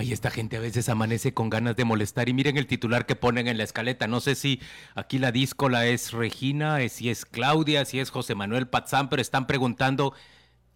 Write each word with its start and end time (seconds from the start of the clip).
Ay, 0.00 0.14
esta 0.14 0.30
gente 0.30 0.56
a 0.56 0.60
veces 0.60 0.88
amanece 0.88 1.34
con 1.34 1.50
ganas 1.50 1.76
de 1.76 1.84
molestar 1.84 2.30
y 2.30 2.32
miren 2.32 2.56
el 2.56 2.66
titular 2.66 3.04
que 3.04 3.16
ponen 3.16 3.48
en 3.48 3.58
la 3.58 3.64
escaleta. 3.64 4.06
No 4.06 4.20
sé 4.20 4.34
si 4.34 4.58
aquí 4.94 5.18
la 5.18 5.30
díscola 5.30 5.84
es 5.84 6.12
Regina, 6.12 6.80
eh, 6.80 6.88
si 6.88 7.10
es 7.10 7.26
Claudia, 7.26 7.84
si 7.84 8.00
es 8.00 8.08
José 8.08 8.34
Manuel 8.34 8.66
Patzán, 8.66 9.10
pero 9.10 9.20
están 9.20 9.46
preguntando, 9.46 10.14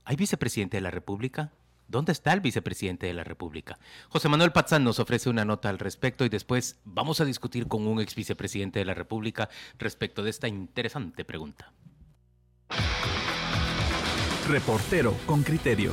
¿hay 0.05 0.17
vicepresidente 0.17 0.77
de 0.77 0.83
la 0.83 0.91
República? 0.91 1.53
¿Dónde 1.89 2.13
está 2.13 2.35
el 2.35 2.43
vicepresidente 2.43 3.07
de 3.07 3.15
la 3.15 3.25
República? 3.25 3.79
José 4.11 4.29
Manuel 4.29 4.53
Patzán 4.53 4.85
nos 4.85 4.99
ofrece 4.99 5.31
una 5.31 5.47
nota 5.47 5.71
al 5.71 5.79
respecto 5.79 6.27
y 6.27 6.29
después 6.29 6.79
vamos 6.85 7.23
a 7.23 7.25
discutir 7.25 7.67
con 7.67 7.87
un 7.87 8.03
ex 8.03 8.15
vicepresidente 8.15 8.81
de 8.81 8.85
la 8.85 8.93
República 8.93 9.49
respecto 9.79 10.23
de 10.23 10.29
esta 10.29 10.49
interesante 10.49 11.25
pregunta. 11.25 11.73
Reportero 14.51 15.17
con 15.25 15.43
criterio. 15.43 15.93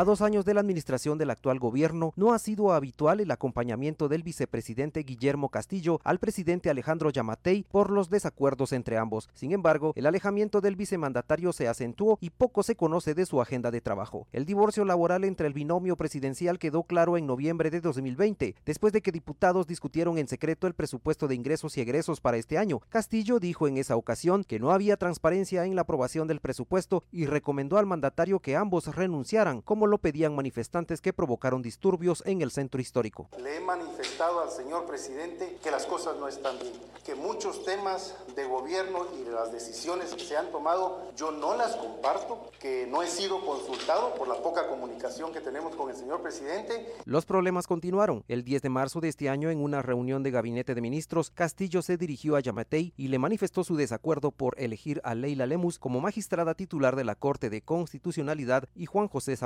A 0.00 0.04
dos 0.06 0.22
años 0.22 0.46
de 0.46 0.54
la 0.54 0.60
administración 0.60 1.18
del 1.18 1.28
actual 1.28 1.58
gobierno, 1.58 2.14
no 2.16 2.32
ha 2.32 2.38
sido 2.38 2.72
habitual 2.72 3.20
el 3.20 3.30
acompañamiento 3.30 4.08
del 4.08 4.22
vicepresidente 4.22 5.02
Guillermo 5.02 5.50
Castillo 5.50 6.00
al 6.04 6.18
presidente 6.18 6.70
Alejandro 6.70 7.10
Yamatei 7.10 7.66
por 7.70 7.90
los 7.90 8.08
desacuerdos 8.08 8.72
entre 8.72 8.96
ambos. 8.96 9.28
Sin 9.34 9.52
embargo, 9.52 9.92
el 9.96 10.06
alejamiento 10.06 10.62
del 10.62 10.74
vicemandatario 10.74 11.52
se 11.52 11.68
acentuó 11.68 12.16
y 12.22 12.30
poco 12.30 12.62
se 12.62 12.76
conoce 12.76 13.12
de 13.12 13.26
su 13.26 13.42
agenda 13.42 13.70
de 13.70 13.82
trabajo. 13.82 14.26
El 14.32 14.46
divorcio 14.46 14.86
laboral 14.86 15.22
entre 15.24 15.46
el 15.46 15.52
binomio 15.52 15.96
presidencial 15.96 16.58
quedó 16.58 16.84
claro 16.84 17.18
en 17.18 17.26
noviembre 17.26 17.68
de 17.68 17.82
2020, 17.82 18.54
después 18.64 18.94
de 18.94 19.02
que 19.02 19.12
diputados 19.12 19.66
discutieron 19.66 20.16
en 20.16 20.28
secreto 20.28 20.66
el 20.66 20.72
presupuesto 20.72 21.28
de 21.28 21.34
ingresos 21.34 21.76
y 21.76 21.82
egresos 21.82 22.22
para 22.22 22.38
este 22.38 22.56
año. 22.56 22.80
Castillo 22.88 23.38
dijo 23.38 23.68
en 23.68 23.76
esa 23.76 23.96
ocasión 23.96 24.44
que 24.44 24.60
no 24.60 24.70
había 24.70 24.96
transparencia 24.96 25.66
en 25.66 25.76
la 25.76 25.82
aprobación 25.82 26.26
del 26.26 26.40
presupuesto 26.40 27.04
y 27.12 27.26
recomendó 27.26 27.76
al 27.76 27.84
mandatario 27.84 28.40
que 28.40 28.56
ambos 28.56 28.86
renunciaran, 28.96 29.60
como 29.60 29.89
lo 29.90 29.98
pedían 29.98 30.34
manifestantes 30.34 31.00
que 31.00 31.12
provocaron 31.12 31.62
disturbios 31.62 32.22
en 32.26 32.42
el 32.42 32.50
centro 32.50 32.80
histórico. 32.80 33.28
Le 33.38 33.56
he 33.56 33.60
manifestado 33.60 34.40
al 34.40 34.50
señor 34.50 34.86
presidente 34.86 35.58
que 35.62 35.70
las 35.70 35.86
cosas 35.86 36.16
no 36.16 36.28
están 36.28 36.58
bien, 36.58 36.72
que 37.04 37.14
muchos 37.14 37.64
temas 37.64 38.14
de 38.34 38.44
gobierno 38.44 39.06
y 39.20 39.24
de 39.24 39.32
las 39.32 39.52
decisiones 39.52 40.14
que 40.14 40.24
se 40.24 40.36
han 40.36 40.50
tomado 40.50 41.10
yo 41.16 41.30
no 41.32 41.56
las 41.56 41.76
comparto, 41.76 42.50
que 42.58 42.86
no 42.86 43.02
he 43.02 43.06
sido 43.06 43.44
consultado 43.44 44.14
por 44.14 44.28
la 44.28 44.36
poca 44.36 44.68
comunicación 44.68 45.32
que 45.32 45.40
tenemos 45.40 45.74
con 45.74 45.90
el 45.90 45.96
señor 45.96 46.22
presidente. 46.22 46.94
Los 47.04 47.26
problemas 47.26 47.66
continuaron. 47.66 48.24
El 48.28 48.44
10 48.44 48.62
de 48.62 48.68
marzo 48.68 49.00
de 49.00 49.08
este 49.08 49.28
año, 49.28 49.50
en 49.50 49.60
una 49.60 49.82
reunión 49.82 50.22
de 50.22 50.30
gabinete 50.30 50.74
de 50.74 50.80
ministros, 50.80 51.30
Castillo 51.30 51.82
se 51.82 51.96
dirigió 51.96 52.36
a 52.36 52.40
Yamatei 52.40 52.92
y 52.96 53.08
le 53.08 53.18
manifestó 53.18 53.64
su 53.64 53.76
desacuerdo 53.76 54.30
por 54.30 54.54
elegir 54.58 55.00
a 55.04 55.14
Leila 55.14 55.46
Lemus 55.46 55.78
como 55.78 56.00
magistrada 56.00 56.54
titular 56.54 56.96
de 56.96 57.04
la 57.04 57.14
Corte 57.14 57.50
de 57.50 57.62
Constitucionalidad 57.62 58.68
y 58.74 58.86
Juan 58.86 59.08
José 59.08 59.36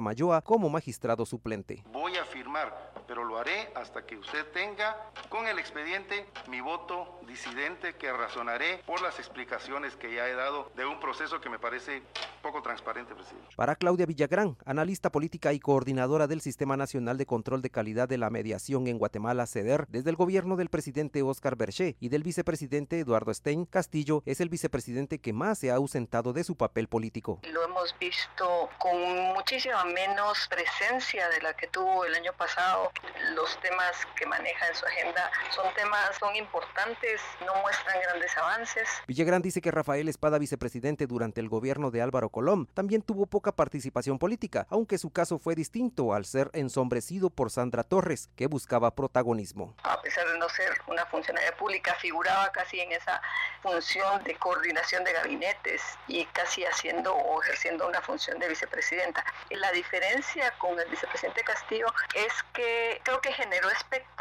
Como 0.45 0.71
magistrado 0.71 1.27
suplente. 1.27 1.85
Voy 1.93 2.17
a 2.17 2.25
pero 3.07 3.25
lo 3.25 3.39
haré 3.39 3.71
hasta 3.75 4.05
que 4.07 4.17
usted 4.17 4.47
tenga 4.53 4.97
con 5.29 5.47
el 5.47 5.59
expediente 5.59 6.27
mi 6.49 6.61
voto 6.61 7.19
disidente 7.27 7.95
que 7.95 8.13
razonaré 8.13 8.83
por 8.87 9.03
las 9.03 9.19
explicaciones 9.19 9.97
que 9.97 10.15
ya 10.15 10.29
he 10.29 10.35
dado 10.35 10.71
de 10.77 10.85
un 10.85 11.01
proceso 11.01 11.41
que 11.41 11.49
me 11.49 11.59
parece 11.59 12.03
poco 12.43 12.63
transparente, 12.63 13.15
presidente. 13.15 13.49
Para 13.57 13.77
Claudia 13.77 14.07
Villagrán, 14.07 14.57
analista 14.65 15.11
política 15.11 15.53
y 15.53 15.61
coordinadora 15.61 16.27
del 16.27 16.41
Sistema 16.41 16.77
Nacional 16.77 17.19
de 17.19 17.27
Control 17.27 17.63
de 17.63 17.71
Calidad 17.71 18.09
de 18.09 18.19
la 18.19 18.31
Mediación 18.31 18.87
en 18.87 18.99
Guatemala, 18.99 19.47
CEDER, 19.47 19.87
desde 19.89 20.11
el 20.11 20.17
gobierno 20.17 20.57
del 20.57 20.69
presidente 20.69 21.23
Oscar 21.23 21.57
Berché 21.57 21.97
y 22.01 22.09
del 22.09 22.23
vicepresidente 22.23 23.01
Eduardo 23.01 23.33
Stein, 23.33 23.65
Castillo 23.65 24.23
es 24.27 24.41
el 24.41 24.49
vicepresidente 24.49 25.19
que 25.19 25.33
más 25.33 25.59
se 25.59 25.71
ha 25.71 25.77
ausentado 25.77 26.33
de 26.33 26.45
su 26.45 26.57
papel 26.57 26.89
político. 26.89 27.41
Lo 27.51 27.65
hemos 27.65 27.95
visto 27.99 28.69
con 28.79 28.99
muchísima 29.35 29.85
menos 29.85 30.49
presencia 30.49 31.29
de 31.29 31.41
la 31.43 31.55
que 31.55 31.67
tuvo 31.69 32.05
el 32.05 32.15
año 32.15 32.33
pasado. 32.35 32.91
Los 33.35 33.59
temas 33.61 34.07
que 34.17 34.27
maneja 34.27 34.69
en 34.69 34.75
su 34.75 34.87
agenda 34.87 35.31
son 35.51 35.73
temas, 35.75 36.17
son 36.19 36.35
importantes, 36.37 37.21
no 37.45 37.55
muestran 37.63 38.01
grandes 38.03 38.37
avances. 38.37 38.89
Villagrán 39.07 39.43
dice 39.43 39.61
que 39.61 39.71
Rafael 39.71 40.09
Espada, 40.09 40.39
vicepresidente 40.39 41.07
durante 41.07 41.41
el 41.41 41.49
gobierno 41.49 41.91
de 41.91 42.03
Álvaro 42.03 42.29
Colom, 42.29 42.67
también 42.67 43.03
tuvo 43.03 43.27
poca 43.27 43.53
participación 43.53 44.19
política, 44.19 44.67
aunque 44.71 44.99
su 44.99 45.11
caso 45.11 45.39
fue 45.39 45.55
distinto 45.55 46.13
al 46.15 46.25
ser 46.25 46.51
ensombrecido 46.53 47.31
por 47.31 47.51
Sandra 47.51 47.83
Torres, 47.83 48.31
que 48.37 48.47
buscaba 48.47 48.95
protagonismo. 48.95 49.75
A 49.83 50.01
pesar 50.01 50.27
de 50.29 50.39
no 50.39 50.49
ser 50.49 50.73
una 50.87 51.07
funcionaria 51.07 51.57
pública, 51.57 51.95
figuraba 52.01 52.51
casi 52.53 52.81
en 52.81 52.93
esa 52.93 53.21
función 53.63 54.23
de 54.25 54.35
coordinación 54.37 55.05
de 55.05 55.13
gabinetes 55.13 55.83
y 56.07 56.25
casi 56.27 56.65
haciendo 56.65 57.15
o 57.15 57.43
ejerciendo 57.43 57.89
una 57.89 58.01
función 58.03 58.39
de 58.39 58.49
vicepresidenta. 58.49 59.25
La 59.51 59.73
diferencia 59.73 60.53
con 60.59 60.79
el 60.79 60.89
vicepresidente 60.89 61.43
Castillo 61.43 61.87
es 62.15 62.33
que 62.53 62.84
creo 63.03 63.21
que 63.21 63.33
generó 63.33 63.69
expectativas. 63.71 64.14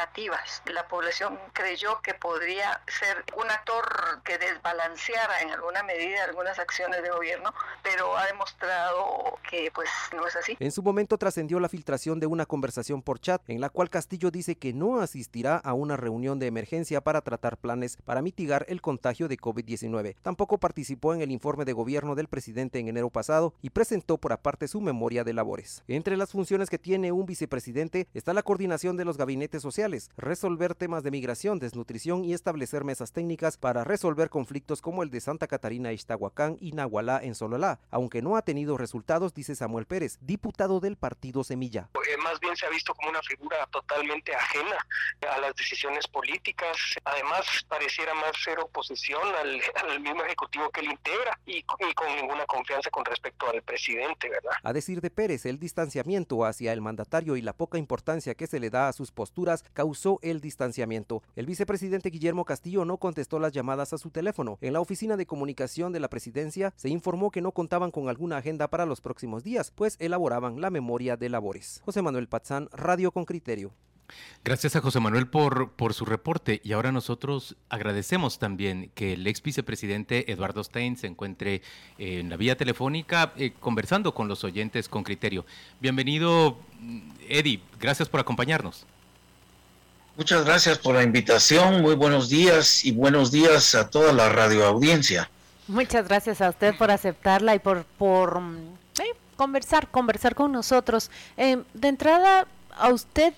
La 0.65 0.87
población 0.87 1.39
creyó 1.53 1.99
que 2.01 2.13
podría 2.13 2.81
ser 2.87 3.25
un 3.35 3.49
actor 3.49 4.21
que 4.23 4.37
desbalanceara 4.37 5.41
en 5.41 5.51
alguna 5.51 5.81
medida 5.83 6.23
algunas 6.23 6.59
acciones 6.59 7.01
de 7.01 7.09
gobierno, 7.09 7.53
pero 7.81 8.15
ha 8.15 8.25
demostrado 8.27 9.39
que 9.49 9.71
pues 9.73 9.89
no 10.15 10.27
es 10.27 10.35
así. 10.35 10.55
En 10.59 10.71
su 10.71 10.83
momento 10.83 11.17
trascendió 11.17 11.59
la 11.59 11.67
filtración 11.67 12.19
de 12.19 12.27
una 12.27 12.45
conversación 12.45 13.01
por 13.01 13.19
chat 13.19 13.41
en 13.49 13.59
la 13.59 13.69
cual 13.69 13.89
Castillo 13.89 14.29
dice 14.29 14.55
que 14.55 14.71
no 14.71 15.01
asistirá 15.01 15.57
a 15.57 15.73
una 15.73 15.97
reunión 15.97 16.37
de 16.37 16.47
emergencia 16.47 17.01
para 17.01 17.21
tratar 17.21 17.57
planes 17.57 17.97
para 18.05 18.21
mitigar 18.21 18.65
el 18.69 18.81
contagio 18.81 19.27
de 19.27 19.37
COVID-19. 19.37 20.15
Tampoco 20.21 20.59
participó 20.59 21.13
en 21.13 21.21
el 21.21 21.31
informe 21.31 21.65
de 21.65 21.73
gobierno 21.73 22.15
del 22.15 22.27
presidente 22.27 22.79
en 22.79 22.87
enero 22.87 23.09
pasado 23.09 23.53
y 23.61 23.71
presentó 23.71 24.17
por 24.17 24.31
aparte 24.31 24.67
su 24.67 24.79
memoria 24.79 25.23
de 25.23 25.33
labores. 25.33 25.83
Entre 25.87 26.17
las 26.17 26.31
funciones 26.31 26.69
que 26.69 26.79
tiene 26.79 27.11
un 27.11 27.25
vicepresidente 27.25 28.07
está 28.13 28.33
la 28.33 28.43
coordinación 28.43 28.95
de 28.95 29.05
los 29.05 29.17
gabinetes 29.17 29.61
sociales, 29.61 30.02
resolver 30.17 30.75
temas 30.75 31.03
de 31.03 31.11
migración, 31.11 31.59
desnutrición 31.59 32.23
y 32.23 32.33
establecer 32.33 32.83
mesas 32.83 33.11
técnicas 33.11 33.57
para 33.57 33.83
resolver 33.83 34.29
conflictos 34.29 34.81
como 34.81 35.03
el 35.03 35.09
de 35.09 35.21
Santa 35.21 35.47
Catarina, 35.47 35.91
Ixtahuacán 35.91 36.57
y 36.59 36.71
Nahualá 36.71 37.19
en 37.23 37.35
Sololá, 37.35 37.79
aunque 37.91 38.21
no 38.21 38.35
ha 38.35 38.41
tenido 38.41 38.77
resultados, 38.77 39.33
dice 39.33 39.55
Samuel 39.55 39.85
Pérez, 39.85 40.17
diputado 40.21 40.79
del 40.79 40.97
partido 40.97 41.43
Semilla. 41.43 41.89
Eh, 41.93 42.17
más 42.23 42.39
bien 42.39 42.55
se 42.55 42.65
ha 42.65 42.69
visto 42.69 42.93
como 42.95 43.09
una 43.09 43.21
figura 43.21 43.67
totalmente 43.71 44.35
ajena 44.35 44.77
a 45.29 45.39
las 45.39 45.55
decisiones 45.55 46.07
políticas. 46.07 46.77
Además, 47.05 47.45
pareciera 47.67 48.13
más 48.13 48.31
ser 48.43 48.59
oposición 48.59 49.21
al, 49.35 49.61
al 49.89 49.99
mismo 49.99 50.23
ejecutivo 50.23 50.69
que 50.69 50.81
él 50.81 50.91
integra 50.91 51.39
y, 51.45 51.57
y, 51.57 51.93
con 51.93 52.15
ninguna 52.15 52.45
confianza 52.45 52.89
con 52.89 53.05
respecto 53.05 53.49
al 53.49 53.61
presidente, 53.61 54.29
¿verdad? 54.29 54.53
A 54.63 54.73
decir 54.73 55.01
de 55.01 55.09
Pérez, 55.09 55.45
el 55.45 55.59
distanciamiento 55.59 56.45
hacia 56.45 56.73
el 56.73 56.81
mandatario 56.81 57.35
y 57.35 57.41
la 57.41 57.53
poca 57.53 57.77
importancia 57.77 58.35
que 58.35 58.47
se 58.47 58.59
le 58.59 58.69
da 58.69 58.87
a 58.87 58.93
sus 58.93 59.11
posturas 59.11 59.63
causó 59.93 60.17
el 60.23 60.41
distanciamiento. 60.41 61.21
El 61.35 61.45
vicepresidente 61.45 62.09
Guillermo 62.09 62.45
Castillo 62.45 62.83
no 62.83 62.97
contestó 62.97 63.37
las 63.37 63.51
llamadas 63.51 63.93
a 63.93 63.99
su 63.99 64.09
teléfono. 64.09 64.57
En 64.59 64.73
la 64.73 64.79
oficina 64.79 65.17
de 65.17 65.27
comunicación 65.27 65.93
de 65.93 65.99
la 65.99 66.09
presidencia 66.09 66.73
se 66.75 66.89
informó 66.89 67.29
que 67.29 67.41
no 67.41 67.51
contaban 67.51 67.91
con 67.91 68.09
alguna 68.09 68.37
agenda 68.37 68.67
para 68.69 68.87
los 68.87 69.01
próximos 69.01 69.43
días, 69.43 69.69
pues 69.69 69.97
elaboraban 69.99 70.61
la 70.61 70.71
memoria 70.71 71.15
de 71.15 71.29
labores. 71.29 71.79
José 71.85 72.01
Manuel 72.01 72.27
Patzán, 72.27 72.69
Radio 72.71 73.11
con 73.11 73.25
Criterio. 73.25 73.71
Gracias 74.43 74.75
a 74.75 74.81
José 74.81 74.99
Manuel 74.99 75.27
por, 75.27 75.73
por 75.73 75.93
su 75.93 76.05
reporte 76.05 76.59
y 76.63 76.71
ahora 76.71 76.91
nosotros 76.91 77.55
agradecemos 77.69 78.39
también 78.39 78.89
que 78.95 79.13
el 79.13 79.27
ex 79.27 79.43
vicepresidente 79.43 80.31
Eduardo 80.31 80.63
Stein 80.63 80.97
se 80.97 81.05
encuentre 81.05 81.61
en 81.99 82.31
la 82.31 82.37
vía 82.37 82.57
telefónica 82.57 83.33
eh, 83.37 83.53
conversando 83.59 84.15
con 84.15 84.27
los 84.27 84.43
oyentes 84.43 84.89
con 84.89 85.03
criterio. 85.03 85.45
Bienvenido, 85.79 86.57
Eddie, 87.29 87.61
gracias 87.79 88.09
por 88.09 88.19
acompañarnos. 88.19 88.87
Muchas 90.15 90.45
gracias 90.45 90.77
por 90.77 90.95
la 90.95 91.03
invitación, 91.03 91.81
muy 91.81 91.95
buenos 91.95 92.29
días 92.29 92.85
y 92.85 92.91
buenos 92.91 93.31
días 93.31 93.73
a 93.73 93.89
toda 93.89 94.13
la 94.13 94.29
radioaudiencia. 94.29 95.29
Muchas 95.67 96.07
gracias 96.07 96.41
a 96.41 96.49
usted 96.49 96.75
por 96.77 96.91
aceptarla 96.91 97.55
y 97.55 97.59
por, 97.59 97.83
por 97.97 98.41
eh, 98.99 99.15
conversar, 99.35 99.87
conversar 99.87 100.35
con 100.35 100.51
nosotros. 100.51 101.09
Eh, 101.37 101.63
de 101.73 101.87
entrada, 101.87 102.45
a 102.77 102.89
usted 102.89 103.33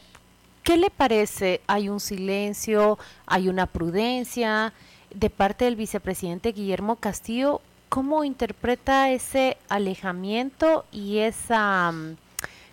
¿Qué 0.65 0.77
le 0.77 0.89
parece? 0.89 1.61
¿Hay 1.67 1.89
un 1.89 1.99
silencio? 1.99 2.97
¿Hay 3.27 3.49
una 3.49 3.67
prudencia 3.67 4.73
de 5.13 5.29
parte 5.29 5.65
del 5.65 5.75
vicepresidente 5.75 6.53
Guillermo 6.53 6.95
Castillo? 6.95 7.61
¿Cómo 7.87 8.23
interpreta 8.23 9.11
ese 9.11 9.57
alejamiento 9.69 10.85
y 10.91 11.19
esa... 11.19 11.93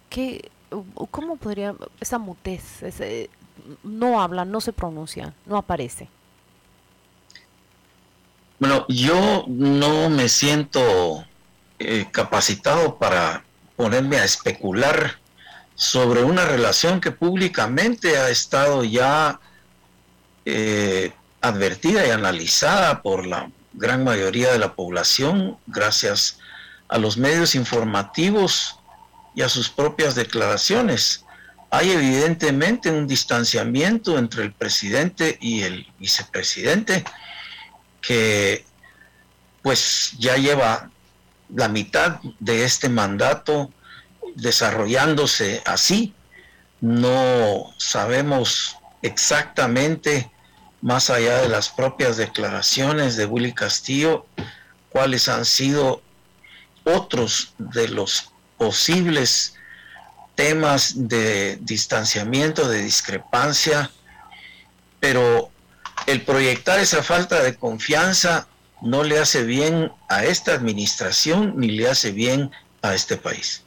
¿qué, 0.08 0.50
¿Cómo 1.10 1.36
podría... 1.36 1.74
esa 2.00 2.16
mutez? 2.16 2.82
No 3.82 4.20
habla, 4.20 4.44
no 4.44 4.60
se 4.60 4.72
pronuncia, 4.72 5.34
no 5.46 5.56
aparece. 5.56 6.08
Bueno, 8.58 8.86
yo 8.88 9.44
no 9.48 10.08
me 10.08 10.28
siento 10.28 11.24
eh, 11.78 12.06
capacitado 12.12 12.96
para 12.96 13.44
ponerme 13.76 14.18
a 14.18 14.24
especular 14.24 15.18
sobre 15.74 16.22
una 16.22 16.44
relación 16.44 17.00
que 17.00 17.10
públicamente 17.10 18.18
ha 18.18 18.30
estado 18.30 18.84
ya 18.84 19.40
eh, 20.44 21.12
advertida 21.40 22.06
y 22.06 22.10
analizada 22.10 23.02
por 23.02 23.26
la 23.26 23.50
gran 23.72 24.04
mayoría 24.04 24.52
de 24.52 24.58
la 24.58 24.74
población 24.74 25.58
gracias 25.66 26.38
a 26.88 26.98
los 26.98 27.16
medios 27.16 27.54
informativos 27.54 28.78
y 29.34 29.42
a 29.42 29.48
sus 29.48 29.70
propias 29.70 30.14
declaraciones. 30.14 31.24
Hay 31.74 31.90
evidentemente 31.90 32.90
un 32.90 33.06
distanciamiento 33.06 34.18
entre 34.18 34.42
el 34.42 34.52
presidente 34.52 35.38
y 35.40 35.62
el 35.62 35.86
vicepresidente 35.98 37.02
que 38.02 38.66
pues 39.62 40.12
ya 40.18 40.36
lleva 40.36 40.90
la 41.48 41.68
mitad 41.68 42.20
de 42.40 42.64
este 42.66 42.90
mandato 42.90 43.72
desarrollándose 44.34 45.62
así. 45.64 46.14
No 46.82 47.72
sabemos 47.78 48.76
exactamente, 49.00 50.30
más 50.82 51.08
allá 51.08 51.38
de 51.38 51.48
las 51.48 51.70
propias 51.70 52.18
declaraciones 52.18 53.16
de 53.16 53.24
Willy 53.24 53.54
Castillo, 53.54 54.26
cuáles 54.90 55.26
han 55.26 55.46
sido 55.46 56.02
otros 56.84 57.54
de 57.56 57.88
los 57.88 58.30
posibles 58.58 59.54
temas 60.34 61.08
de 61.08 61.56
distanciamiento, 61.60 62.68
de 62.68 62.82
discrepancia, 62.82 63.90
pero 65.00 65.50
el 66.06 66.22
proyectar 66.22 66.80
esa 66.80 67.02
falta 67.02 67.42
de 67.42 67.54
confianza 67.54 68.48
no 68.80 69.04
le 69.04 69.18
hace 69.18 69.44
bien 69.44 69.92
a 70.08 70.24
esta 70.24 70.54
administración 70.54 71.54
ni 71.56 71.68
le 71.68 71.88
hace 71.88 72.12
bien 72.12 72.50
a 72.82 72.94
este 72.94 73.16
país. 73.16 73.62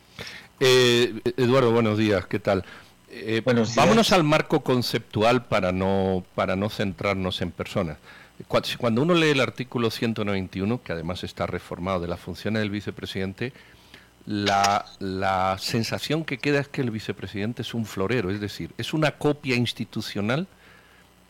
Eh, 0.60 1.20
Eduardo, 1.38 1.72
buenos 1.72 1.98
días, 1.98 2.26
¿qué 2.28 2.40
tal? 2.40 2.66
Eh, 3.10 3.42
vámonos 3.46 4.12
al 4.12 4.24
marco 4.24 4.62
conceptual 4.62 5.46
para 5.46 5.72
no, 5.72 6.26
para 6.36 6.56
no 6.56 6.70
centrarnos 6.70 7.42
en 7.42 7.52
personas. 7.52 7.98
Cuando 8.78 9.02
uno 9.02 9.14
lee 9.14 9.30
el 9.30 9.40
artículo 9.40 9.90
191, 9.90 10.84
que 10.84 10.92
además 10.92 11.24
está 11.24 11.48
reformado 11.48 12.02
de 12.02 12.10
las 12.10 12.20
funciones 12.20 12.62
del 12.62 12.70
vicepresidente, 12.70 13.54
la, 14.26 14.86
la 15.00 15.58
sensación 15.60 16.26
que 16.26 16.38
queda 16.38 16.60
es 16.60 16.68
que 16.68 16.82
el 16.82 16.92
vicepresidente 16.92 17.62
es 17.62 17.74
un 17.74 17.86
florero, 17.86 18.32
es 18.32 18.40
decir, 18.40 18.72
es 18.78 18.94
una 18.94 19.12
copia 19.12 19.56
institucional 19.56 20.48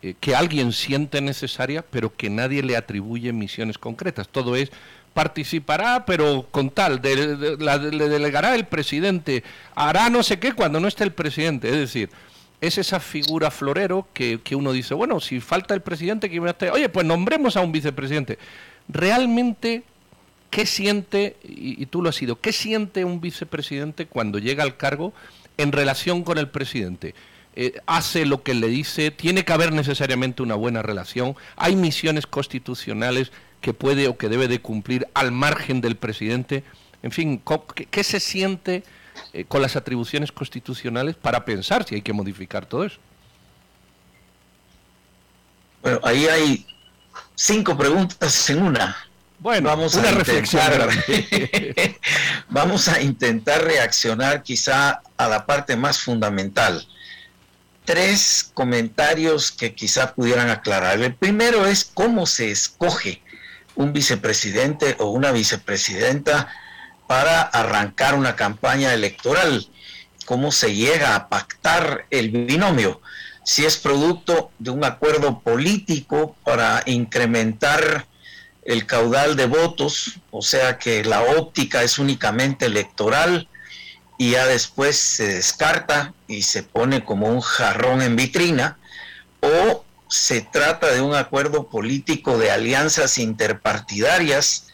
eh, 0.02 0.14
que 0.20 0.36
alguien 0.36 0.72
siente 0.72 1.20
necesaria, 1.20 1.84
pero 1.84 2.16
que 2.16 2.30
nadie 2.30 2.62
le 2.62 2.78
atribuye 2.78 3.34
misiones 3.34 3.78
concretas. 3.78 4.28
Todo 4.28 4.56
es 4.56 4.72
participará, 5.16 6.06
pero 6.06 6.46
con 6.52 6.70
tal, 6.70 7.02
de, 7.02 7.58
le 7.58 8.10
delegará 8.10 8.54
el 8.54 8.66
presidente, 8.66 9.44
hará 9.74 10.10
no 10.10 10.22
sé 10.22 10.38
qué 10.38 10.52
cuando 10.52 10.80
no 10.80 10.88
esté 10.88 11.06
el 11.06 11.14
presidente. 11.14 11.70
Es 11.70 11.78
decir, 11.78 12.10
es 12.62 12.78
esa 12.78 13.00
figura 13.00 13.50
florero 13.50 14.08
que, 14.14 14.40
uno 14.52 14.74
dice, 14.74 14.94
bueno, 14.94 15.20
si 15.20 15.40
falta 15.40 15.74
el 15.74 15.82
presidente, 15.82 16.30
que 16.30 16.38
esté, 16.46 16.70
oye, 16.70 16.90
pues 16.90 17.06
nombremos 17.06 17.58
a 17.58 17.62
un 17.62 17.72
vicepresidente. 17.72 18.38
Realmente, 18.88 19.84
¿qué 20.56 20.66
siente, 20.66 21.36
y, 21.44 21.86
tú 21.88 22.02
lo 22.02 22.08
has 22.08 22.16
sido, 22.16 22.40
qué 22.40 22.54
siente 22.54 23.04
un 23.04 23.20
vicepresidente 23.20 24.06
cuando 24.06 24.40
llega 24.40 24.64
al 24.64 24.78
cargo 24.78 25.12
en 25.58 25.74
relación 25.74 26.24
con 26.24 26.38
el 26.38 26.48
presidente? 26.48 27.14
Eh, 27.58 27.82
hace 27.88 28.26
lo 28.26 28.42
que 28.42 28.54
le 28.54 28.70
dice, 28.70 29.12
tiene 29.12 29.44
que 29.44 29.52
haber 29.52 29.74
necesariamente 29.74 30.44
una 30.44 30.56
buena 30.56 30.82
relación, 30.82 31.36
hay 31.58 31.76
misiones 31.76 32.26
constitucionales 32.26 33.34
que 33.60 33.74
puede 33.74 34.08
o 34.08 34.16
que 34.16 34.30
debe 34.30 34.48
de 34.48 34.62
cumplir 34.62 35.10
al 35.14 35.34
margen 35.34 35.82
del 35.82 35.98
presidente, 35.98 36.64
en 37.04 37.12
fin, 37.12 37.42
¿qué, 37.92 38.04
se 38.06 38.22
siente 38.22 38.86
eh, 39.34 39.44
con 39.44 39.62
las 39.62 39.76
atribuciones 39.76 40.32
constitucionales 40.32 41.18
para 41.18 41.44
pensar 41.44 41.84
si 41.84 41.96
hay 41.96 42.02
que 42.02 42.14
modificar 42.14 42.66
todo 42.66 42.86
eso? 42.86 43.00
Bueno, 45.82 46.00
ahí 46.02 46.28
hay 46.28 46.66
cinco 47.36 47.78
preguntas 47.78 48.50
en 48.50 48.64
una. 48.64 49.05
Bueno, 49.40 49.70
vamos 49.70 49.96
a 49.96 50.12
reflexión. 50.12 50.62
vamos 52.50 52.88
a 52.88 53.02
intentar 53.02 53.64
reaccionar 53.64 54.44
quizá 54.44 55.02
a 55.18 55.28
la 55.28 55.46
parte 55.46 55.76
más 55.76 56.00
fundamental 56.00 56.86
tres 57.86 58.50
comentarios 58.54 59.52
que 59.52 59.74
quizá 59.74 60.14
pudieran 60.14 60.50
aclarar. 60.50 61.00
El 61.00 61.14
primero 61.14 61.66
es 61.66 61.86
cómo 61.86 62.26
se 62.26 62.52
escoge 62.52 63.22
un 63.76 63.94
vicepresidente 63.94 64.96
o 65.00 65.12
una 65.12 65.32
vicepresidenta 65.32 66.50
para 67.08 67.42
arrancar 67.42 68.16
una 68.16 68.36
campaña 68.36 68.94
electoral, 68.94 69.68
cómo 70.26 70.52
se 70.52 70.74
llega 70.74 71.16
a 71.16 71.30
pactar 71.30 72.08
el 72.10 72.30
binomio, 72.30 73.02
si 73.44 73.64
es 73.64 73.78
producto 73.78 74.50
de 74.58 74.72
un 74.72 74.84
acuerdo 74.84 75.40
político 75.42 76.36
para 76.44 76.82
incrementar 76.88 78.08
el 78.66 78.86
caudal 78.88 79.36
de 79.36 79.46
votos, 79.46 80.20
o 80.32 80.42
sea 80.42 80.78
que 80.78 81.04
la 81.06 81.22
óptica 81.22 81.84
es 81.84 82.00
únicamente 82.00 82.66
electoral, 82.66 83.48
y 84.18 84.32
ya 84.32 84.46
después 84.48 84.98
se 84.98 85.36
descarta 85.36 86.14
y 86.28 86.42
se 86.44 86.64
pone 86.64 87.04
como 87.04 87.28
un 87.28 87.42
jarrón 87.42 88.02
en 88.02 88.16
vitrina, 88.16 88.78
o 89.42 89.86
se 90.08 90.42
trata 90.42 90.92
de 90.92 91.02
un 91.02 91.16
acuerdo 91.16 91.68
político 91.68 92.38
de 92.38 92.52
alianzas 92.52 93.18
interpartidarias, 93.18 94.68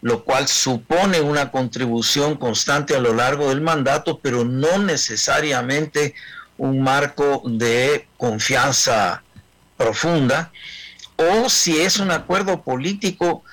lo 0.00 0.24
cual 0.24 0.48
supone 0.48 1.20
una 1.20 1.52
contribución 1.52 2.36
constante 2.36 2.96
a 2.96 3.00
lo 3.00 3.14
largo 3.14 3.50
del 3.50 3.60
mandato, 3.60 4.18
pero 4.18 4.44
no 4.44 4.78
necesariamente 4.78 6.14
un 6.58 6.82
marco 6.82 7.42
de 7.44 8.08
confianza 8.16 9.22
profunda, 9.76 10.50
o 11.30 11.48
si 11.48 11.80
es 11.80 11.98
un 11.98 12.10
acuerdo 12.10 12.62
político 12.62 13.44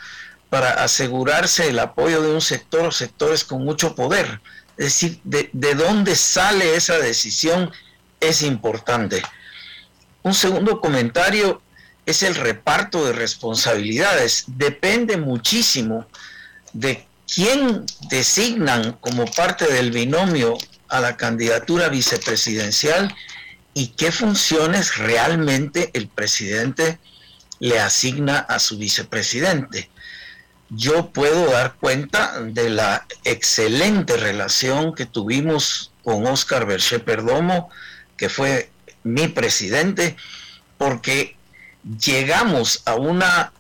para 0.50 0.84
asegurarse 0.84 1.70
el 1.70 1.80
apoyo 1.80 2.22
de 2.22 2.34
un 2.34 2.42
sector 2.42 2.88
o 2.88 2.92
sectores 2.92 3.44
con 3.44 3.64
mucho 3.64 3.96
poder 3.96 4.42
es 4.80 4.86
decir, 4.86 5.20
de, 5.26 5.76
dónde 5.76 6.16
sale 6.16 6.78
esa 6.78 6.98
decisión 6.98 7.70
es 8.22 8.42
importante. 8.42 9.22
Un 10.24 10.34
segundo 10.34 10.80
comentario 10.80 11.62
es 12.06 12.24
el 12.24 12.34
reparto 12.34 13.06
de 13.06 13.12
responsabilidades. 13.12 14.46
Depende 14.48 15.18
muchísimo 15.18 16.08
de 16.72 17.06
quién 17.28 17.86
designan 18.10 18.94
como 19.02 19.26
parte 19.26 19.66
del 19.68 19.92
binomio 19.92 20.58
a 20.88 21.02
la 21.02 21.18
candidatura 21.18 21.90
vicepresidencial 21.90 23.14
y 23.74 23.88
qué 23.88 24.14
funciones 24.14 24.96
realmente 24.96 25.92
el 25.94 26.08
presidente 26.08 27.00
le 27.60 27.80
asigna 27.80 28.40
a 28.40 28.60
su 28.60 28.78
vicepresidente. 28.78 29.90
Yo 30.70 31.10
puedo 31.10 31.52
dar 31.52 31.76
cuenta 31.76 32.40
de 32.42 32.70
la 32.70 33.06
excelente 33.24 34.18
relación 34.18 34.94
que 34.94 35.06
tuvimos 35.06 35.92
con 36.04 36.26
Oscar 36.28 36.66
Berché 36.66 37.00
Perdomo, 37.00 37.70
que 38.18 38.30
fue 38.30 38.70
mi 39.04 39.28
presidente, 39.28 40.16
porque 40.78 41.36
llegamos 42.00 42.84
a 42.86 42.96
una, 42.96 43.52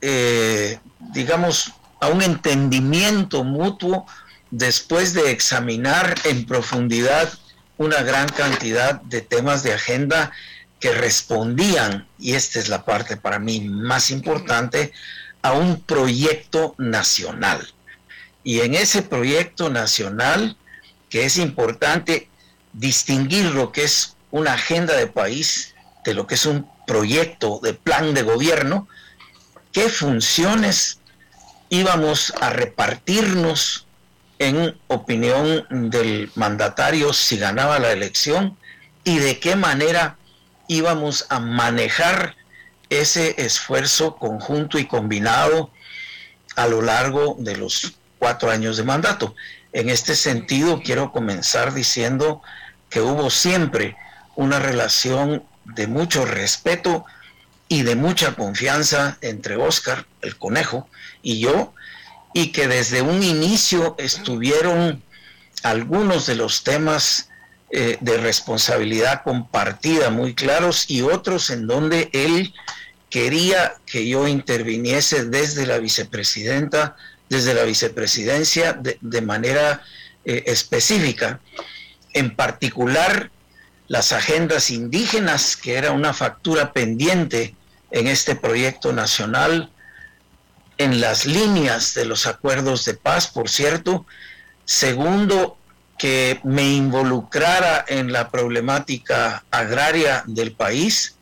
eh, 0.00 0.78
digamos, 1.12 1.72
a 2.00 2.08
un 2.08 2.22
entendimiento 2.22 3.42
mutuo 3.44 4.06
después 4.50 5.14
de 5.14 5.30
examinar 5.30 6.14
en 6.24 6.46
profundidad 6.46 7.32
una 7.78 8.02
gran 8.02 8.28
cantidad 8.28 9.00
de 9.02 9.20
temas 9.20 9.62
de 9.62 9.74
agenda 9.74 10.32
que 10.80 10.92
respondían, 10.92 12.06
y 12.18 12.34
esta 12.34 12.58
es 12.58 12.68
la 12.68 12.84
parte 12.84 13.16
para 13.16 13.38
mí 13.38 13.60
más 13.60 14.10
importante, 14.10 14.92
a 15.42 15.52
un 15.52 15.80
proyecto 15.80 16.74
nacional. 16.78 17.72
Y 18.44 18.60
en 18.60 18.74
ese 18.74 19.02
proyecto 19.02 19.70
nacional, 19.70 20.56
que 21.08 21.24
es 21.24 21.38
importante 21.38 22.28
distinguir 22.72 23.46
lo 23.46 23.72
que 23.72 23.84
es 23.84 24.16
una 24.30 24.52
agenda 24.54 24.94
de 24.96 25.06
país 25.06 25.74
de 26.04 26.14
lo 26.14 26.26
que 26.26 26.36
es 26.36 26.46
un 26.46 26.68
proyecto 26.86 27.58
de 27.62 27.74
plan 27.74 28.14
de 28.14 28.22
gobierno, 28.22 28.86
qué 29.72 29.88
funciones 29.88 31.00
íbamos 31.68 32.32
a 32.40 32.50
repartirnos 32.50 33.86
en 34.38 34.78
opinión 34.86 35.66
del 35.90 36.30
mandatario 36.34 37.12
si 37.12 37.38
ganaba 37.38 37.78
la 37.78 37.92
elección 37.92 38.56
y 39.02 39.18
de 39.18 39.40
qué 39.40 39.56
manera 39.56 40.16
íbamos 40.68 41.26
a 41.28 41.40
manejar 41.40 42.36
ese 42.90 43.34
esfuerzo 43.38 44.16
conjunto 44.16 44.78
y 44.78 44.86
combinado 44.86 45.70
a 46.54 46.66
lo 46.66 46.82
largo 46.82 47.36
de 47.38 47.56
los 47.56 47.94
cuatro 48.18 48.50
años 48.50 48.76
de 48.76 48.84
mandato. 48.84 49.34
En 49.72 49.88
este 49.88 50.16
sentido, 50.16 50.80
quiero 50.82 51.12
comenzar 51.12 51.74
diciendo 51.74 52.42
que 52.88 53.00
hubo 53.00 53.30
siempre 53.30 53.96
una 54.34 54.58
relación 54.58 55.44
de 55.64 55.86
mucho 55.86 56.24
respeto 56.24 57.04
y 57.68 57.82
de 57.82 57.96
mucha 57.96 58.34
confianza 58.34 59.18
entre 59.20 59.56
Oscar, 59.56 60.06
el 60.22 60.36
conejo, 60.36 60.88
y 61.22 61.40
yo, 61.40 61.74
y 62.32 62.52
que 62.52 62.68
desde 62.68 63.02
un 63.02 63.22
inicio 63.22 63.96
estuvieron 63.98 65.02
algunos 65.62 66.26
de 66.26 66.36
los 66.36 66.62
temas 66.62 67.28
eh, 67.70 67.98
de 68.00 68.18
responsabilidad 68.18 69.22
compartida 69.24 70.10
muy 70.10 70.34
claros 70.34 70.88
y 70.88 71.02
otros 71.02 71.50
en 71.50 71.66
donde 71.66 72.10
él 72.12 72.54
quería 73.10 73.74
que 73.86 74.06
yo 74.06 74.28
interviniese 74.28 75.24
desde 75.24 75.66
la 75.66 75.78
vicepresidenta, 75.78 76.96
desde 77.28 77.54
la 77.54 77.64
vicepresidencia 77.64 78.72
de, 78.72 79.20
manera 79.20 79.82
eh, 80.24 80.44
específica. 80.46 81.40
En 82.12 82.36
particular, 82.36 83.30
las 83.88 84.12
agendas 84.12 84.70
indígenas, 84.70 85.56
que 85.56 85.74
era 85.74 85.92
una 85.92 86.14
factura 86.14 86.72
pendiente 86.72 87.56
en 87.90 88.06
este 88.06 88.36
proyecto 88.36 88.92
nacional, 88.92 89.70
en 90.78 91.00
las 91.00 91.26
líneas 91.26 91.94
de 91.94 92.04
los 92.04 92.26
acuerdos 92.26 92.84
de 92.84 92.94
paz, 92.94 93.26
por 93.28 93.48
cierto. 93.48 94.06
Segundo, 94.64 95.58
que 95.98 96.40
me 96.44 96.72
involucrara 96.72 97.84
en 97.88 98.12
la 98.12 98.28
problemática 98.30 99.44
agraria 99.50 100.22
del 100.26 100.52
país. 100.52 101.16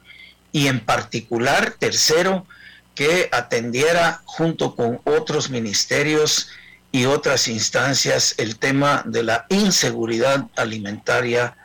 Y 0.52 0.68
en 0.68 0.80
particular, 0.80 1.74
tercero, 1.78 2.46
que 2.94 3.28
atendiera 3.32 4.22
junto 4.24 4.76
con 4.76 5.00
otros 5.04 5.50
ministerios 5.50 6.48
y 6.92 7.06
otras 7.06 7.48
instancias 7.48 8.34
el 8.38 8.56
tema 8.56 9.02
de 9.04 9.24
la 9.24 9.46
inseguridad 9.48 10.46
alimentaria 10.56 11.56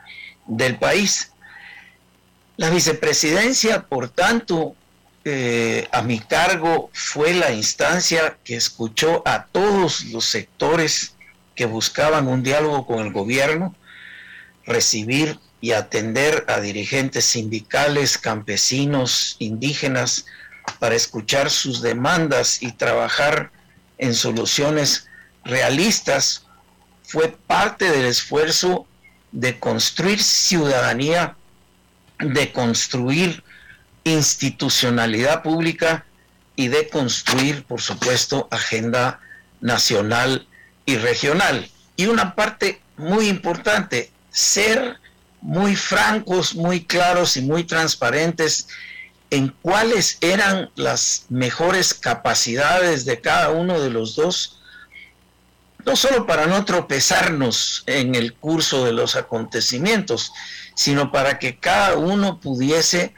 del 0.46 0.76
país. 0.76 1.30
La 2.56 2.68
vicepresidencia, 2.68 3.82
por 3.82 4.08
tanto, 4.08 4.74
eh, 5.24 5.86
a 5.92 6.02
mi 6.02 6.18
cargo 6.18 6.90
fue 6.92 7.32
la 7.34 7.52
instancia 7.52 8.38
que 8.42 8.56
escuchó 8.56 9.22
a 9.24 9.46
todos 9.46 10.04
los 10.06 10.24
sectores 10.24 11.14
que 11.60 11.66
buscaban 11.66 12.26
un 12.26 12.42
diálogo 12.42 12.86
con 12.86 13.00
el 13.00 13.12
gobierno, 13.12 13.74
recibir 14.64 15.38
y 15.60 15.72
atender 15.72 16.46
a 16.48 16.58
dirigentes 16.58 17.26
sindicales, 17.26 18.16
campesinos, 18.16 19.36
indígenas, 19.40 20.24
para 20.78 20.94
escuchar 20.94 21.50
sus 21.50 21.82
demandas 21.82 22.62
y 22.62 22.72
trabajar 22.72 23.50
en 23.98 24.14
soluciones 24.14 25.06
realistas, 25.44 26.46
fue 27.02 27.28
parte 27.28 27.90
del 27.90 28.06
esfuerzo 28.06 28.86
de 29.30 29.58
construir 29.58 30.22
ciudadanía, 30.22 31.36
de 32.20 32.52
construir 32.52 33.44
institucionalidad 34.04 35.42
pública 35.42 36.06
y 36.56 36.68
de 36.68 36.88
construir, 36.88 37.64
por 37.64 37.82
supuesto, 37.82 38.48
agenda 38.50 39.20
nacional 39.60 40.46
y 40.86 40.96
regional. 40.96 41.68
Y 41.96 42.06
una 42.06 42.34
parte 42.34 42.80
muy 42.96 43.28
importante, 43.28 44.10
ser 44.30 44.98
muy 45.40 45.76
francos, 45.76 46.54
muy 46.54 46.84
claros 46.84 47.36
y 47.36 47.42
muy 47.42 47.64
transparentes 47.64 48.68
en 49.30 49.54
cuáles 49.62 50.18
eran 50.20 50.70
las 50.74 51.26
mejores 51.28 51.94
capacidades 51.94 53.04
de 53.04 53.20
cada 53.20 53.50
uno 53.50 53.80
de 53.80 53.90
los 53.90 54.16
dos, 54.16 54.60
no 55.86 55.96
solo 55.96 56.26
para 56.26 56.46
no 56.46 56.64
tropezarnos 56.64 57.84
en 57.86 58.14
el 58.14 58.34
curso 58.34 58.84
de 58.84 58.92
los 58.92 59.16
acontecimientos, 59.16 60.32
sino 60.74 61.10
para 61.12 61.38
que 61.38 61.58
cada 61.58 61.96
uno 61.96 62.40
pudiese 62.40 63.14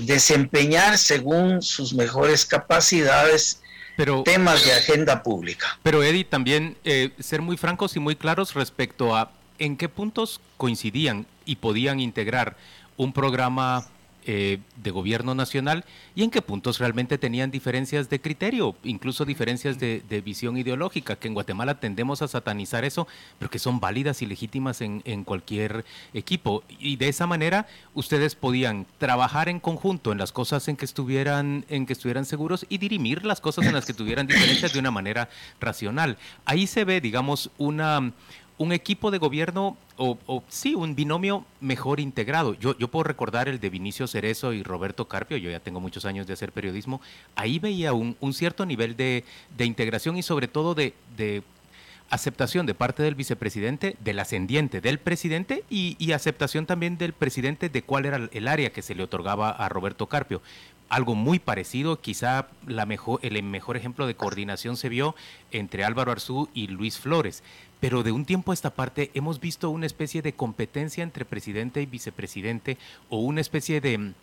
desempeñar 0.00 0.98
según 0.98 1.62
sus 1.62 1.94
mejores 1.94 2.46
capacidades 2.46 3.59
pero, 4.00 4.22
temas 4.22 4.64
de 4.64 4.72
agenda 4.72 5.22
pública. 5.22 5.78
Pero 5.82 6.02
Eddie, 6.02 6.24
también 6.24 6.78
eh, 6.84 7.10
ser 7.18 7.42
muy 7.42 7.58
francos 7.58 7.96
y 7.96 8.00
muy 8.00 8.16
claros 8.16 8.54
respecto 8.54 9.14
a 9.14 9.30
en 9.58 9.76
qué 9.76 9.90
puntos 9.90 10.40
coincidían 10.56 11.26
y 11.44 11.56
podían 11.56 12.00
integrar 12.00 12.56
un 12.96 13.12
programa 13.12 13.84
eh, 14.26 14.58
de 14.76 14.90
gobierno 14.90 15.34
nacional 15.34 15.84
y 16.14 16.22
en 16.22 16.30
qué 16.30 16.42
puntos 16.42 16.78
realmente 16.78 17.18
tenían 17.18 17.50
diferencias 17.50 18.10
de 18.10 18.20
criterio, 18.20 18.76
incluso 18.82 19.24
diferencias 19.24 19.78
de, 19.78 20.22
visión 20.24 20.56
ideológica, 20.56 21.16
que 21.16 21.28
en 21.28 21.34
Guatemala 21.34 21.80
tendemos 21.80 22.22
a 22.22 22.28
satanizar 22.28 22.84
eso, 22.84 23.06
pero 23.38 23.50
que 23.50 23.58
son 23.58 23.80
válidas 23.80 24.22
y 24.22 24.26
legítimas 24.26 24.80
en, 24.80 25.24
cualquier 25.24 25.84
equipo. 26.14 26.64
Y 26.78 26.96
de 26.96 27.08
esa 27.08 27.26
manera 27.26 27.66
ustedes 27.94 28.34
podían 28.34 28.86
trabajar 28.98 29.48
en 29.48 29.60
conjunto 29.60 30.12
en 30.12 30.18
las 30.18 30.32
cosas 30.32 30.68
en 30.68 30.76
que 30.76 30.84
estuvieran, 30.84 31.64
en 31.68 31.86
que 31.86 31.92
estuvieran 31.92 32.24
seguros 32.24 32.66
y 32.68 32.78
dirimir 32.78 33.24
las 33.24 33.40
cosas 33.40 33.66
en 33.66 33.74
las 33.74 33.86
que 33.86 33.94
tuvieran 33.94 34.26
diferencias 34.26 34.72
de 34.72 34.78
una 34.78 34.90
manera 34.90 35.28
racional. 35.60 36.18
Ahí 36.44 36.66
se 36.66 36.84
ve, 36.84 37.00
digamos, 37.00 37.50
una 37.58 38.12
un 38.60 38.72
equipo 38.72 39.10
de 39.10 39.16
gobierno 39.16 39.78
o, 39.96 40.42
sí, 40.48 40.74
un 40.74 40.94
binomio 40.94 41.46
mejor 41.62 41.98
integrado. 41.98 42.52
Yo, 42.52 42.76
yo 42.76 42.88
puedo 42.88 43.04
recordar 43.04 43.48
el 43.48 43.58
de 43.58 43.70
Vinicio 43.70 44.06
Cerezo 44.06 44.52
y 44.52 44.62
Roberto 44.62 45.08
Carpio, 45.08 45.38
yo 45.38 45.50
ya 45.50 45.60
tengo 45.60 45.80
muchos 45.80 46.04
años 46.04 46.26
de 46.26 46.34
hacer 46.34 46.52
periodismo, 46.52 47.00
ahí 47.36 47.58
veía 47.58 47.94
un, 47.94 48.16
cierto 48.34 48.66
nivel 48.66 48.98
de, 48.98 49.24
integración 49.58 50.18
y 50.18 50.22
sobre 50.22 50.46
todo 50.46 50.74
de, 50.74 50.92
aceptación 52.10 52.66
de 52.66 52.74
parte 52.74 53.02
del 53.02 53.14
vicepresidente, 53.14 53.96
del 54.00 54.18
ascendiente 54.18 54.82
del 54.82 54.98
presidente 54.98 55.64
y, 55.70 56.12
aceptación 56.12 56.66
también 56.66 56.98
del 56.98 57.14
presidente 57.14 57.70
de 57.70 57.82
cuál 57.82 58.04
era 58.04 58.28
el 58.30 58.46
área 58.46 58.70
que 58.70 58.82
se 58.82 58.94
le 58.94 59.02
otorgaba 59.02 59.50
a 59.50 59.70
Roberto 59.70 60.06
Carpio 60.06 60.42
algo 60.90 61.14
muy 61.14 61.38
parecido, 61.38 62.00
quizá 62.00 62.48
la 62.66 62.84
mejor, 62.84 63.20
el 63.22 63.42
mejor 63.42 63.76
ejemplo 63.76 64.06
de 64.06 64.16
coordinación 64.16 64.76
se 64.76 64.88
vio 64.88 65.14
entre 65.52 65.84
Álvaro 65.84 66.12
Arzú 66.12 66.48
y 66.52 66.66
Luis 66.66 66.98
Flores. 66.98 67.42
Pero 67.78 68.02
de 68.02 68.12
un 68.12 68.26
tiempo 68.26 68.50
a 68.50 68.54
esta 68.54 68.74
parte 68.74 69.10
hemos 69.14 69.40
visto 69.40 69.70
una 69.70 69.86
especie 69.86 70.20
de 70.20 70.34
competencia 70.34 71.02
entre 71.02 71.24
presidente 71.24 71.80
y 71.80 71.86
vicepresidente 71.86 72.76
o 73.08 73.18
una 73.20 73.40
especie 73.40 73.80
de 73.80 73.96
mm, 73.96 74.14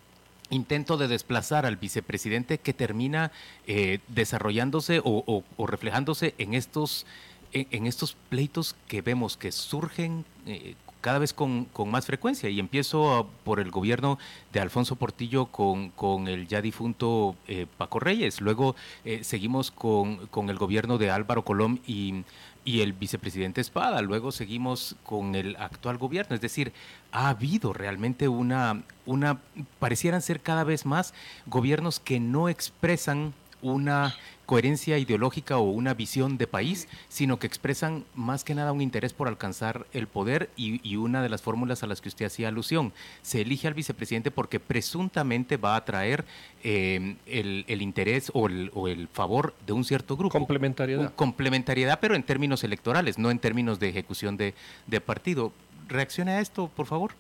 intento 0.50 0.98
de 0.98 1.08
desplazar 1.08 1.66
al 1.66 1.78
vicepresidente 1.78 2.60
que 2.60 2.74
termina 2.74 3.32
eh, 3.66 4.00
desarrollándose 4.10 5.02
o, 5.04 5.44
reflejándose 5.66 6.36
en 6.38 6.54
estos, 6.54 7.06
en, 7.54 7.88
estos 7.88 8.16
pleitos 8.30 8.76
que 8.88 9.02
vemos 9.02 9.38
que 9.38 9.52
surgen 9.52 10.26
eh, 10.46 10.76
cada 11.02 11.20
vez 11.20 11.34
con, 11.34 11.68
más 11.86 12.06
frecuencia. 12.06 12.50
Y 12.50 12.60
empiezo 12.60 13.30
por 13.44 13.60
el 13.60 13.72
gobierno 13.72 14.18
de 14.54 14.60
Alfonso 14.60 14.96
Portillo 14.96 15.48
con, 15.48 15.90
con 15.92 16.28
el 16.28 16.48
ya 16.48 16.62
difunto 16.62 17.36
eh, 17.48 17.68
Paco 17.78 18.00
Reyes. 18.00 18.42
Luego 18.42 18.76
seguimos 19.22 19.72
con, 19.72 20.28
con, 20.28 20.50
el 20.50 20.58
gobierno 20.58 20.98
de 20.98 21.12
Álvaro 21.12 21.44
Colón 21.44 21.80
y 21.86 22.24
y 22.68 22.82
el 22.82 22.92
vicepresidente 22.92 23.62
Espada. 23.62 24.02
Luego 24.02 24.34
seguimos 24.34 24.98
con 25.04 25.36
el 25.36 25.56
actual 25.56 25.98
gobierno. 25.98 26.36
Es 26.36 26.42
decir, 26.42 26.74
ha 27.14 27.30
habido 27.30 27.72
realmente 27.72 28.28
una, 28.28 28.84
una, 29.06 29.40
parecieran 29.80 30.22
ser 30.22 30.42
cada 30.42 30.66
vez 30.66 30.86
más 30.86 31.14
gobiernos 31.46 32.02
que 32.02 32.20
no 32.20 32.50
expresan 32.50 33.34
una 33.62 34.14
coherencia 34.48 34.98
ideológica 34.98 35.58
o 35.58 35.70
una 35.70 35.94
visión 35.94 36.38
de 36.38 36.48
país, 36.48 36.88
sino 37.10 37.38
que 37.38 37.46
expresan 37.46 38.06
más 38.16 38.46
que 38.46 38.56
nada 38.56 38.72
un 38.72 38.82
interés 38.82 39.14
por 39.14 39.28
alcanzar 39.28 39.86
el 39.94 40.08
poder 40.08 40.50
y, 40.56 40.96
una 40.96 41.22
de 41.22 41.30
las 41.30 41.44
fórmulas 41.44 41.84
a 41.84 41.88
las 41.88 42.02
que 42.02 42.10
usted 42.10 42.26
hacía 42.26 42.48
alusión. 42.48 42.94
Se 43.22 43.42
elige 43.42 43.68
al 43.68 43.76
vicepresidente 43.76 44.32
porque 44.32 44.60
presuntamente 44.60 45.58
va 45.58 45.76
a 45.76 45.86
traer 45.86 46.26
eh, 46.64 47.18
el, 47.28 47.82
interés 47.82 48.32
o 48.34 48.48
el, 48.48 49.08
favor 49.12 49.54
de 49.68 49.74
un 49.74 49.84
cierto 49.84 50.16
grupo. 50.16 50.32
Complementariedad. 50.32 51.14
complementariedad, 51.14 52.00
pero 52.00 52.16
en 52.16 52.24
términos 52.24 52.64
electorales, 52.64 53.20
no 53.20 53.30
en 53.30 53.40
términos 53.40 53.80
de 53.80 53.90
ejecución 53.90 54.38
de, 54.38 54.56
de 54.88 55.02
partido. 55.02 55.52
Reaccione 55.90 56.32
a 56.32 56.42
esto, 56.42 56.72
por 56.74 56.86
favor. 56.86 57.12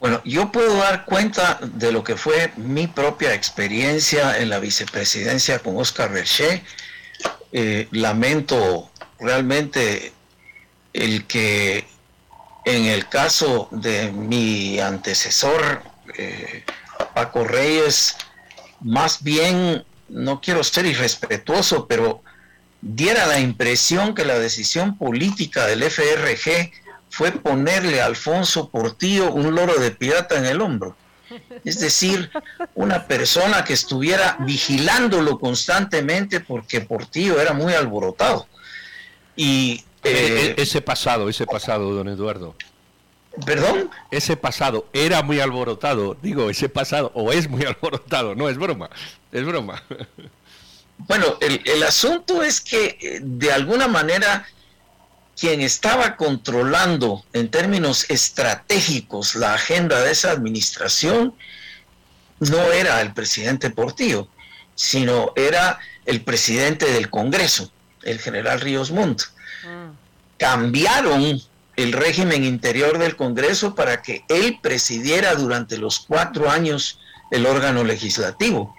Bueno, 0.00 0.22
yo 0.24 0.50
puedo 0.50 0.78
dar 0.78 1.04
cuenta 1.04 1.60
de 1.60 1.92
lo 1.92 2.02
que 2.02 2.16
fue 2.16 2.50
mi 2.56 2.86
propia 2.86 3.34
experiencia 3.34 4.38
en 4.38 4.48
la 4.48 4.58
vicepresidencia 4.58 5.58
con 5.58 5.76
Oscar 5.76 6.10
Berché. 6.10 6.62
Eh, 7.52 7.86
lamento 7.90 8.90
realmente 9.18 10.14
el 10.94 11.26
que 11.26 11.86
en 12.64 12.86
el 12.86 13.10
caso 13.10 13.68
de 13.72 14.10
mi 14.10 14.80
antecesor, 14.80 15.82
eh, 16.16 16.64
Paco 17.14 17.44
Reyes, 17.44 18.16
más 18.80 19.22
bien, 19.22 19.84
no 20.08 20.40
quiero 20.40 20.64
ser 20.64 20.86
irrespetuoso, 20.86 21.86
pero 21.86 22.22
diera 22.80 23.26
la 23.26 23.38
impresión 23.38 24.14
que 24.14 24.24
la 24.24 24.38
decisión 24.38 24.96
política 24.96 25.66
del 25.66 25.82
FRG 25.82 26.72
fue 27.10 27.32
ponerle 27.32 28.00
a 28.00 28.06
Alfonso 28.06 28.70
Portillo 28.70 29.32
un 29.32 29.54
loro 29.54 29.74
de 29.78 29.90
pirata 29.90 30.38
en 30.38 30.46
el 30.46 30.60
hombro. 30.60 30.96
Es 31.64 31.78
decir, 31.78 32.30
una 32.74 33.06
persona 33.06 33.64
que 33.64 33.72
estuviera 33.72 34.36
vigilándolo 34.40 35.38
constantemente 35.38 36.40
porque 36.40 36.80
Portillo 36.80 37.40
era 37.40 37.52
muy 37.52 37.74
alborotado. 37.74 38.48
Y 39.36 39.84
e, 40.02 40.10
e, 40.10 40.46
eh, 40.46 40.54
ese 40.56 40.80
pasado, 40.80 41.28
ese 41.28 41.46
pasado, 41.46 41.92
don 41.92 42.08
Eduardo. 42.08 42.56
¿Perdón? 43.46 43.90
Ese 44.10 44.36
pasado 44.36 44.88
era 44.92 45.22
muy 45.22 45.38
alborotado, 45.40 46.16
digo, 46.20 46.50
ese 46.50 46.68
pasado, 46.68 47.12
o 47.14 47.30
es 47.32 47.48
muy 47.48 47.64
alborotado, 47.66 48.34
no 48.34 48.48
es 48.48 48.56
broma, 48.56 48.90
es 49.32 49.44
broma. 49.44 49.82
Bueno, 51.08 51.38
el, 51.40 51.82
asunto 51.82 52.42
es 52.42 52.60
que 52.60 52.98
eh, 53.00 53.20
de 53.22 53.50
alguna 53.50 53.88
manera 53.88 54.46
quien 55.40 55.62
estaba 55.62 56.16
controlando 56.16 57.24
en 57.32 57.50
términos 57.50 58.04
estratégicos 58.10 59.34
la 59.34 59.54
agenda 59.54 60.00
de 60.02 60.12
esa 60.12 60.32
administración 60.32 61.34
no 62.40 62.72
era 62.72 63.00
el 63.00 63.14
presidente 63.14 63.70
Portillo, 63.70 64.28
sino 64.74 65.32
era 65.36 65.78
el 66.04 66.20
presidente 66.20 66.92
del 66.92 67.08
Congreso, 67.08 67.72
el 68.02 68.18
general 68.18 68.60
Ríos 68.60 68.90
Montt. 68.90 69.22
Mm. 69.64 69.92
Cambiaron 70.36 71.40
el 71.76 71.92
régimen 71.92 72.44
interior 72.44 72.98
del 72.98 73.16
Congreso 73.16 73.74
para 73.74 74.02
que 74.02 74.24
él 74.28 74.58
presidiera 74.60 75.34
durante 75.36 75.78
los 75.78 76.00
cuatro 76.00 76.50
años 76.50 76.98
el 77.30 77.46
órgano 77.46 77.82
legislativo, 77.82 78.74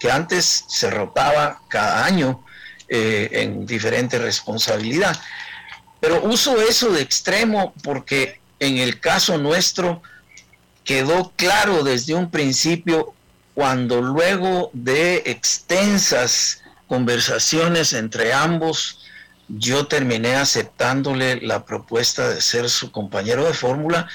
que 0.00 0.10
antes 0.10 0.64
se 0.66 0.90
rotaba 0.90 1.60
cada 1.68 2.04
año 2.04 2.44
eh, 2.88 3.28
en 3.30 3.64
diferente 3.64 4.18
responsabilidad. 4.18 5.16
Pero 6.00 6.22
uso 6.24 6.60
eso 6.60 6.90
de 6.90 7.02
extremo 7.02 7.74
porque 7.82 8.40
en 8.58 8.78
el 8.78 9.00
caso 9.00 9.38
nuestro 9.38 10.02
quedó 10.84 11.32
claro 11.36 11.84
desde 11.84 12.14
un 12.14 12.30
principio 12.30 13.14
cuando 13.54 14.00
luego 14.00 14.70
de 14.72 15.22
extensas 15.26 16.62
conversaciones 16.86 17.92
entre 17.92 18.32
ambos, 18.32 19.00
yo 19.48 19.86
terminé 19.86 20.36
aceptándole 20.36 21.40
la 21.40 21.64
propuesta 21.64 22.28
de 22.28 22.40
ser 22.40 22.70
su 22.70 22.90
compañero 22.90 23.44
de 23.44 23.54
fórmula 23.54 24.08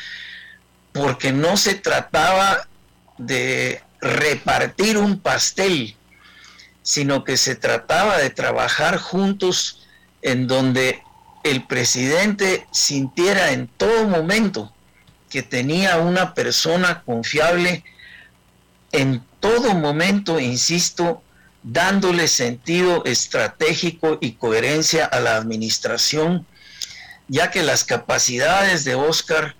porque 0.91 1.31
no 1.31 1.57
se 1.57 1.75
trataba 1.75 2.67
de 3.17 3.83
repartir 3.99 4.97
un 4.97 5.19
pastel, 5.19 5.95
sino 6.83 7.23
que 7.23 7.37
se 7.37 7.55
trataba 7.55 8.17
de 8.17 8.29
trabajar 8.29 8.97
juntos 8.97 9.85
en 10.21 10.47
donde 10.47 11.01
el 11.45 11.63
presidente 11.63 12.65
sintiera 12.71 13.51
en 13.51 13.67
todo 13.67 14.07
momento 14.07 14.73
que 15.29 15.43
tenía 15.43 15.99
una 15.99 16.33
persona 16.33 17.03
confiable 17.03 17.83
en 18.91 19.23
todo 19.39 19.75
momento, 19.75 20.39
insisto, 20.39 21.21
dándole 21.61 22.27
sentido 22.27 23.05
estratégico 23.05 24.17
y 24.21 24.33
coherencia 24.33 25.05
a 25.05 25.19
la 25.19 25.35
administración, 25.35 26.47
ya 27.27 27.51
que 27.51 27.61
las 27.61 27.83
capacidades 27.83 28.83
de 28.83 28.95
Oscar, 28.95 29.55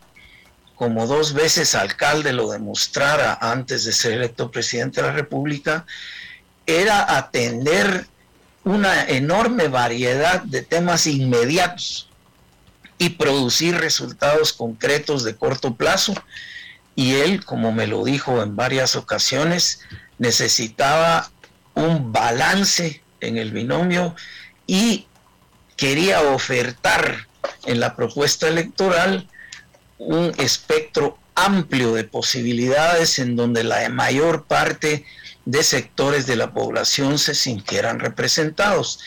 como 0.74 1.06
dos 1.06 1.34
veces 1.34 1.76
alcalde 1.76 2.34
lo 2.34 2.50
demostrara 2.50 3.38
antes 3.40 3.86
de 3.86 3.92
ser 3.92 4.14
electo 4.14 4.50
presidente 4.50 5.02
de 5.02 5.08
la 5.08 5.14
República, 5.14 5.86
era 6.66 7.16
atender 7.16 8.08
una 8.66 9.08
enorme 9.08 9.68
variedad 9.68 10.42
de 10.42 10.64
temas 10.64 11.08
inmediatos 11.08 12.10
y 12.98 13.12
producir 13.12 13.78
resultados 13.78 14.54
concretos 14.54 15.24
de 15.24 15.36
corto 15.36 15.76
plazo. 15.76 16.14
Y 16.96 17.14
él, 17.14 17.46
como 17.46 17.72
me 17.72 17.88
lo 17.88 18.04
dijo 18.04 18.42
en 18.42 18.56
varias 18.56 18.96
ocasiones, 18.96 19.82
necesitaba 20.18 21.30
un 21.76 22.12
balance 22.12 23.04
en 23.22 23.38
el 23.38 23.52
binomio 23.52 24.16
y 24.66 25.08
quería 25.78 26.22
ofertar 26.22 27.28
en 27.66 27.80
la 27.80 27.96
propuesta 27.96 28.48
electoral 28.48 29.28
un 30.00 30.34
espectro 30.40 31.20
amplio 31.36 31.94
de 31.94 32.06
posibilidades 32.06 33.20
en 33.20 33.36
donde 33.36 33.64
la 33.64 33.90
mayor 33.90 34.46
parte 34.46 35.06
de 35.46 35.64
sectores 35.64 36.26
de 36.26 36.36
la 36.36 36.52
población 36.52 37.18
se 37.18 37.36
sintieran 37.36 38.00
representados. 38.00 39.00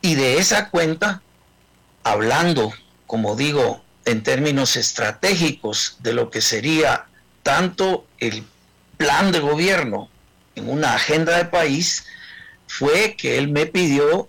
Y 0.00 0.14
de 0.14 0.38
esa 0.38 0.68
cuenta, 0.70 1.22
hablando, 2.02 2.72
como 3.06 3.36
digo, 3.36 3.82
en 4.04 4.22
términos 4.22 4.76
estratégicos 4.76 5.96
de 6.00 6.12
lo 6.12 6.30
que 6.30 6.42
sería 6.42 7.06
tanto 7.42 8.06
el 8.18 8.44
plan 8.96 9.32
de 9.32 9.40
gobierno 9.40 10.08
en 10.54 10.68
una 10.68 10.94
agenda 10.94 11.36
de 11.36 11.46
país 11.46 12.04
fue 12.66 13.16
que 13.16 13.38
él 13.38 13.48
me 13.48 13.66
pidió 13.66 14.28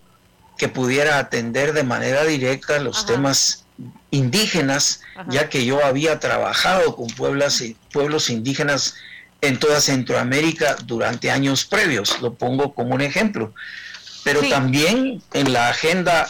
que 0.57 0.69
pudiera 0.69 1.19
atender 1.19 1.73
de 1.73 1.83
manera 1.83 2.23
directa 2.23 2.79
los 2.79 3.05
temas 3.05 3.65
indígenas, 4.11 5.01
ya 5.27 5.49
que 5.49 5.65
yo 5.65 5.83
había 5.83 6.19
trabajado 6.19 6.95
con 6.95 7.07
pueblos, 7.07 7.61
pueblos 7.91 8.29
indígenas 8.29 8.95
en 9.41 9.59
toda 9.59 9.81
Centroamérica 9.81 10.75
durante 10.85 11.31
años 11.31 11.65
previos, 11.65 12.21
lo 12.21 12.33
pongo 12.33 12.73
como 12.73 12.95
un 12.95 13.01
ejemplo. 13.01 13.53
Pero 14.23 14.41
también 14.49 15.21
en 15.33 15.53
la 15.53 15.69
agenda 15.69 16.27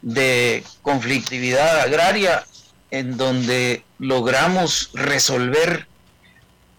de 0.00 0.64
conflictividad 0.82 1.80
agraria, 1.80 2.44
en 2.90 3.16
donde 3.16 3.84
logramos 3.98 4.90
resolver 4.94 5.86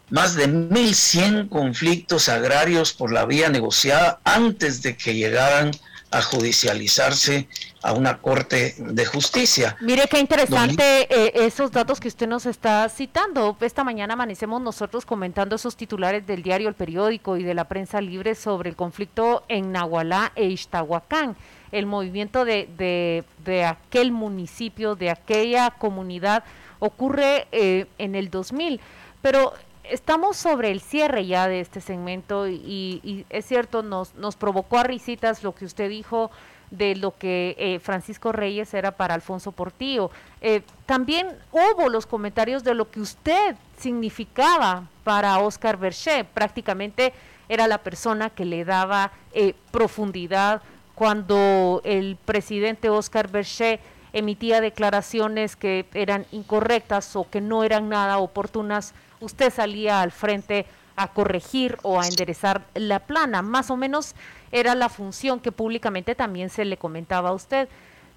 más 0.10 0.36
de 0.36 0.48
1.100 0.48 1.50
conflictos 1.50 2.30
agrarios 2.30 2.94
por 2.94 3.12
la 3.12 3.26
vía 3.26 3.50
negociada 3.50 4.20
antes 4.24 4.82
de 4.84 4.96
que 4.96 5.16
llegaran 5.16 5.72
a 6.14 6.22
judicializarse 6.22 7.48
a 7.82 7.92
una 7.94 8.20
corte 8.20 8.76
de 8.78 9.06
justicia. 9.06 9.76
Mire 9.82 10.08
qué 10.10 10.20
interesante 10.20 11.08
eh, 11.10 11.32
esos 11.46 11.72
datos 11.72 12.00
que 12.00 12.08
usted 12.08 12.28
nos 12.28 12.46
está 12.46 12.88
citando. 12.88 13.58
Esta 13.60 13.84
mañana 13.84 14.14
amanecemos 14.14 14.62
nosotros 14.62 15.06
comentando 15.06 15.56
esos 15.56 15.76
titulares 15.76 16.26
del 16.28 16.44
diario 16.44 16.70
El 16.70 16.76
Periódico 16.76 17.36
y 17.36 17.44
de 17.44 17.56
la 17.56 17.66
prensa 17.66 18.00
libre 18.00 18.36
sobre 18.36 18.70
el 18.70 18.76
conflicto 18.76 19.44
en 19.48 19.72
Nahualá 19.72 20.32
e 20.36 20.46
Ixtahuacán. 20.46 21.36
El 21.72 21.88
movimiento 21.88 22.46
de, 22.46 22.70
de, 22.78 23.24
de 23.44 23.66
aquel 23.66 24.12
municipio, 24.12 24.96
de 24.96 25.10
aquella 25.10 25.72
comunidad, 25.72 26.44
ocurre 26.78 27.48
eh, 27.52 27.88
en 27.98 28.14
el 28.14 28.30
2000. 28.30 28.80
Pero 29.24 29.54
estamos 29.84 30.38
sobre 30.38 30.72
el 30.72 30.82
cierre 30.82 31.26
ya 31.26 31.48
de 31.48 31.60
este 31.60 31.82
segmento 31.82 32.48
y, 32.48 33.26
es 33.30 33.46
cierto, 33.46 33.84
nos, 33.84 34.16
nos 34.16 34.36
provocó 34.36 34.80
a 34.80 34.84
risitas 34.84 35.44
lo 35.44 35.54
que 35.54 35.66
usted 35.66 35.90
dijo 35.90 36.32
de 36.72 36.96
lo 36.96 37.16
que 37.16 37.56
eh, 37.60 37.80
Francisco 37.80 38.32
Reyes 38.32 38.74
era 38.74 38.92
para 38.92 39.14
Alfonso 39.14 39.52
Portillo. 39.52 40.10
Eh, 40.42 40.64
también 40.88 41.28
hubo 41.52 41.88
los 41.90 42.08
comentarios 42.08 42.64
de 42.64 42.74
lo 42.74 42.90
que 42.90 43.00
usted 43.00 43.56
significaba 43.78 44.88
para 45.04 45.38
Oscar 45.38 45.78
Berché. 45.78 46.24
Prácticamente 46.24 47.14
era 47.48 47.68
la 47.68 47.78
persona 47.78 48.32
que 48.32 48.46
le 48.46 48.66
daba 48.66 49.12
eh, 49.34 49.54
profundidad 49.70 50.64
cuando 50.96 51.82
el 51.84 52.18
presidente 52.26 52.90
Oscar 52.90 53.30
Berché 53.30 53.80
emitía 54.12 54.60
declaraciones 54.60 55.56
que 55.56 55.86
eran 55.94 56.26
incorrectas 56.32 57.16
o 57.16 57.30
que 57.30 57.42
no 57.42 57.64
eran 57.64 57.90
nada 57.90 58.18
oportunas 58.18 58.94
usted 59.24 59.52
salía 59.52 60.02
al 60.02 60.12
frente 60.12 60.66
a 60.96 61.08
corregir 61.08 61.78
o 61.82 62.00
a 62.00 62.08
enderezar 62.08 62.64
la 62.76 63.00
plana. 63.00 63.42
Más 63.42 63.72
o 63.72 63.78
menos 63.78 64.14
era 64.52 64.76
la 64.76 64.90
función 64.90 65.40
que 65.40 65.52
públicamente 65.52 66.16
también 66.16 66.50
se 66.50 66.66
le 66.66 66.78
comentaba 66.78 67.30
a 67.30 67.34
usted. 67.34 67.68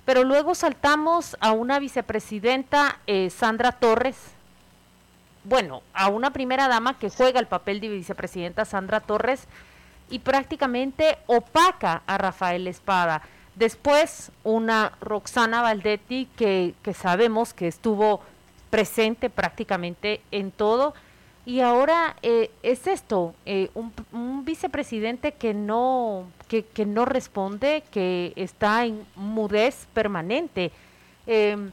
Pero 0.05 0.25
luego 0.25 0.55
saltamos 0.55 1.37
a 1.41 1.53
una 1.53 1.79
vicepresidenta, 1.79 3.01
eh, 3.07 3.31
Sandra 3.31 3.73
Torres, 3.73 4.17
bueno, 5.45 5.83
a 5.95 6.09
una 6.09 6.33
primera 6.33 6.69
dama 6.69 6.99
que 6.99 7.11
juega 7.11 7.41
el 7.41 7.47
papel 7.47 7.81
de 7.81 7.89
vicepresidenta 7.89 8.65
Sandra 8.65 9.01
Torres 9.01 9.47
y 10.11 10.19
prácticamente 10.19 11.19
opaca 11.27 12.03
a 12.07 12.19
Rafael 12.19 12.67
Espada. 12.67 13.23
Después 13.55 14.33
una 14.45 14.93
Roxana 15.01 15.63
Valdetti 15.63 16.29
que, 16.37 16.75
que 16.83 16.95
sabemos 16.95 17.55
que 17.55 17.69
estuvo 17.69 18.21
presente 18.77 19.31
prácticamente 19.31 20.21
en 20.31 20.51
todo. 20.51 20.93
Y 21.47 21.61
ahora 21.61 22.15
eh, 22.21 22.51
es 22.63 22.87
esto, 22.87 23.35
eh, 23.47 23.71
un, 24.13 24.45
vicepresidente 24.45 25.33
que 25.33 25.55
no, 25.55 26.27
que, 26.47 26.63
que, 26.63 26.85
no 26.85 27.07
responde, 27.07 27.85
que 27.91 28.35
está 28.37 28.85
en 28.85 29.07
mudez 29.15 29.87
permanente. 29.95 30.73
Em, 31.27 31.71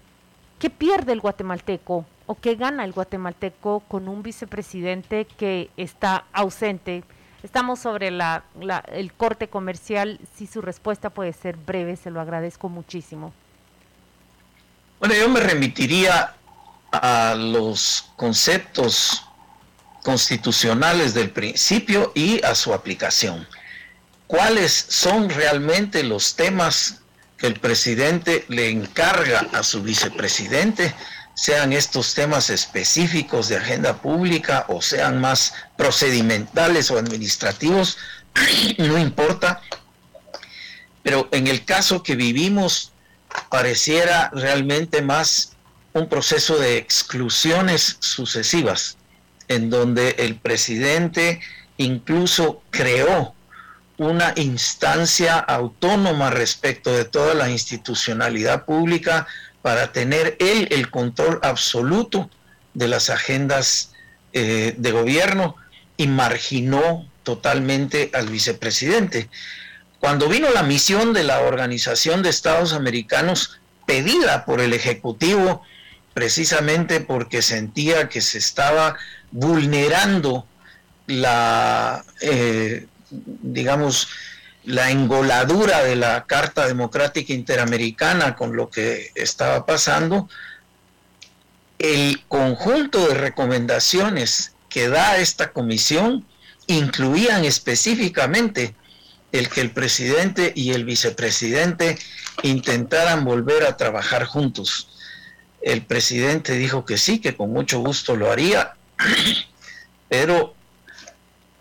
¿Qué 0.60 0.70
pierde 0.70 1.12
el 1.12 1.20
guatemalteco 1.20 2.06
o 2.26 2.36
qué 2.36 2.56
gana 2.56 2.86
el 2.86 2.94
guatemalteco 2.94 3.82
con 3.89 4.08
un 4.08 4.24
vicepresidente 4.24 5.26
que 5.26 5.70
está 5.76 6.24
ausente? 6.32 7.04
Estamos 7.44 7.80
sobre 7.80 8.12
la, 8.12 8.46
el 8.94 9.12
corte 9.12 9.50
comercial. 9.50 10.22
Si 10.36 10.48
su 10.48 10.62
respuesta 10.62 11.10
puede 11.10 11.34
ser 11.34 11.58
breve, 11.58 11.98
se 11.98 12.12
lo 12.12 12.22
agradezco 12.22 12.70
muchísimo. 12.70 13.34
Bueno, 15.02 15.16
yo 15.16 15.28
me 15.28 15.42
remitiría 15.42 16.38
a 16.93 17.34
los 17.36 18.06
conceptos 18.15 19.23
constitucionales 20.03 21.13
del 21.13 21.32
principio 21.32 22.12
y 22.13 22.43
a 22.45 22.53
su 22.53 22.73
aplicación. 22.73 23.47
¿Cuáles 24.27 24.86
son 24.89 25.29
realmente 25.29 26.03
los 26.03 26.36
temas 26.36 26.99
que 27.38 27.47
el 27.47 27.60
presidente 27.60 28.45
le 28.47 28.69
encarga 28.69 29.47
a 29.53 29.63
su 29.63 29.82
vicepresidente? 29.82 30.93
Sean 31.36 31.73
estos 31.73 32.13
temas 32.13 32.51
específicos 32.51 33.49
de 33.49 33.58
agenda 33.58 33.97
pública 33.97 34.65
o 34.67 34.82
sean 34.82 35.19
más 35.19 35.53
procedimentales 35.75 36.91
o 36.91 36.99
administrativos, 36.99 37.97
no 38.77 38.99
importa. 38.99 39.62
Pero 41.01 41.27
en 41.32 41.47
el 41.47 41.65
caso 41.65 42.03
que 42.03 42.15
vivimos, 42.15 42.91
pareciera 43.49 44.29
realmente 44.34 45.01
más 45.01 45.53
un 45.93 46.10
proceso 46.10 46.58
de 46.58 46.77
exclusiones 46.77 47.97
sucesivas, 47.99 48.97
en 49.47 49.69
donde 49.69 50.15
el 50.19 50.36
presidente 50.36 51.39
incluso 51.77 52.62
creó 52.71 53.34
una 53.97 54.34
instancia 54.36 55.38
autónoma 55.38 56.32
respecto 56.32 56.91
de 56.91 57.06
toda 57.06 57.36
la 57.36 57.49
institucionalidad 57.49 58.65
pública 58.65 59.27
para 59.62 59.91
tener 59.91 60.36
él 60.39 60.67
el 60.71 60.89
control 60.89 61.39
absoluto 61.43 62.29
de 62.73 62.88
las 62.88 63.10
agendas 63.10 63.91
eh, 64.34 64.73
de 64.77 64.91
gobierno 64.91 65.56
y 65.95 66.08
marginó 66.08 67.08
totalmente 67.21 68.10
al 68.13 68.29
vicepresidente. 68.29 69.29
Cuando 69.99 70.27
vino 70.27 70.49
la 70.49 70.63
misión 70.63 71.13
de 71.13 71.23
la 71.23 71.41
Organización 71.41 72.23
de 72.23 72.29
Estados 72.29 72.73
Americanos 72.73 73.60
pedida 73.86 74.43
por 74.43 74.60
el 74.60 74.73
Ejecutivo, 74.73 75.62
precisamente 76.13 77.02
porque 77.02 77.41
sentía 77.41 78.10
que 78.10 78.21
se 78.21 78.38
estaba 78.38 78.95
vulnerando 79.32 80.47
la, 81.08 82.04
eh, 82.21 82.88
digamos, 83.10 84.08
la 84.65 84.91
engoladura 84.91 85.84
de 85.84 85.95
la 85.95 86.26
Carta 86.26 86.67
Democrática 86.67 87.34
Interamericana 87.34 88.36
con 88.36 88.56
lo 88.56 88.69
que 88.69 89.12
estaba 89.15 89.65
pasando, 89.65 90.30
el 91.80 92.23
conjunto 92.28 93.08
de 93.08 93.15
recomendaciones 93.15 94.54
que 94.69 94.88
da 94.88 95.17
esta 95.17 95.52
comisión 95.52 96.26
incluían 96.67 97.43
específicamente 97.43 98.73
el 99.34 99.49
que 99.49 99.62
el 99.62 99.71
presidente 99.71 100.54
y 100.56 100.71
el 100.71 100.86
vicepresidente 100.86 101.97
intentaran 102.43 103.26
volver 103.26 103.65
a 103.65 103.76
trabajar 103.76 104.26
juntos. 104.26 104.92
El 105.63 105.84
presidente 105.86 106.54
dijo 106.54 106.86
que 106.86 106.97
sí, 106.97 107.19
que 107.19 107.36
con 107.36 107.52
mucho 107.52 107.80
gusto 107.80 108.15
lo 108.15 108.32
haría, 108.32 108.73
pero 110.10 110.54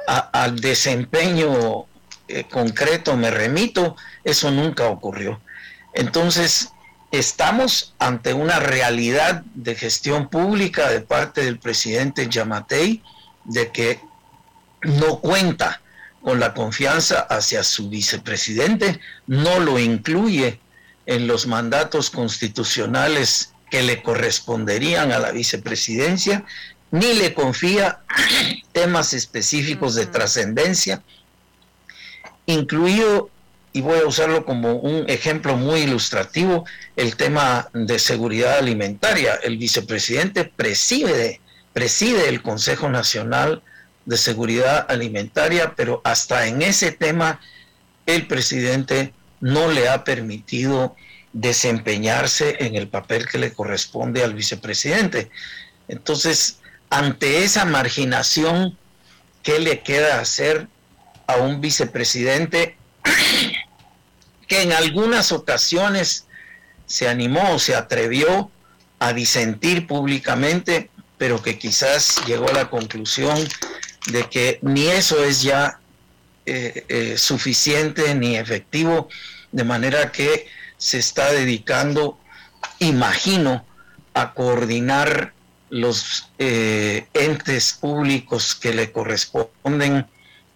al 0.07 0.61
desempeño 0.61 1.87
eh, 2.29 2.45
concreto 2.51 3.17
me 3.17 3.31
remito, 3.31 3.97
eso 4.25 4.51
nunca 4.51 4.89
ocurrió. 4.89 5.41
Entonces, 5.95 6.71
estamos 7.13 7.95
ante 7.99 8.35
una 8.35 8.59
realidad 8.59 9.43
de 9.55 9.75
gestión 9.75 10.29
pública 10.29 10.91
de 10.91 11.01
parte 11.01 11.45
del 11.45 11.59
presidente 11.59 12.29
Yamatei 12.29 13.03
de 13.45 13.71
que 13.71 14.01
no 14.83 15.21
cuenta 15.21 15.81
con 16.23 16.41
la 16.41 16.55
confianza 16.55 17.21
hacia 17.21 17.63
su 17.65 17.89
vicepresidente, 17.89 19.01
no 19.27 19.61
lo 19.61 19.79
incluye 19.79 20.61
en 21.07 21.27
los 21.27 21.47
mandatos 21.47 22.11
constitucionales 22.11 23.52
que 23.73 23.83
le 23.83 24.03
corresponderían 24.03 25.13
a 25.13 25.19
la 25.19 25.33
vicepresidencia, 25.33 26.45
ni 26.91 27.15
le 27.15 27.33
confía 27.33 28.01
temas 28.73 29.15
específicos 29.15 29.95
de 29.95 30.05
trascendencia, 30.05 31.03
incluido, 32.45 33.31
y 33.73 33.81
voy 33.81 34.01
a 34.01 34.07
usarlo 34.07 34.45
como 34.45 34.75
un 34.75 35.09
ejemplo 35.09 35.57
muy 35.57 35.81
ilustrativo, 35.81 36.67
el 36.97 37.17
tema 37.17 37.71
de 37.73 37.99
seguridad 37.99 38.59
alimentaria. 38.59 39.37
El 39.37 39.57
vicepresidente 39.57 40.45
preside, 40.45 41.41
preside 41.73 42.29
el 42.29 42.43
Consejo 42.43 42.91
Nacional 42.91 43.63
de 44.05 44.19
Seguridad 44.19 44.85
Alimentaria, 44.91 45.73
pero 45.75 46.03
hasta 46.05 46.47
en 46.47 46.61
ese 46.61 46.93
tema 46.93 47.41
el 48.05 48.27
presidente 48.27 49.15
no 49.41 49.73
le 49.73 49.89
ha 49.89 50.05
permitido 50.05 50.95
desempeñarse 51.33 52.57
en 52.61 52.77
el 52.77 52.89
papel 52.89 53.27
que 53.27 53.39
le 53.39 53.53
corresponde 53.53 54.23
al 54.23 54.35
vicepresidente. 54.35 55.31
Entonces, 55.89 56.59
ante 56.91 57.45
esa 57.45 57.65
marginación, 57.65 58.77
¿qué 59.43 59.59
le 59.59 59.81
queda 59.81 60.21
hacer 60.21 60.69
a 61.27 61.37
un 61.37 61.61
vicepresidente 61.61 62.77
que 64.49 64.63
en 64.63 64.73
algunas 64.73 65.33
ocasiones 65.33 66.27
se 66.87 67.09
animó 67.09 67.55
o 67.55 67.59
se 67.59 67.75
atrevió 67.75 68.51
a 68.99 69.13
disentir 69.13 69.87
públicamente, 69.87 70.91
pero 71.17 71.43
que 71.43 71.59
quizás 71.59 72.23
llegó 72.27 72.49
a 72.49 72.53
la 72.53 72.69
conclusión 72.69 73.37
de 74.09 74.29
que 74.29 74.59
ni 74.63 74.89
eso 74.89 75.25
es 75.25 75.43
ya 75.43 75.81
eh, 76.45 76.85
eh, 76.89 77.15
suficiente 77.17 78.15
ni 78.15 78.37
efectivo, 78.37 79.09
de 79.53 79.65
manera 79.65 80.13
que 80.13 80.47
se 80.83 80.99
está 80.99 81.31
dedicando, 81.31 82.19
imagino, 82.81 83.65
a 84.15 84.35
coordinar 84.35 85.33
los 85.71 86.29
eh, 86.39 87.07
entes 87.15 87.73
públicos 87.75 88.57
que 88.57 88.75
le 88.75 88.91
corresponden 88.91 90.07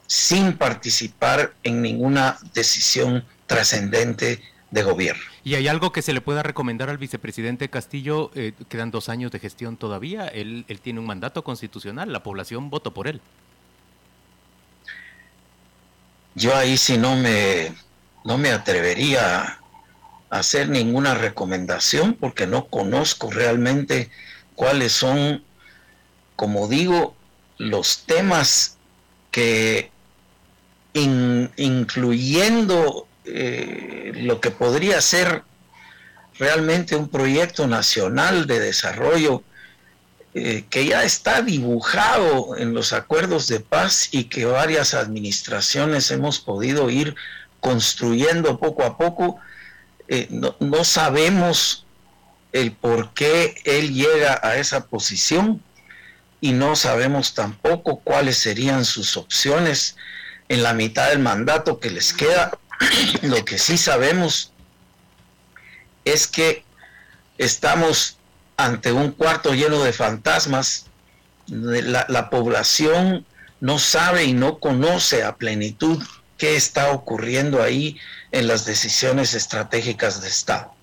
sin 0.08 0.54
participar 0.54 1.54
en 1.62 1.80
ninguna 1.80 2.38
decisión 2.54 3.24
trascendente 3.46 4.42
de 4.72 4.82
gobierno. 4.82 5.22
¿Y 5.44 5.54
hay 5.54 5.68
algo 5.68 5.92
que 5.92 6.02
se 6.02 6.12
le 6.12 6.20
pueda 6.20 6.42
recomendar 6.42 6.90
al 6.90 6.98
vicepresidente 6.98 7.70
Castillo? 7.70 8.32
Eh, 8.34 8.52
quedan 8.68 8.90
dos 8.90 9.08
años 9.08 9.30
de 9.30 9.38
gestión 9.38 9.76
todavía. 9.76 10.26
Él, 10.26 10.64
él, 10.66 10.80
tiene 10.80 10.98
un 10.98 11.06
mandato 11.06 11.44
constitucional. 11.44 12.12
La 12.12 12.24
población 12.24 12.68
votó 12.68 12.92
por 12.92 13.06
él. 13.06 13.20
Yo 16.34 16.56
ahí 16.56 16.76
sí 16.76 16.98
no 16.98 17.14
me, 17.14 17.72
no 18.24 18.36
me 18.38 18.50
atrevería 18.50 19.42
a 19.42 19.65
hacer 20.38 20.68
ninguna 20.68 21.14
recomendación 21.14 22.14
porque 22.14 22.46
no 22.46 22.66
conozco 22.66 23.30
realmente 23.30 24.10
cuáles 24.54 24.92
son, 24.92 25.44
como 26.36 26.68
digo, 26.68 27.16
los 27.58 28.04
temas 28.06 28.76
que 29.30 29.90
incluyendo 30.94 33.06
eh, 33.26 34.12
lo 34.14 34.40
que 34.40 34.50
podría 34.50 35.02
ser 35.02 35.42
realmente 36.38 36.96
un 36.96 37.08
proyecto 37.08 37.66
nacional 37.66 38.46
de 38.46 38.60
desarrollo 38.60 39.42
eh, 40.38 40.66
que 40.68 40.84
ya 40.84 41.02
está 41.02 41.40
dibujado 41.40 42.58
en 42.58 42.74
los 42.74 42.92
acuerdos 42.92 43.46
de 43.46 43.60
paz 43.60 44.10
y 44.10 44.24
que 44.24 44.44
varias 44.44 44.92
administraciones 44.92 46.10
hemos 46.10 46.40
podido 46.40 46.90
ir 46.90 47.14
construyendo 47.60 48.58
poco 48.58 48.84
a 48.84 48.98
poco, 48.98 49.38
eh, 50.08 50.28
no, 50.30 50.56
no, 50.60 50.84
sabemos 50.84 51.84
el 52.52 52.72
por 52.72 53.12
qué 53.12 53.60
él 53.64 53.92
llega 53.92 54.40
a 54.42 54.56
esa 54.56 54.86
posición 54.86 55.62
y 56.40 56.52
no 56.52 56.76
sabemos 56.76 57.34
tampoco 57.34 58.00
cuáles 58.00 58.38
serían 58.38 58.84
sus 58.84 59.16
opciones 59.16 59.96
en 60.48 60.62
la 60.62 60.74
mitad 60.74 61.08
del 61.08 61.18
mandato 61.18 61.80
que 61.80 61.90
les 61.90 62.12
queda. 62.12 62.56
Lo 63.22 63.44
que 63.44 63.58
sí 63.58 63.76
sabemos 63.76 64.52
es 66.04 66.26
que 66.26 66.64
estamos 67.38 68.18
ante 68.56 68.92
un 68.92 69.10
cuarto 69.12 69.54
lleno 69.54 69.82
de 69.82 69.92
fantasmas. 69.92 70.86
La, 71.48 72.06
la 72.08 72.30
población 72.30 73.26
no 73.60 73.78
sabe 73.78 74.24
y 74.24 74.32
no 74.32 74.58
conoce 74.58 75.24
a 75.24 75.36
plenitud 75.36 76.02
qué 76.36 76.56
está 76.56 76.92
ocurriendo 76.92 77.62
ahí 77.62 77.98
en 78.32 78.46
las 78.46 78.64
decisiones 78.64 79.34
estratégicas 79.34 80.20
de 80.22 80.28
Estado. 80.28 80.76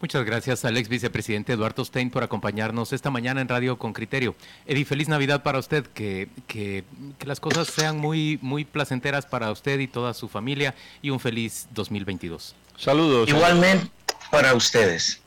Muchas 0.00 0.24
gracias 0.24 0.64
al 0.64 0.76
ex 0.76 0.88
vicepresidente 0.88 1.54
Eduardo 1.54 1.84
Stein 1.84 2.10
por 2.10 2.22
acompañarnos 2.22 2.92
esta 2.92 3.10
mañana 3.10 3.40
en 3.40 3.48
Radio 3.48 3.78
con 3.78 3.92
Criterio. 3.92 4.36
Eddie, 4.64 4.84
feliz 4.84 5.08
Navidad 5.08 5.42
para 5.42 5.58
usted, 5.58 5.86
que, 5.86 6.28
que, 6.46 6.84
que, 7.18 7.26
las 7.26 7.40
cosas 7.40 7.66
sean 7.66 7.98
muy, 7.98 8.38
muy 8.40 8.64
placenteras 8.64 9.26
para 9.26 9.50
usted 9.50 9.80
y 9.80 9.88
toda 9.88 10.14
su 10.14 10.28
familia 10.28 10.76
y 11.02 11.10
un 11.10 11.18
feliz 11.18 11.66
2022. 11.72 12.54
Saludos. 12.76 13.28
Igualmente 13.28 13.90
para 14.30 14.54
ustedes. 14.54 15.20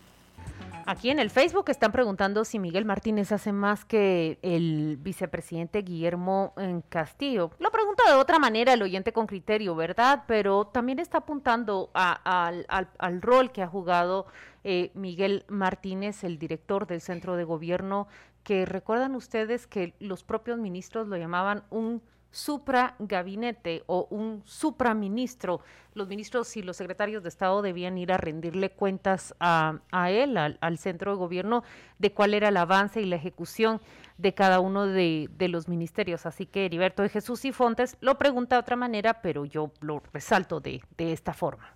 Aquí 0.86 1.10
en 1.10 1.20
el 1.20 1.30
Facebook 1.30 1.70
están 1.70 1.92
preguntando 1.92 2.46
si 2.46 2.60
Miguel 2.60 2.86
Martínez 2.86 3.32
hace 3.32 3.52
más 3.52 3.86
que 3.86 4.40
el 4.42 4.98
vicepresidente 4.98 5.82
Guillermo 5.82 6.54
Castillo. 6.90 7.52
Lo 7.60 7.72
pregunta 7.72 8.04
de 8.08 8.16
otra 8.16 8.40
manera 8.40 8.74
el 8.74 8.82
oyente 8.82 9.14
con 9.14 9.28
criterio, 9.28 9.76
¿verdad? 9.76 10.24
Pero 10.28 10.68
también 10.68 11.00
está 11.00 11.20
apuntando 11.20 11.92
al, 11.94 12.66
al, 12.68 13.22
rol 13.22 13.52
que 13.52 13.62
ha 13.62 13.68
jugado 13.68 14.26
eh, 14.64 14.92
Miguel 14.94 15.46
Martínez, 15.48 16.24
el 16.24 16.38
director 16.38 16.88
del 16.88 17.02
centro 17.02 17.36
de 17.36 17.44
gobierno, 17.44 18.08
que 18.44 18.66
recuerdan 18.66 19.16
ustedes 19.16 19.68
que 19.68 19.94
los 20.00 20.24
propios 20.24 20.58
ministros 20.58 21.08
lo 21.08 21.18
llamaban 21.18 21.64
un 21.70 22.02
supragabinete 22.32 23.84
o 23.88 24.08
un 24.10 24.42
supraministro. 24.46 25.62
Los 25.94 26.08
ministros 26.08 26.56
y 26.56 26.64
los 26.64 26.78
secretarios 26.78 27.22
de 27.24 27.30
Estado 27.30 27.62
debían 27.62 27.98
ir 27.98 28.14
a 28.14 28.18
rendirle 28.18 28.70
cuentas 28.70 29.36
a, 29.40 29.82
él, 30.10 30.38
al, 30.38 30.78
centro 30.78 31.12
de 31.12 31.18
gobierno, 31.18 31.64
de 32.00 32.14
cuál 32.14 32.34
era 32.34 32.48
el 32.48 32.58
avance 32.58 33.02
y 33.02 33.06
la 33.06 33.18
ejecución 33.18 33.82
de 34.18 34.34
cada 34.34 34.62
uno 34.62 34.88
de, 34.88 35.30
los 35.50 35.68
ministerios. 35.68 36.26
Así 36.26 36.46
que 36.46 36.66
Heriberto 36.66 37.04
de 37.04 37.10
Jesús 37.10 37.44
y 37.44 37.52
Fontes 37.52 37.98
lo 38.00 38.18
pregunta 38.18 38.56
de 38.56 38.62
otra 38.62 38.78
manera, 38.78 39.22
pero 39.22 39.44
yo 39.46 39.72
lo 39.82 40.02
resalto 40.14 40.62
de, 40.62 40.82
esta 40.98 41.34
forma. 41.34 41.76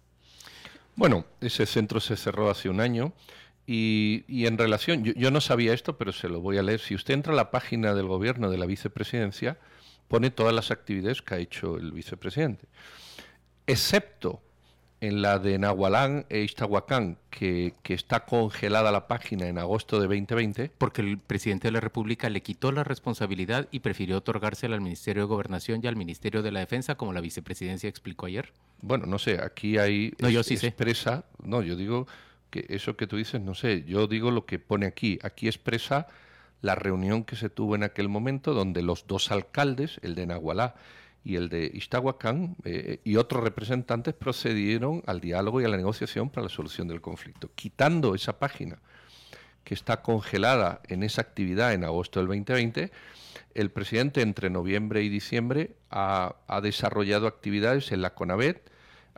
Bueno, 0.96 1.26
ese 1.42 1.66
centro 1.66 2.00
se 2.00 2.16
cerró 2.16 2.50
hace 2.50 2.70
un 2.70 2.80
año. 2.80 3.12
Y, 3.68 4.46
en 4.46 4.60
relación, 4.60 5.04
yo, 5.04 5.12
yo, 5.14 5.32
no 5.32 5.42
sabía 5.42 5.74
esto, 5.74 5.98
pero 5.98 6.14
se 6.14 6.30
lo 6.30 6.40
voy 6.40 6.60
a 6.60 6.64
leer. 6.64 6.80
Si 6.80 6.94
usted 6.94 7.16
entra 7.16 7.34
a 7.34 7.36
la 7.36 7.50
página 7.50 7.96
del 7.96 8.06
gobierno 8.06 8.52
de 8.52 8.60
la 8.60 8.68
vicepresidencia, 8.68 9.58
pone 10.08 10.32
todas 10.32 10.54
las 10.54 10.72
actividades 10.72 11.22
que 11.22 11.36
ha 11.36 11.38
hecho 11.38 11.78
el 11.78 11.92
vicepresidente, 11.92 12.68
excepto 13.68 14.42
en 15.02 15.22
la 15.22 15.40
de 15.40 15.60
Nahualán 15.60 16.26
e 16.30 16.40
Iztahuacán, 16.40 17.18
que, 17.30 17.74
que, 17.84 17.94
está 17.94 18.26
congelada 18.26 18.92
la 18.92 19.08
página 19.08 19.48
en 19.48 19.58
agosto 19.58 20.00
de 20.00 20.08
2020. 20.08 20.72
Porque 20.78 21.02
el 21.02 21.18
presidente 21.18 21.68
de 21.68 21.74
la 21.74 21.80
República 21.80 22.30
le 22.30 22.42
quitó 22.42 22.72
la 22.72 22.84
responsabilidad 22.84 23.68
y 23.72 23.82
prefirió 23.82 24.18
otorgársela 24.18 24.76
al 24.76 24.82
Ministerio 24.82 25.24
de 25.24 25.28
Gobernación 25.28 25.82
y 25.84 25.88
al 25.88 25.96
Ministerio 25.96 26.42
de 26.42 26.52
la 26.52 26.62
Defensa, 26.62 26.96
como 26.96 27.14
la 27.14 27.22
vicepresidencia 27.22 27.90
explicó 27.90 28.26
ayer. 28.26 28.54
Bueno, 28.82 29.06
no 29.06 29.20
sé, 29.20 29.40
aquí 29.42 29.78
hay 29.78 30.14
no, 30.20 30.30
yo 30.30 30.44
sí 30.44 30.56
expresa, 30.56 31.26
no, 31.44 31.62
yo 31.62 31.76
digo 31.76 32.08
que 32.50 32.66
eso 32.70 32.96
que 32.96 33.08
tú 33.08 33.18
dices, 33.18 33.42
no 33.42 33.54
sé, 33.54 33.84
yo 33.86 34.08
digo 34.08 34.32
lo 34.32 34.46
que 34.46 34.60
pone 34.60 34.86
aquí, 34.86 35.20
aquí 35.24 35.48
expresa 35.48 36.08
la 36.66 36.74
reunión 36.74 37.24
que 37.24 37.36
se 37.36 37.52
tuvo 37.52 37.76
en 37.76 37.84
aquel 37.84 38.10
momento 38.10 38.56
donde 38.56 38.82
los 38.82 39.06
dos 39.06 39.32
alcaldes, 39.32 40.00
el 40.02 40.16
de 40.16 40.26
Nahualá 40.26 40.74
y 41.24 41.36
el 41.36 41.48
de 41.48 41.70
Iztahuacán, 41.72 42.56
eh, 42.66 43.00
y 43.04 43.18
otros 43.18 43.44
representantes 43.44 44.16
procedieron 44.16 45.04
al 45.06 45.22
diálogo 45.22 45.62
y 45.62 45.66
a 45.66 45.68
la 45.68 45.78
negociación 45.78 46.32
para 46.32 46.46
la 46.46 46.50
solución 46.50 46.88
del 46.88 47.02
conflicto. 47.02 47.52
Quitando 47.54 48.16
esa 48.16 48.40
página 48.40 48.80
que 49.64 49.76
está 49.76 50.02
congelada 50.02 50.82
en 50.88 51.04
esa 51.04 51.22
actividad 51.22 51.72
en 51.74 51.84
agosto 51.84 52.20
del 52.20 52.28
2020, 52.28 52.92
el 53.54 53.70
presidente 53.70 54.22
entre 54.22 54.50
noviembre 54.50 55.04
y 55.04 55.10
diciembre 55.10 55.76
ha, 55.92 56.36
ha 56.48 56.62
desarrollado 56.62 57.28
actividades 57.28 57.92
en 57.92 58.02
la 58.02 58.16
CONAVET, 58.16 58.72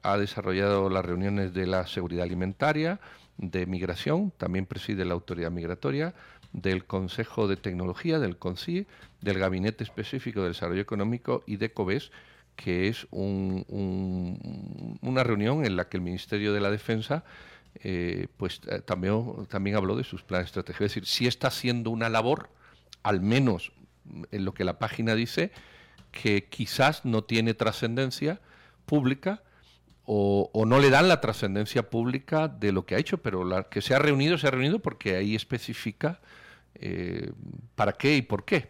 ha 0.03 0.17
desarrollado 0.17 0.89
las 0.89 1.05
reuniones 1.05 1.53
de 1.53 1.65
la 1.65 1.88
seguridad 1.88 2.23
alimentaria, 2.23 2.99
de 3.38 3.65
migración, 3.67 4.31
también 4.31 4.65
preside 4.65 5.05
la 5.05 5.13
autoridad 5.13 5.51
migratoria, 5.51 6.13
del 6.53 6.86
Consejo 6.86 7.47
de 7.47 7.57
Tecnología, 7.57 8.19
del 8.19 8.38
CONCI, 8.38 8.88
del 9.21 9.39
Gabinete 9.39 9.83
Específico 9.83 10.41
de 10.41 10.49
Desarrollo 10.49 10.81
Económico 10.81 11.43
y 11.45 11.57
de 11.57 11.71
COBES, 11.71 12.12
que 12.55 12.88
es 12.88 13.07
una 13.12 13.63
reunión 15.23 15.65
en 15.65 15.75
la 15.75 15.89
que 15.89 15.97
el 15.97 16.03
Ministerio 16.03 16.53
de 16.53 16.62
la 16.62 16.71
Defensa 16.71 17.23
eh, 17.83 18.27
pues 18.38 18.62
eh, 18.67 18.81
también, 18.81 19.45
también 19.49 19.75
habló 19.75 19.95
de 19.95 20.03
sus 20.03 20.23
planes 20.23 20.47
estratégicos. 20.47 20.86
Es 20.86 20.91
decir, 20.91 21.05
si 21.05 21.27
está 21.27 21.47
haciendo 21.47 21.91
una 21.91 22.10
labor, 22.10 22.49
al 23.03 23.21
menos 23.21 23.71
en 24.31 24.45
lo 24.45 24.53
que 24.53 24.63
la 24.63 24.79
página 24.79 25.15
dice, 25.15 25.51
que 26.12 26.45
quizás 26.45 27.05
no 27.05 27.23
tiene 27.23 27.53
trascendencia 27.53 28.41
pública, 28.86 29.43
o, 30.10 30.49
no 30.65 30.79
le 30.79 30.89
dan 30.89 31.10
la 31.10 31.19
trascendencia 31.19 31.89
pública 31.89 32.47
de 32.47 32.71
lo 32.71 32.86
que 32.86 32.95
ha 32.95 32.97
hecho, 32.97 33.17
pero 33.17 33.43
la 33.43 33.63
que 33.63 33.81
se 33.81 33.93
ha 33.93 33.99
reunido, 33.99 34.38
se 34.38 34.47
ha 34.47 34.51
reunido 34.51 34.79
porque 34.79 35.17
ahí 35.17 35.36
especifica 35.36 36.21
eh, 36.79 37.31
para 37.75 37.93
qué 37.93 38.15
y 38.15 38.21
por 38.21 38.45
qué. 38.45 38.69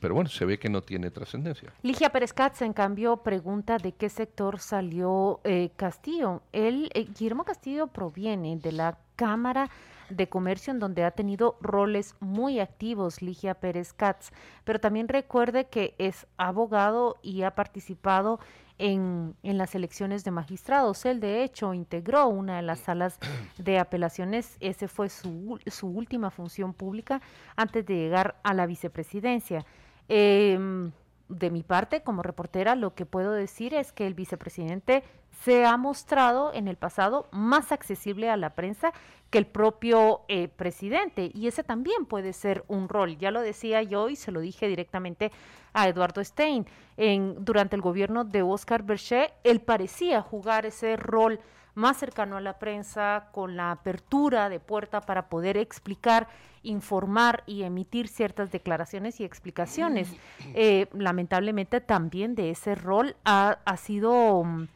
Pero 0.00 0.14
bueno, 0.14 0.28
se 0.28 0.44
ve 0.44 0.58
que 0.58 0.68
no 0.68 0.82
tiene 0.82 1.10
trascendencia. 1.10 1.72
Ligia 1.82 2.10
Pérez 2.10 2.32
Katz, 2.32 2.62
en 2.62 2.72
cambio, 2.72 3.18
pregunta 3.18 3.78
de 3.78 3.92
qué 3.92 4.08
sector 4.08 4.60
salió 4.60 5.40
eh, 5.44 5.70
Castillo. 5.76 6.42
Él, 6.52 6.90
eh, 6.94 7.04
Guillermo 7.04 7.44
Castillo 7.44 7.86
proviene 7.86 8.56
de 8.56 8.72
la 8.72 8.98
Cámara 9.16 9.70
de 10.10 10.28
Comercio 10.28 10.72
en 10.72 10.78
donde 10.78 11.04
ha 11.04 11.10
tenido 11.10 11.56
roles 11.60 12.14
muy 12.20 12.60
activos 12.60 13.22
Ligia 13.22 13.54
Pérez 13.54 13.92
Katz, 13.92 14.30
pero 14.64 14.78
también 14.78 15.08
recuerde 15.08 15.66
que 15.66 15.94
es 15.98 16.26
abogado 16.36 17.16
y 17.22 17.42
ha 17.42 17.54
participado 17.54 18.38
en, 18.78 19.34
en, 19.42 19.58
las 19.58 19.74
elecciones 19.74 20.24
de 20.24 20.30
magistrados. 20.30 21.04
Él, 21.04 21.20
de 21.20 21.42
hecho, 21.42 21.74
integró 21.74 22.28
una 22.28 22.56
de 22.56 22.62
las 22.62 22.80
salas 22.80 23.18
de 23.58 23.78
apelaciones. 23.78 24.56
Ese 24.60 24.88
fue 24.88 25.08
su, 25.08 25.58
su 25.66 25.88
última 25.88 26.30
función 26.30 26.74
pública 26.74 27.20
antes 27.56 27.84
de 27.86 27.94
llegar 27.94 28.36
a 28.42 28.54
la 28.54 28.66
vicepresidencia. 28.66 29.64
Em, 30.08 30.92
de 31.28 31.50
mi 31.50 31.62
parte, 31.62 32.02
como 32.02 32.22
reportera, 32.22 32.74
lo 32.74 32.94
que 32.94 33.06
puedo 33.06 33.32
decir 33.32 33.74
es 33.74 33.92
que 33.92 34.06
el 34.06 34.14
vicepresidente 34.14 35.02
se 35.42 35.64
ha 35.64 35.76
mostrado 35.76 36.52
en 36.54 36.66
el 36.66 36.76
pasado 36.76 37.28
más 37.30 37.72
accesible 37.72 38.30
a 38.30 38.36
la 38.36 38.54
prensa 38.54 38.92
que 39.30 39.38
el 39.38 39.46
propio 39.46 40.22
eh, 40.28 40.48
presidente. 40.48 41.30
Y 41.34 41.46
ese 41.46 41.62
también 41.62 42.06
puede 42.06 42.32
ser 42.32 42.64
un 42.68 42.88
rol. 42.88 43.18
Ya 43.18 43.30
lo 43.30 43.42
decía 43.42 43.82
yo 43.82 44.08
y 44.08 44.16
se 44.16 44.32
lo 44.32 44.40
dije 44.40 44.68
directamente 44.68 45.32
a 45.72 45.88
Eduardo 45.88 46.24
Stein. 46.24 46.66
En, 46.96 47.44
durante 47.44 47.76
el 47.76 47.82
gobierno 47.82 48.24
de 48.24 48.42
Oscar 48.42 48.82
Berger, 48.82 49.32
él 49.44 49.60
parecía 49.60 50.22
jugar 50.22 50.64
ese 50.64 50.96
rol 50.96 51.38
más 51.76 51.98
cercano 51.98 52.38
a 52.38 52.40
la 52.40 52.58
prensa, 52.58 53.28
con 53.32 53.54
la 53.54 53.70
apertura 53.70 54.48
de 54.48 54.58
puerta 54.60 55.02
para 55.02 55.28
poder 55.28 55.58
explicar, 55.58 56.26
informar 56.62 57.44
y 57.46 57.62
emitir 57.62 58.08
ciertas 58.08 58.50
declaraciones 58.50 59.20
y 59.20 59.24
explicaciones. 59.24 60.08
Eh, 60.54 60.88
lamentablemente 60.94 61.80
también 61.80 62.34
de 62.34 62.50
ese 62.50 62.74
rol 62.74 63.14
ha, 63.24 63.76
sido... 63.76 64.42
Mm, 64.42 64.68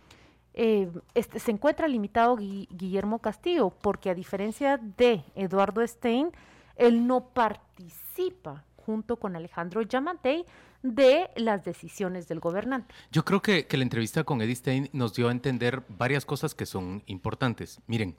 eh, 0.53 0.91
este, 1.15 1.39
se 1.39 1.53
encuentra 1.53 1.89
limitado 1.89 2.37
Guillermo 2.37 3.21
Castillo, 3.21 3.71
porque 3.71 4.11
a 4.11 4.15
diferencia 4.15 4.79
de 4.79 5.25
Eduardo 5.35 5.87
Stein, 5.87 6.31
él 6.77 7.07
no 7.07 7.29
participa 7.29 8.65
junto 8.77 9.17
con 9.17 9.37
Alejandro 9.37 9.81
Yamatei 9.83 10.45
de 10.83 11.31
las 11.37 11.65
decisiones 11.65 12.29
del 12.29 12.41
gobernante. 12.41 12.95
Yo 13.13 13.25
creo 13.25 13.43
que, 13.43 13.67
que 13.67 13.77
la 13.77 13.83
entrevista 13.83 14.25
con 14.25 14.41
Edith 14.41 14.59
Stein 14.59 14.89
nos 14.93 15.15
dio 15.15 15.29
a 15.29 15.33
entender 15.33 15.83
varias 15.89 16.25
cosas 16.25 16.55
que 16.55 16.67
son 16.67 17.03
importantes. 17.07 17.81
Miren, 17.87 18.17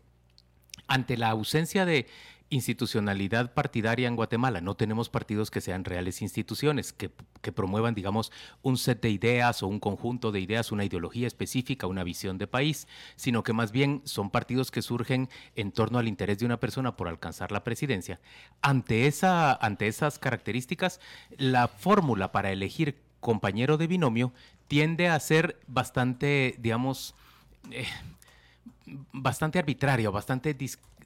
ante 0.87 1.17
la 1.17 1.29
ausencia 1.29 1.85
de 1.85 2.07
institucionalidad 2.51 3.53
partidaria 3.53 4.07
en 4.07 4.15
Guatemala. 4.15 4.61
No 4.61 4.75
tenemos 4.75 5.09
partidos 5.09 5.49
que 5.49 5.61
sean 5.61 5.85
reales 5.85 6.21
instituciones, 6.21 6.93
que, 6.93 7.09
promuevan, 7.51 7.95
digamos, 7.95 8.31
un 8.61 8.77
set 8.77 9.01
de 9.01 9.09
ideas 9.09 9.63
o 9.63 9.67
un 9.67 9.79
conjunto 9.79 10.31
de 10.31 10.41
ideas, 10.41 10.71
una 10.71 10.85
ideología 10.85 11.27
específica, 11.27 11.87
una 11.87 12.03
visión 12.03 12.37
de 12.37 12.47
país, 12.47 12.87
sino 13.15 13.41
que 13.41 13.53
más 13.53 13.71
bien 13.71 14.01
son 14.03 14.29
partidos 14.29 14.69
que 14.69 14.81
surgen 14.81 15.29
en 15.55 15.71
torno 15.71 15.97
al 15.97 16.09
interés 16.09 16.39
de 16.39 16.45
una 16.45 16.59
persona 16.59 16.97
por 16.97 17.07
alcanzar 17.07 17.51
la 17.51 17.63
presidencia. 17.63 18.19
Ante, 18.61 19.07
esa, 19.07 19.53
ante 19.53 19.87
esas 19.87 20.19
características, 20.19 20.99
la 21.37 21.69
fórmula 21.69 22.33
para 22.33 22.51
elegir 22.51 23.01
compañero 23.21 23.77
de 23.77 23.87
binomio 23.87 24.33
tiende 24.67 25.07
a 25.07 25.19
ser 25.21 25.57
bastante, 25.67 26.55
digamos, 26.59 27.15
eh, 27.71 27.85
bastante 29.13 29.59
arbitraria, 29.59 30.09
bastante 30.09 30.53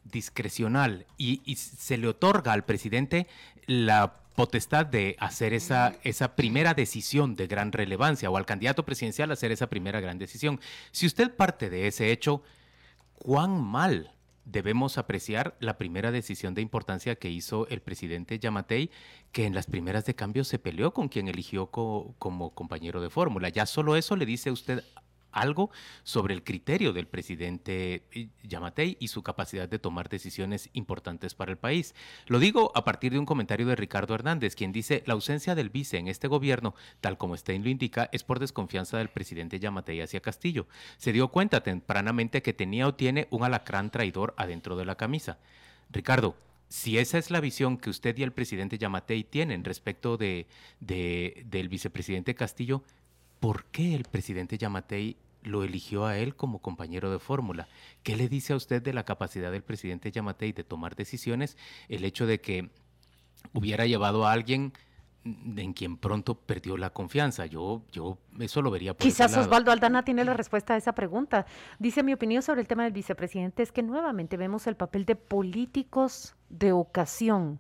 discrecional 0.05 1.05
y, 1.17 1.55
se 1.55 1.97
le 1.97 2.07
otorga 2.07 2.53
al 2.53 2.63
presidente 2.63 3.27
la 3.65 4.21
potestad 4.35 4.85
de 4.85 5.15
hacer 5.19 5.53
esa, 5.53 5.95
esa 6.03 6.35
primera 6.35 6.73
decisión 6.73 7.35
de 7.35 7.47
gran 7.47 7.71
relevancia 7.71 8.29
o 8.29 8.37
al 8.37 8.45
candidato 8.45 8.85
presidencial 8.85 9.31
hacer 9.31 9.51
esa 9.51 9.67
primera 9.67 9.99
gran 9.99 10.19
decisión. 10.19 10.59
Si 10.91 11.05
usted 11.05 11.33
parte 11.35 11.69
de 11.69 11.87
ese 11.87 12.11
hecho, 12.11 12.43
¿cuán 13.13 13.61
mal 13.61 14.11
debemos 14.43 14.97
apreciar 14.97 15.55
la 15.59 15.77
primera 15.77 16.11
decisión 16.11 16.53
de 16.53 16.61
importancia 16.61 17.15
que 17.15 17.29
hizo 17.29 17.67
el 17.67 17.81
presidente 17.81 18.37
Yamatei, 18.37 18.91
que 19.31 19.45
en 19.45 19.55
las 19.55 19.65
primeras 19.65 20.05
de 20.05 20.15
cambio 20.15 20.43
se 20.43 20.59
peleó 20.59 20.93
con 20.93 21.07
quien 21.09 21.27
eligió 21.27 21.67
como 21.67 22.53
compañero 22.53 23.01
de 23.01 23.09
fórmula? 23.09 23.49
Ya 23.49 23.65
solo 23.65 23.95
eso 23.95 24.15
le 24.15 24.25
dice 24.25 24.49
a 24.49 24.53
usted 24.53 24.83
algo 25.35 25.69
sobre 26.03 26.33
el 26.33 26.43
criterio 26.43 26.93
del 26.93 27.07
presidente 27.07 28.03
eh, 28.11 28.29
Yamatei 28.43 28.97
y 28.99 29.09
su 29.09 29.21
capacidad 29.21 29.69
de 29.69 29.77
tomar 29.77 30.09
decisiones 30.09 30.69
importantes 30.73 31.35
para 31.35 31.51
el 31.51 31.57
país. 31.57 31.93
Lo 32.25 32.39
digo 32.39 32.71
a 32.73 32.83
partir 32.83 33.11
de 33.11 33.19
un 33.19 33.25
comentario 33.25 33.67
de 33.67 33.75
Ricardo 33.75 34.15
Hernández, 34.15 34.55
quien 34.55 34.71
dice, 34.71 35.03
la 35.05 35.13
ausencia 35.13 35.53
del 35.53 35.69
vice 35.69 35.97
en 35.97 36.07
este 36.07 36.27
gobierno, 36.27 36.73
tal 37.01 37.17
como 37.17 37.37
Stein 37.37 37.63
lo 37.63 37.69
indica, 37.69 38.09
es 38.11 38.23
por 38.23 38.39
desconfianza 38.39 38.97
del 38.97 39.09
presidente 39.09 39.59
Yamatei 39.59 40.01
hacia 40.01 40.21
Castillo. 40.21 40.67
Se 40.97 41.11
dio 41.11 41.27
cuenta 41.27 41.61
tempranamente 41.61 42.41
que 42.41 42.53
tenía 42.53 42.87
o 42.87 42.95
tiene 42.95 43.27
un 43.29 43.43
alacrán 43.43 43.91
traidor 43.91 44.33
adentro 44.37 44.75
de 44.75 44.85
la 44.85 44.95
camisa. 44.95 45.37
Ricardo, 45.91 46.35
si 46.69 46.97
esa 46.97 47.17
es 47.17 47.31
la 47.31 47.41
visión 47.41 47.77
que 47.77 47.89
usted 47.89 48.17
y 48.17 48.23
el 48.23 48.33
presidente 48.33 48.77
Yamatei 48.77 49.23
tienen 49.23 49.63
respecto 49.63 50.17
de, 50.17 50.47
del 50.79 51.69
vicepresidente 51.69 52.35
Castillo, 52.35 52.83
¿por 53.39 53.65
qué 53.65 53.95
el 53.95 54.03
presidente 54.03 54.57
Yamatei 54.57 55.17
lo 55.45 55.63
eligió 55.63 56.05
a 56.05 56.17
él 56.17 56.35
como 56.35 56.59
compañero 56.59 57.11
de 57.11 57.19
fórmula. 57.19 57.67
¿Qué 58.03 58.15
le 58.15 58.27
dice 58.27 58.53
a 58.53 58.55
usted 58.55 58.81
de 58.81 58.93
la 58.93 59.05
capacidad 59.05 59.51
del 59.51 59.63
presidente 59.63 60.11
Yamatei 60.11 60.51
de 60.51 60.63
tomar 60.63 60.95
decisiones? 60.95 61.57
El 61.87 62.03
hecho 62.03 62.25
de 62.25 62.41
que 62.41 62.69
hubiera 63.53 63.85
llevado 63.85 64.25
a 64.25 64.31
alguien 64.31 64.73
en 65.25 65.73
quien 65.73 65.97
pronto 65.97 66.35
perdió 66.35 66.77
la 66.77 66.91
confianza. 66.91 67.47
Yo, 67.47 67.81
yo 67.91 68.19
eso 68.39 68.61
lo 68.61 68.69
vería 68.69 68.93
por 68.93 69.01
Quizás 69.01 69.35
Osvaldo 69.35 69.71
Aldana 69.71 70.03
tiene 70.03 70.23
la 70.23 70.33
respuesta 70.33 70.75
a 70.75 70.77
esa 70.77 70.93
pregunta. 70.93 71.47
Dice 71.79 72.03
mi 72.03 72.13
opinión 72.13 72.43
sobre 72.43 72.61
el 72.61 72.67
tema 72.67 72.83
del 72.83 72.93
vicepresidente 72.93 73.63
es 73.63 73.71
que 73.71 73.81
nuevamente 73.81 74.37
vemos 74.37 74.67
el 74.67 74.75
papel 74.75 75.05
de 75.05 75.15
políticos 75.15 76.35
de 76.49 76.71
ocasión 76.73 77.59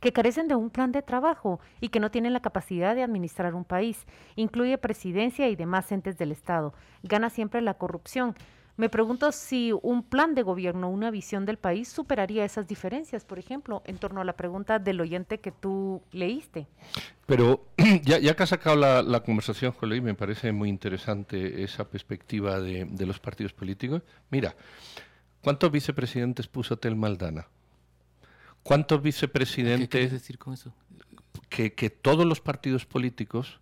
que 0.00 0.12
carecen 0.12 0.48
de 0.48 0.54
un 0.54 0.70
plan 0.70 0.92
de 0.92 1.02
trabajo 1.02 1.60
y 1.80 1.88
que 1.88 2.00
no 2.00 2.10
tienen 2.10 2.32
la 2.32 2.40
capacidad 2.40 2.94
de 2.94 3.02
administrar 3.02 3.54
un 3.54 3.64
país. 3.64 4.06
Incluye 4.34 4.78
presidencia 4.78 5.48
y 5.48 5.56
demás 5.56 5.90
entes 5.92 6.18
del 6.18 6.32
Estado. 6.32 6.74
Gana 7.02 7.30
siempre 7.30 7.60
la 7.60 7.74
corrupción. 7.74 8.34
Me 8.76 8.90
pregunto 8.90 9.32
si 9.32 9.72
un 9.72 10.02
plan 10.02 10.34
de 10.34 10.42
gobierno, 10.42 10.90
una 10.90 11.10
visión 11.10 11.46
del 11.46 11.56
país 11.56 11.88
superaría 11.88 12.44
esas 12.44 12.68
diferencias, 12.68 13.24
por 13.24 13.38
ejemplo, 13.38 13.82
en 13.86 13.96
torno 13.96 14.20
a 14.20 14.24
la 14.24 14.34
pregunta 14.34 14.78
del 14.78 15.00
oyente 15.00 15.40
que 15.40 15.50
tú 15.50 16.02
leíste. 16.12 16.66
Pero 17.24 17.64
ya, 18.02 18.20
que 18.20 18.42
has 18.42 18.50
sacado 18.50 18.76
la, 18.76 19.20
conversación, 19.20 19.74
Luis, 19.80 20.02
me 20.02 20.14
parece 20.14 20.52
muy 20.52 20.68
interesante 20.68 21.64
esa 21.64 21.88
perspectiva 21.88 22.60
de, 22.60 22.84
de 22.84 23.06
los 23.06 23.18
partidos 23.18 23.54
políticos. 23.54 24.02
Mira, 24.30 24.54
¿cuántos 25.42 25.70
vicepresidentes 25.72 26.46
puso 26.46 26.76
Tel 26.76 26.96
Maldana? 26.96 27.46
¿Cuántos 28.66 29.00
vicepresidentes... 29.00 29.88
¿Qué 29.88 29.98
quieres 29.98 30.12
decir 30.12 30.38
con 30.38 30.54
eso? 30.54 30.72
Que, 31.48 31.74
que 31.74 31.88
todos 31.88 32.26
los 32.26 32.40
partidos 32.40 32.84
políticos 32.84 33.60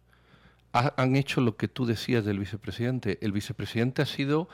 han 0.73 1.15
hecho 1.15 1.41
lo 1.41 1.57
que 1.57 1.69
tú 1.69 1.87
decías 1.87 2.25
del 2.25 2.39
vicepresidente. 2.39 3.19
El 3.21 3.31
vicepresidente 3.31 4.03
ha 4.03 4.07
sido 4.07 4.49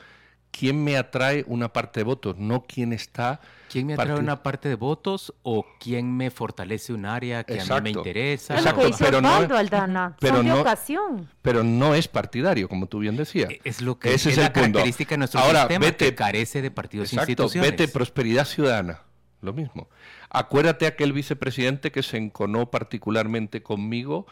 quién 0.51 0.83
me 0.83 0.97
atrae 0.97 1.43
una 1.47 1.73
parte 1.73 2.01
de 2.01 2.03
votos, 2.03 2.37
no 2.37 2.65
quién 2.67 2.93
está... 2.93 3.39
¿Quién 3.71 3.87
me 3.87 3.93
atrae 3.93 4.19
una 4.19 4.43
parte 4.43 4.67
de 4.67 4.75
votos 4.75 5.33
o 5.43 5.65
quién 5.79 6.15
me 6.15 6.29
fortalece 6.29 6.91
un 6.91 7.05
área 7.05 7.45
que 7.45 7.61
a 7.61 7.63
mí 7.63 7.81
me 7.81 7.89
interesa? 7.91 8.55
Exacto, 8.55 8.89
pero 8.99 9.21
no, 9.21 9.29
Aldana, 9.33 10.17
pero 10.19 10.43
no, 10.43 10.59
ocasión. 10.59 11.29
Pero 11.41 11.63
no 11.63 11.95
es 11.95 12.09
partidario, 12.09 12.67
como 12.67 12.87
tú 12.87 12.99
bien 12.99 13.15
decías. 13.15 13.49
E, 13.49 13.61
es 13.63 13.81
lo 13.81 13.97
que 13.97 14.13
es, 14.13 14.37
la 14.37 14.51
característica 14.51 15.11
de 15.11 15.19
nuestro 15.19 15.39
Ahora, 15.39 15.61
sistema, 15.61 15.91
que 15.93 16.13
carece 16.13 16.61
de 16.61 16.69
partidos 16.69 17.13
exacto, 17.13 17.49
Vete 17.55 17.87
prosperidad 17.87 18.45
ciudadana, 18.45 19.03
lo 19.41 19.53
mismo. 19.53 19.89
Acuérdate 20.29 20.87
aquel 20.87 21.13
vicepresidente 21.13 21.91
que 21.91 22.03
se 22.03 22.17
enconó 22.17 22.71
particularmente 22.71 23.63
conmigo 23.63 24.27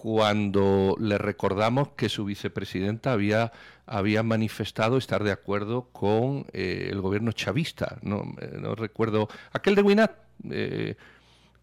cuando 0.00 0.96
le 0.98 1.18
recordamos 1.18 1.88
que 1.90 2.08
su 2.08 2.24
vicepresidenta 2.24 3.12
había, 3.12 3.52
había 3.84 4.22
manifestado 4.22 4.96
estar 4.96 5.22
de 5.22 5.30
acuerdo 5.30 5.90
con 5.92 6.46
eh, 6.54 6.88
el 6.90 7.02
gobierno 7.02 7.32
chavista. 7.32 7.98
No, 8.00 8.34
eh, 8.40 8.56
no, 8.58 8.74
recuerdo. 8.74 9.28
Aquel 9.52 9.74
de 9.74 9.82
Winat, 9.82 10.12
eh, 10.50 10.96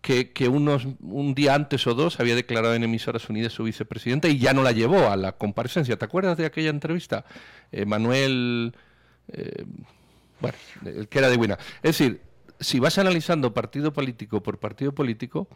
que, 0.02 0.34
que, 0.34 0.48
unos, 0.48 0.88
un 1.02 1.34
día 1.34 1.56
antes 1.56 1.88
o 1.88 1.96
dos 1.96 2.20
había 2.20 2.36
declarado 2.36 2.76
en 2.76 2.84
Emisoras 2.84 3.28
Unidas 3.28 3.54
su 3.54 3.64
vicepresidenta 3.64 4.28
y 4.28 4.38
ya 4.38 4.54
no 4.54 4.62
la 4.62 4.72
llevó 4.72 5.10
a 5.10 5.16
la 5.16 5.32
comparecencia. 5.32 5.98
¿Te 5.98 6.06
acuerdas 6.06 6.38
de 6.38 6.46
aquella 6.46 6.70
entrevista? 6.70 7.26
Manuel. 7.88 8.76
bueno, 10.40 10.58
el 10.86 11.08
que 11.08 11.18
era 11.18 11.32
de 11.32 11.38
Winat. 11.38 11.60
Es 11.82 11.98
decir, 11.98 12.22
si 12.60 12.80
vas 12.80 12.98
analizando 12.98 13.54
partido 13.54 13.94
político 13.94 14.42
por 14.42 14.60
partido 14.60 14.94
político, 14.94 15.48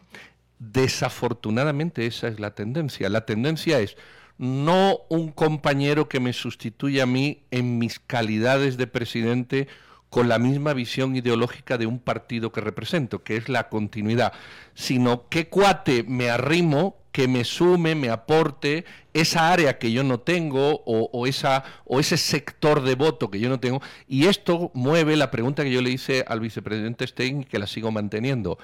Desafortunadamente 0.62 2.06
esa 2.06 2.28
es 2.28 2.38
la 2.38 2.54
tendencia. 2.54 3.08
La 3.08 3.26
tendencia 3.26 3.80
es 3.80 3.96
no 4.38 5.00
un 5.08 5.32
compañero 5.32 6.08
que 6.08 6.20
me 6.20 6.32
sustituya 6.32 7.02
a 7.02 7.06
mí 7.06 7.42
en 7.50 7.78
mis 7.78 7.98
calidades 7.98 8.76
de 8.76 8.86
presidente 8.86 9.66
con 10.12 10.28
la 10.28 10.38
misma 10.38 10.74
visión 10.74 11.16
ideológica 11.16 11.78
de 11.78 11.86
un 11.86 11.98
partido 11.98 12.52
que 12.52 12.60
represento, 12.60 13.22
que 13.24 13.38
es 13.38 13.48
la 13.48 13.70
continuidad, 13.70 14.34
sino 14.74 15.26
qué 15.30 15.48
cuate 15.48 16.04
me 16.06 16.28
arrimo 16.28 16.98
que 17.12 17.28
me 17.28 17.44
sume, 17.44 17.94
me 17.94 18.10
aporte 18.10 18.84
esa 19.14 19.50
área 19.50 19.78
que 19.78 19.90
yo 19.90 20.04
no 20.04 20.20
tengo 20.20 20.82
o, 20.84 21.26
esa, 21.26 21.64
o 21.86 21.98
ese 21.98 22.18
sector 22.18 22.82
de 22.82 22.94
voto 22.94 23.30
que 23.30 23.40
yo 23.40 23.48
no 23.48 23.58
tengo. 23.58 23.80
Y 24.06 24.26
esto 24.26 24.70
mueve 24.74 25.16
la 25.16 25.30
pregunta 25.30 25.64
que 25.64 25.72
yo 25.72 25.80
le 25.80 25.88
hice 25.88 26.26
al 26.28 26.40
vicepresidente 26.40 27.06
Stein 27.06 27.44
que 27.44 27.58
la 27.58 27.66
sigo 27.66 27.90
manteniendo. 27.90 28.58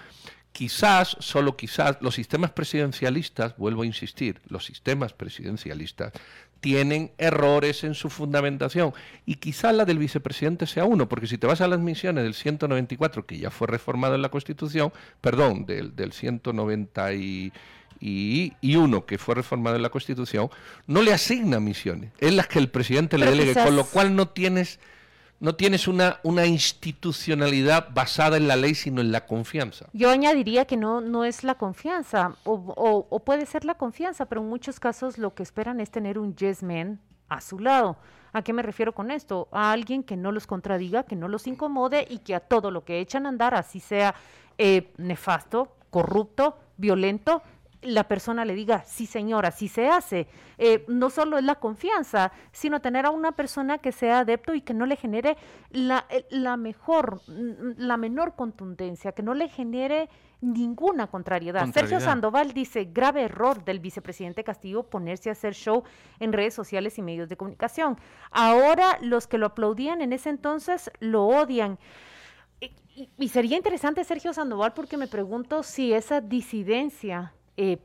Quizás, 0.53 1.17
solo 1.21 1.57
quizás, 1.57 1.97
los 2.03 2.15
sistemas 2.15 2.51
presidencialistas, 2.51 3.57
vuelvo 3.57 3.83
a 3.83 3.87
insistir, 3.87 4.41
los 4.49 4.67
sistemas 4.67 5.15
presidencialistas 5.15 6.13
tienen 6.61 7.13
errores 7.19 7.85
en 7.85 7.95
su 7.95 8.11
fundamentación. 8.11 8.93
Y 9.27 9.37
quizás 9.37 9.75
la 9.75 9.85
del 9.85 9.99
vicepresidente 9.99 10.67
sea 10.67 10.85
uno, 10.85 11.09
porque 11.09 11.27
si 11.27 11.39
te 11.39 11.47
vas 11.47 11.61
a 11.61 11.69
las 11.69 11.81
misiones 11.81 12.25
del 12.25 12.35
194, 12.35 13.27
que 13.27 13.39
ya 13.39 13.51
fue 13.51 13.67
reformado 13.67 14.15
en 14.15 14.23
la 14.23 14.31
Constitución, 14.31 14.93
perdón, 15.21 15.67
del, 15.67 15.95
del 15.95 16.13
191 16.13 19.07
que 19.07 19.19
fue 19.19 19.35
reformado 19.35 19.77
en 19.77 19.83
la 19.83 19.91
Constitución, 19.91 20.51
no 20.87 21.03
le 21.03 21.13
asigna 21.13 21.61
misiones, 21.61 22.13
es 22.19 22.35
las 22.35 22.49
que 22.49 22.59
el 22.59 22.69
presidente 22.69 23.19
le 23.19 23.27
delegue, 23.27 23.55
con 23.55 23.77
lo 23.77 23.85
cual 23.85 24.17
no 24.17 24.29
tienes 24.29 24.81
no 25.41 25.55
tienes 25.55 25.87
una, 25.87 26.19
una 26.23 26.47
institucionalidad 26.47 27.89
basada 27.93 28.37
en 28.37 28.49
la 28.49 28.57
ley, 28.57 28.75
sino 28.75 29.01
en 29.01 29.13
la 29.13 29.27
confianza. 29.27 29.87
Yo 29.93 30.11
añadiría 30.11 30.65
que 30.65 30.77
no, 30.77 31.01
no 31.01 31.25
es 31.25 31.45
la 31.45 31.55
confianza, 31.55 32.37
o, 32.45 33.23
puede 33.25 33.47
ser 33.47 33.65
la 33.65 33.75
confianza, 33.75 34.27
pero 34.27 34.41
en 34.41 34.49
muchos 34.49 34.81
casos 34.81 35.19
lo 35.19 35.35
que 35.35 35.43
esperan 35.43 35.81
es 35.81 35.91
tener 35.91 36.19
un 36.19 36.35
yes 36.35 36.63
man 36.63 37.01
a 37.29 37.41
su 37.41 37.59
lado. 37.59 37.97
¿A 38.33 38.43
qué 38.43 38.53
me 38.53 38.63
refiero 38.63 38.95
con 38.95 39.11
esto? 39.11 39.49
A 39.53 39.73
alguien 39.73 40.03
que 40.03 40.17
no 40.17 40.33
los 40.33 40.47
contradiga, 40.47 41.05
que 41.05 41.17
no 41.17 41.29
los 41.29 41.47
incomode 41.47 42.07
y 42.09 42.19
que 42.19 42.35
a 42.35 42.41
todo 42.41 42.71
lo 42.71 42.85
que 42.85 43.01
echan 43.01 43.27
a 43.27 43.31
andar, 43.31 43.55
así 43.55 43.81
sea 43.81 44.15
eh, 44.59 44.93
nefasto, 44.99 45.73
corrupto, 45.91 46.59
violento, 46.77 47.43
la 47.83 48.09
persona 48.09 48.45
le 48.45 48.55
diga, 48.55 48.83
sí 48.85 49.07
señora, 49.07 49.51
sí 49.51 49.69
se 49.69 49.89
hace. 49.89 50.27
Eh, 50.59 50.85
no 50.89 51.11
solo 51.11 51.39
es 51.39 51.45
la 51.45 51.57
confianza, 51.57 52.33
sino 52.51 52.81
tener 52.81 53.07
a 53.07 53.11
una 53.11 53.33
persona 53.33 53.79
que 53.79 53.93
sea 53.93 54.21
adepto 54.21 54.55
y 54.55 54.63
que 54.63 54.75
no 54.75 54.85
le 54.87 54.97
genere 54.97 55.37
la, 55.71 56.05
eh, 56.11 56.27
la 56.31 56.57
mejor, 56.57 57.21
mm, 57.29 57.79
la 57.79 57.97
menor 57.97 58.35
contundencia, 58.35 59.13
que 59.13 59.23
no 59.23 59.35
le 59.35 59.49
genere 59.49 60.09
ninguna 60.41 61.09
contrariedad. 61.09 61.69
Sergio 61.73 62.01
Sandoval 62.01 62.53
dice, 62.53 62.85
grave 62.85 63.23
error 63.23 63.65
del 63.65 63.81
vicepresidente 63.81 64.45
Castillo 64.45 64.85
ponerse 64.85 65.29
a 65.29 65.33
hacer 65.33 65.55
show 65.55 65.83
en 66.21 66.33
redes 66.33 66.55
sociales 66.55 66.97
y 66.99 67.03
medios 67.03 67.29
de 67.29 67.37
comunicación. 67.37 67.97
Ahora 68.31 68.99
los 69.01 69.27
que 69.27 69.39
lo 69.39 69.47
aplaudían 69.47 70.01
en 70.01 70.13
ese 70.13 70.31
entonces 70.31 70.91
lo 71.01 71.27
odian. 71.27 71.79
Y, 72.61 73.11
y 73.17 73.29
sería 73.29 73.57
interesante, 73.57 74.03
Sergio 74.05 74.33
Sandoval, 74.33 74.75
porque 74.75 74.97
me 74.97 75.09
pregunto 75.09 75.63
si 75.63 75.93
esa 75.93 76.21
disidencia 76.21 77.33
eh, 77.59 77.79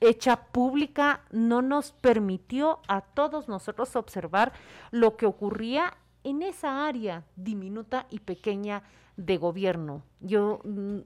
hecha 0.00 0.44
pública 0.46 1.20
no 1.30 1.60
nos 1.60 1.92
permitió 1.92 2.80
a 2.88 3.02
todos 3.02 3.48
nosotros 3.48 3.94
observar 3.96 4.52
lo 4.90 5.18
que 5.18 5.26
ocurría 5.26 5.94
en 6.24 6.42
esa 6.42 6.86
área 6.86 7.24
diminuta 7.36 8.06
y 8.08 8.20
pequeña 8.20 8.82
de 9.18 9.36
gobierno. 9.36 10.02
Yo 10.20 10.60
mm, 10.64 11.00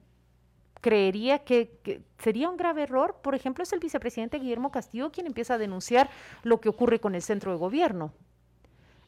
creería 0.81 1.41
que, 1.41 2.05
sería 2.19 2.49
un 2.49 2.57
grave 2.57 2.83
error. 2.83 3.17
Por 3.21 3.35
ejemplo, 3.35 3.65
es 3.65 3.73
el 3.73 3.81
vicepresidente 3.81 4.39
Guillermo 4.39 4.71
Castillo 4.71 5.11
quien 5.11 5.27
empieza 5.27 5.55
a 5.55 5.59
denunciar 5.59 6.09
lo 6.45 6.61
que 6.61 6.69
ocurre 6.69 7.01
con 7.01 7.17
el 7.17 7.23
centro 7.23 7.51
de 7.51 7.59
gobierno. 7.59 8.13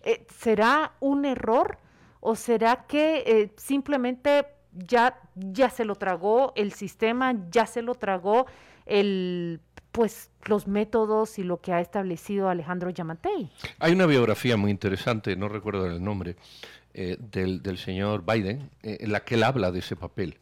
Eh, 0.02 0.26
¿Será 0.36 0.94
un 0.98 1.24
error 1.24 1.78
o 2.20 2.34
será 2.34 2.86
que 2.86 3.22
eh, 3.24 3.52
simplemente 3.56 4.46
ya, 4.72 5.20
ya 5.34 5.70
se 5.70 5.84
lo 5.84 5.94
tragó 5.94 6.52
el 6.56 6.72
sistema, 6.72 7.34
ya 7.50 7.66
se 7.66 7.82
lo 7.82 7.94
tragó 7.94 8.46
el 8.86 9.60
pues 9.92 10.30
los 10.44 10.66
métodos 10.66 11.38
y 11.38 11.42
lo 11.42 11.62
que 11.62 11.72
ha 11.72 11.80
establecido 11.80 12.50
Alejandro 12.50 12.90
Yamatei. 12.90 13.50
Hay 13.78 13.92
una 13.92 14.04
biografía 14.04 14.58
muy 14.58 14.70
interesante, 14.70 15.36
no 15.36 15.48
recuerdo 15.48 15.86
el 15.86 16.04
nombre, 16.04 16.36
eh, 16.92 17.16
del, 17.18 17.62
del, 17.62 17.78
señor 17.78 18.22
Biden, 18.24 18.70
eh, 18.82 18.98
en 19.00 19.12
la 19.12 19.24
que 19.24 19.36
él 19.36 19.42
habla 19.42 19.72
de 19.72 19.78
ese 19.78 19.96
papel 19.96 20.38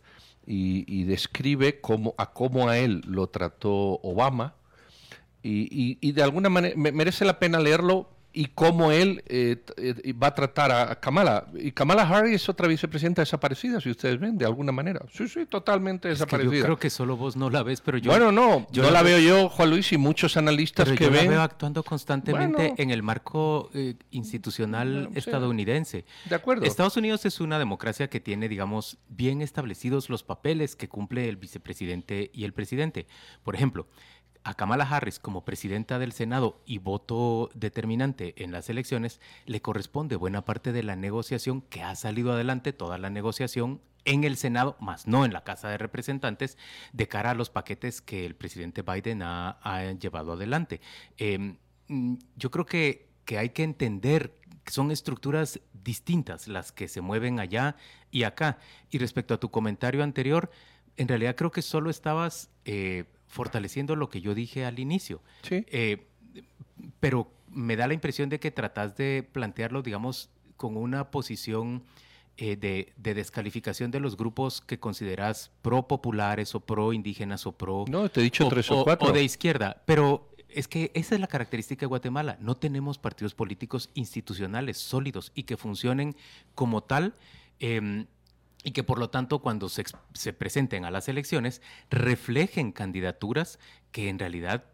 y, 0.46 1.04
describe 1.04 1.80
cómo, 1.80 2.14
a 2.18 2.32
cómo 2.32 2.68
a 2.68 2.78
él 2.78 3.02
lo 3.06 3.28
trató 3.28 4.00
Obama 4.02 4.54
y, 5.42 5.98
y 6.00 6.12
de 6.12 6.22
alguna 6.22 6.48
manera 6.48 6.74
merece 6.76 7.24
la 7.24 7.38
pena 7.38 7.60
leerlo 7.60 8.13
y 8.34 8.46
cómo 8.46 8.90
él 8.90 9.22
eh, 9.28 9.62
eh, 9.76 10.12
va 10.12 10.26
a 10.28 10.34
tratar 10.34 10.72
a, 10.72 11.00
Kamala. 11.00 11.46
Y 11.54 11.70
Kamala 11.70 12.02
Harris 12.02 12.34
es 12.34 12.48
otra 12.48 12.66
vicepresidenta 12.66 13.22
desaparecida, 13.22 13.80
si 13.80 13.90
ustedes 13.90 14.18
ven, 14.18 14.36
de 14.36 14.44
alguna 14.44 14.72
manera. 14.72 15.00
Sí, 15.12 15.28
sí, 15.28 15.46
totalmente 15.46 16.08
desaparecida. 16.08 16.56
yo 16.56 16.64
creo 16.64 16.78
que 16.78 16.90
solo 16.90 17.16
vos 17.16 17.36
no 17.36 17.48
la 17.48 17.62
ves, 17.62 17.80
pero 17.80 17.96
yo... 17.96 18.10
Bueno, 18.10 18.32
no, 18.32 18.66
yo 18.72 18.82
no 18.82 18.90
la 18.90 19.02
veo 19.02 19.20
yo, 19.20 19.48
Juan 19.48 19.70
Luis, 19.70 19.92
y 19.92 19.98
muchos 19.98 20.36
analistas 20.36 20.90
que 20.90 21.08
ven... 21.08 21.26
la 21.26 21.30
veo 21.30 21.42
actuando 21.42 21.84
constantemente 21.84 22.74
en 22.76 22.90
el 22.90 23.04
marco 23.04 23.70
eh, 23.72 23.94
institucional 24.10 25.10
estadounidense. 25.14 26.04
de 26.28 26.34
acuerdo. 26.34 26.64
Estados 26.64 26.96
Unidos 26.96 27.24
es 27.26 27.40
una 27.40 27.60
democracia 27.60 28.10
que 28.10 28.18
tiene, 28.18 28.48
digamos, 28.48 28.98
bien 29.08 29.42
establecidos 29.42 30.10
los 30.10 30.24
papeles 30.24 30.74
que 30.74 30.88
cumple 30.88 31.28
el 31.28 31.36
vicepresidente 31.36 32.32
y 32.34 32.44
el 32.44 32.52
presidente. 32.52 33.06
Por 33.44 33.54
ejemplo, 33.54 33.86
a 34.44 34.54
Kamala 34.54 34.84
Harris 34.84 35.18
como 35.18 35.44
presidenta 35.44 35.98
del 35.98 36.12
Senado 36.12 36.60
y 36.66 36.78
voto 36.78 37.50
determinante 37.54 38.34
en 38.42 38.52
las 38.52 38.68
elecciones, 38.68 39.20
le 39.46 39.62
corresponde 39.62 40.16
buena 40.16 40.44
parte 40.44 40.72
de 40.72 40.82
la 40.82 40.96
negociación 40.96 41.62
que 41.62 41.82
ha 41.82 41.94
salido 41.96 42.32
adelante, 42.32 42.72
toda 42.72 42.98
la 42.98 43.10
negociación 43.10 43.80
en 44.04 44.24
el 44.24 44.36
Senado, 44.36 44.76
más 44.80 45.06
no 45.06 45.24
en 45.24 45.32
la 45.32 45.44
Casa 45.44 45.68
de 45.68 45.78
Representantes, 45.78 46.58
de 46.92 47.08
cara 47.08 47.30
a 47.30 47.34
los 47.34 47.48
paquetes 47.48 48.02
que 48.02 48.26
el 48.26 48.34
presidente 48.34 48.82
Biden 48.82 49.22
ha, 49.22 49.92
llevado 49.98 50.34
adelante. 50.34 50.82
Em, 51.16 51.56
yo 52.36 52.50
creo 52.50 52.66
que, 52.66 53.08
que 53.24 53.38
hay 53.38 53.48
que 53.50 53.62
entender 53.62 54.34
que 54.62 54.72
son 54.72 54.90
estructuras 54.90 55.60
distintas 55.72 56.48
las 56.48 56.72
que 56.72 56.88
se 56.88 57.00
mueven 57.00 57.40
allá 57.40 57.76
y 58.10 58.24
acá. 58.24 58.58
Y 58.90 58.98
respecto 58.98 59.34
a 59.34 59.40
tu 59.40 59.50
comentario 59.50 60.02
anterior, 60.02 60.50
en 60.96 61.08
realidad 61.08 61.34
creo 61.34 61.50
que 61.50 61.62
solo 61.62 61.90
estabas 61.90 62.50
eh, 62.64 63.04
fortaleciendo 63.34 63.96
lo 63.96 64.08
que 64.08 64.20
yo 64.20 64.32
dije 64.32 64.64
al 64.64 64.78
inicio. 64.78 65.20
Sí. 65.42 65.66
Eh, 65.68 66.06
pero 67.00 67.32
me 67.48 67.74
da 67.74 67.88
la 67.88 67.94
impresión 67.94 68.28
de 68.28 68.38
que 68.38 68.52
tratas 68.52 68.96
de 68.96 69.28
plantearlo, 69.32 69.82
digamos, 69.82 70.30
con 70.56 70.76
una 70.76 71.10
posición 71.10 71.82
eh, 72.36 72.54
de, 72.56 72.92
descalificación 73.14 73.90
de 73.90 73.98
los 73.98 74.16
grupos 74.16 74.60
que 74.60 74.78
consideras 74.78 75.50
pro 75.62 75.88
populares 75.88 76.54
o 76.54 76.60
pro 76.60 76.92
indígenas 76.92 77.44
o 77.46 77.52
pro... 77.52 77.84
No, 77.88 78.08
te 78.08 78.20
he 78.20 78.22
dicho 78.22 78.46
tres 78.48 78.70
o, 78.70 78.84
cuatro. 78.84 79.08
O 79.08 79.12
de 79.12 79.24
izquierda, 79.24 79.82
pero 79.84 80.30
es 80.48 80.68
que 80.68 80.92
esa 80.94 81.16
es 81.16 81.20
la 81.20 81.26
característica 81.26 81.80
de 81.80 81.86
Guatemala. 81.86 82.38
No 82.40 82.56
tenemos 82.56 82.98
partidos 82.98 83.34
políticos 83.34 83.90
institucionales 83.94 84.78
sólidos 84.78 85.32
y 85.34 85.42
que 85.42 85.56
funcionen 85.56 86.14
como 86.54 86.84
tal. 86.84 87.14
Em, 87.58 88.06
y 88.64 88.72
que 88.72 88.82
por 88.82 88.98
lo 88.98 89.10
tanto 89.10 89.38
cuando 89.38 89.68
se, 89.68 89.84
se, 90.14 90.32
presenten 90.32 90.84
a 90.84 90.90
las 90.90 91.08
elecciones 91.08 91.62
reflejen 91.90 92.72
candidaturas 92.72 93.60
que 93.92 94.08
en 94.08 94.18
realidad 94.18 94.64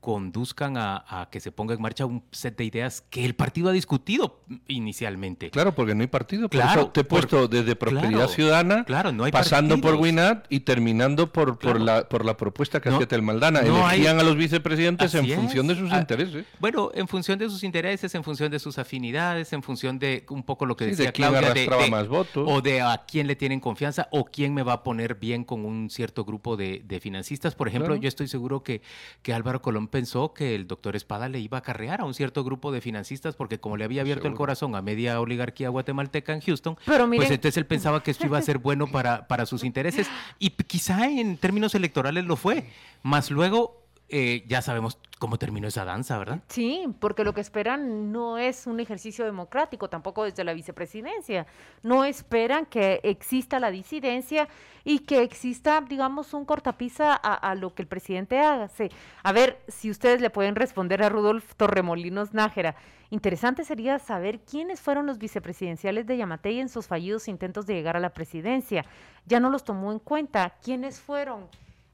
conduzcan 0.00 0.76
a, 0.76 1.28
que 1.30 1.40
se 1.40 1.52
ponga 1.52 1.74
en 1.74 1.82
marcha 1.82 2.06
un 2.06 2.24
set 2.32 2.56
de 2.56 2.64
ideas 2.64 3.02
que 3.10 3.24
el 3.24 3.34
partido 3.34 3.68
ha 3.68 3.72
discutido 3.72 4.40
inicialmente. 4.66 5.50
Claro, 5.50 5.74
porque 5.74 5.94
no 5.94 6.00
hay 6.00 6.06
partido. 6.06 6.48
claro, 6.48 6.88
te 6.88 7.00
he 7.00 7.04
puesto 7.04 7.48
desde 7.48 7.76
Prosperidad 7.76 8.28
Ciudadana, 8.28 8.84
claro, 8.84 9.12
no 9.12 9.24
hay 9.24 9.32
pasando 9.32 9.80
por 9.80 9.94
Winat 9.96 10.46
y 10.48 10.60
terminando 10.60 11.32
por, 11.32 11.58
por, 11.58 11.80
la, 11.80 12.08
por 12.08 12.24
la 12.24 12.36
propuesta 12.36 12.80
que 12.80 12.88
hacía 12.88 13.06
Telmaldana. 13.06 13.60
Elegían 13.60 14.18
a 14.18 14.22
los 14.22 14.36
vicepresidentes 14.36 15.14
en 15.14 15.28
función 15.28 15.66
de 15.66 15.76
sus 15.76 15.92
ah, 15.92 15.98
intereses. 15.98 16.46
Bueno, 16.58 16.90
en 16.94 17.06
función 17.06 17.38
de 17.38 17.48
sus 17.48 17.62
intereses, 17.62 18.14
en 18.14 18.24
función 18.24 18.50
de 18.50 18.58
sus 18.58 18.78
afinidades, 18.78 19.52
en 19.52 19.62
función 19.62 19.98
de 19.98 20.24
un 20.30 20.42
poco 20.42 20.64
lo 20.64 20.76
que 20.76 20.86
decía 20.86 21.06
de 21.06 21.12
quién 21.12 21.28
Claudia, 21.28 21.52
de, 21.52 21.90
más 21.90 22.08
votos. 22.08 22.46
o 22.48 22.62
de 22.62 22.80
a 22.80 23.04
quién 23.06 23.26
le 23.26 23.36
tienen 23.36 23.60
confianza 23.60 24.08
o 24.10 24.24
quién 24.24 24.54
me 24.54 24.62
va 24.62 24.74
a 24.74 24.82
poner 24.82 25.16
bien 25.16 25.44
con 25.44 25.64
un 25.64 25.90
cierto 25.90 26.24
grupo 26.24 26.56
de, 26.56 27.00
financistas. 27.00 27.54
Por 27.54 27.68
ejemplo, 27.68 27.96
yo 27.96 28.08
estoy 28.08 28.28
seguro 28.28 28.62
que, 28.62 28.82
que 29.22 29.32
Álvaro 29.32 29.62
Colón 29.62 29.88
pensó 29.90 30.32
que 30.32 30.54
el 30.54 30.66
doctor 30.66 30.96
Espada 30.96 31.28
le 31.28 31.40
iba 31.40 31.58
a 31.58 31.60
acarrear 31.60 32.00
a 32.00 32.04
un 32.04 32.14
cierto 32.14 32.44
grupo 32.44 32.72
de 32.72 32.80
financistas 32.80 33.34
porque 33.36 33.58
como 33.58 33.76
le 33.76 33.84
había 33.84 34.02
abierto 34.02 34.28
el 34.28 34.34
corazón 34.34 34.74
a 34.74 34.82
media 34.82 35.20
oligarquía 35.20 35.68
guatemalteca 35.68 36.32
en 36.32 36.40
Houston, 36.40 36.76
pues 36.84 37.30
entonces 37.30 37.56
él 37.56 37.66
pensaba 37.66 38.02
que 38.02 38.10
esto 38.10 38.26
iba 38.26 38.38
a 38.38 38.42
ser 38.42 38.58
bueno 38.58 38.86
para, 38.86 39.26
para 39.28 39.46
sus 39.46 39.64
intereses. 39.64 40.08
Y 40.38 40.50
quizá 40.50 41.08
en 41.08 41.36
términos 41.36 41.74
electorales 41.74 42.24
lo 42.24 42.36
fue, 42.36 42.70
más 43.02 43.30
luego 43.30 43.80
eh, 44.08 44.44
ya 44.48 44.60
sabemos 44.62 44.98
cómo 45.20 45.38
terminó 45.38 45.68
esa 45.68 45.84
danza, 45.84 46.18
¿verdad? 46.18 46.40
Sí, 46.48 46.86
porque 46.98 47.24
lo 47.24 47.34
que 47.34 47.42
esperan 47.42 48.10
no 48.10 48.38
es 48.38 48.66
un 48.66 48.80
ejercicio 48.80 49.26
democrático, 49.26 49.90
tampoco 49.90 50.24
desde 50.24 50.44
la 50.44 50.54
vicepresidencia. 50.54 51.46
No 51.82 52.06
esperan 52.06 52.64
que 52.64 53.00
exista 53.04 53.60
la 53.60 53.70
disidencia 53.70 54.48
y 54.82 55.00
que 55.00 55.22
exista, 55.22 55.82
digamos, 55.82 56.32
un 56.32 56.46
cortapisa 56.46 57.14
a, 57.14 57.54
lo 57.54 57.74
que 57.74 57.82
el 57.82 57.88
presidente 57.88 58.40
hace. 58.40 58.90
A 59.22 59.32
ver, 59.32 59.60
si 59.68 59.90
ustedes 59.90 60.22
le 60.22 60.30
pueden 60.30 60.56
responder 60.56 61.02
a 61.02 61.10
Rudolf 61.10 61.54
Torremolinos 61.54 62.32
Nájera. 62.32 62.74
Interesante 63.10 63.64
sería 63.64 63.98
saber 63.98 64.40
quiénes 64.40 64.80
fueron 64.80 65.06
los 65.06 65.18
vicepresidenciales 65.18 66.06
de 66.06 66.16
Yamatei 66.16 66.60
en 66.60 66.70
sus 66.70 66.86
fallidos 66.86 67.28
intentos 67.28 67.66
de 67.66 67.74
llegar 67.74 67.96
a 67.96 68.00
la 68.00 68.14
presidencia. 68.14 68.86
Ya 69.26 69.38
no 69.38 69.50
los 69.50 69.64
tomó 69.64 69.92
en 69.92 69.98
cuenta. 69.98 70.54
¿Quiénes 70.62 70.98
fueron? 70.98 71.46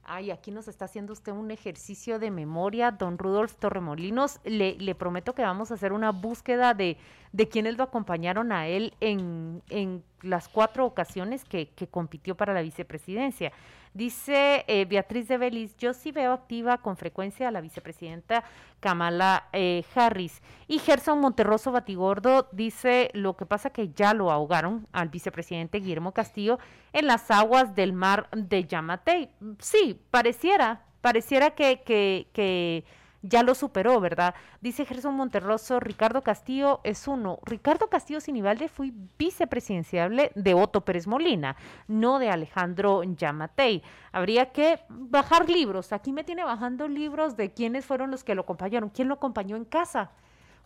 Ay, 0.08 0.30
aquí 0.30 0.52
nos 0.52 0.68
está 0.68 0.84
haciendo 0.84 1.12
usted 1.12 1.32
un 1.32 1.50
ejercicio 1.50 2.20
de 2.20 2.30
memoria, 2.30 2.92
don 2.92 3.18
Rudolf 3.18 3.56
Torremolinos. 3.56 4.38
Le, 4.44 4.76
le 4.78 4.94
prometo 4.94 5.34
que 5.34 5.42
vamos 5.42 5.70
a 5.70 5.74
hacer 5.74 5.92
una 5.92 6.12
búsqueda 6.12 6.74
de, 6.74 6.96
de 7.32 7.48
quienes 7.48 7.76
lo 7.76 7.82
acompañaron 7.82 8.52
a 8.52 8.68
él 8.68 8.94
en, 9.00 9.62
en 9.68 10.04
las 10.22 10.48
cuatro 10.48 10.86
ocasiones 10.86 11.44
que, 11.44 11.70
que 11.70 11.88
compitió 11.88 12.36
para 12.36 12.54
la 12.54 12.62
vicepresidencia. 12.62 13.52
Dice 13.96 14.66
eh, 14.68 14.84
Beatriz 14.84 15.26
de 15.26 15.38
Belis, 15.38 15.74
yo 15.78 15.94
sí 15.94 16.12
veo 16.12 16.34
activa 16.34 16.76
con 16.76 16.98
frecuencia 16.98 17.48
a 17.48 17.50
la 17.50 17.62
vicepresidenta 17.62 18.44
Kamala 18.78 19.48
eh, 19.54 19.86
Harris. 19.94 20.42
Y 20.68 20.80
Gerson 20.80 21.18
Monterroso 21.18 21.72
Batigordo 21.72 22.46
dice, 22.52 23.08
lo 23.14 23.38
que 23.38 23.46
pasa 23.46 23.70
que 23.70 23.88
ya 23.94 24.12
lo 24.12 24.30
ahogaron 24.30 24.86
al 24.92 25.08
vicepresidente 25.08 25.78
Guillermo 25.78 26.12
Castillo 26.12 26.58
en 26.92 27.06
las 27.06 27.30
aguas 27.30 27.74
del 27.74 27.94
mar 27.94 28.28
de 28.32 28.64
Yamatei. 28.64 29.30
Sí, 29.60 29.98
pareciera, 30.10 30.82
pareciera 31.00 31.52
que, 31.52 31.80
que, 31.80 32.28
que 32.34 32.84
ya 33.28 33.42
lo 33.42 33.54
superó, 33.54 34.00
¿verdad? 34.00 34.34
Dice 34.60 34.84
Gerson 34.84 35.14
Monterroso, 35.14 35.80
Ricardo 35.80 36.22
Castillo 36.22 36.80
es 36.84 37.08
uno. 37.08 37.38
Ricardo 37.44 37.88
Castillo 37.88 38.20
Sinibalde 38.20 38.68
fue 38.68 38.92
vicepresidenciable 39.18 40.32
de 40.34 40.54
Otto 40.54 40.84
Pérez 40.84 41.06
Molina, 41.06 41.56
no 41.88 42.18
de 42.18 42.30
Alejandro 42.30 43.02
Yamatei. 43.02 43.82
Habría 44.12 44.52
que 44.52 44.80
bajar 44.88 45.48
libros. 45.48 45.92
Aquí 45.92 46.12
me 46.12 46.24
tiene 46.24 46.44
bajando 46.44 46.88
libros 46.88 47.36
de 47.36 47.52
quiénes 47.52 47.84
fueron 47.84 48.10
los 48.10 48.24
que 48.24 48.34
lo 48.34 48.42
acompañaron. 48.42 48.90
¿Quién 48.90 49.08
lo 49.08 49.14
acompañó 49.14 49.56
en 49.56 49.64
casa? 49.64 50.10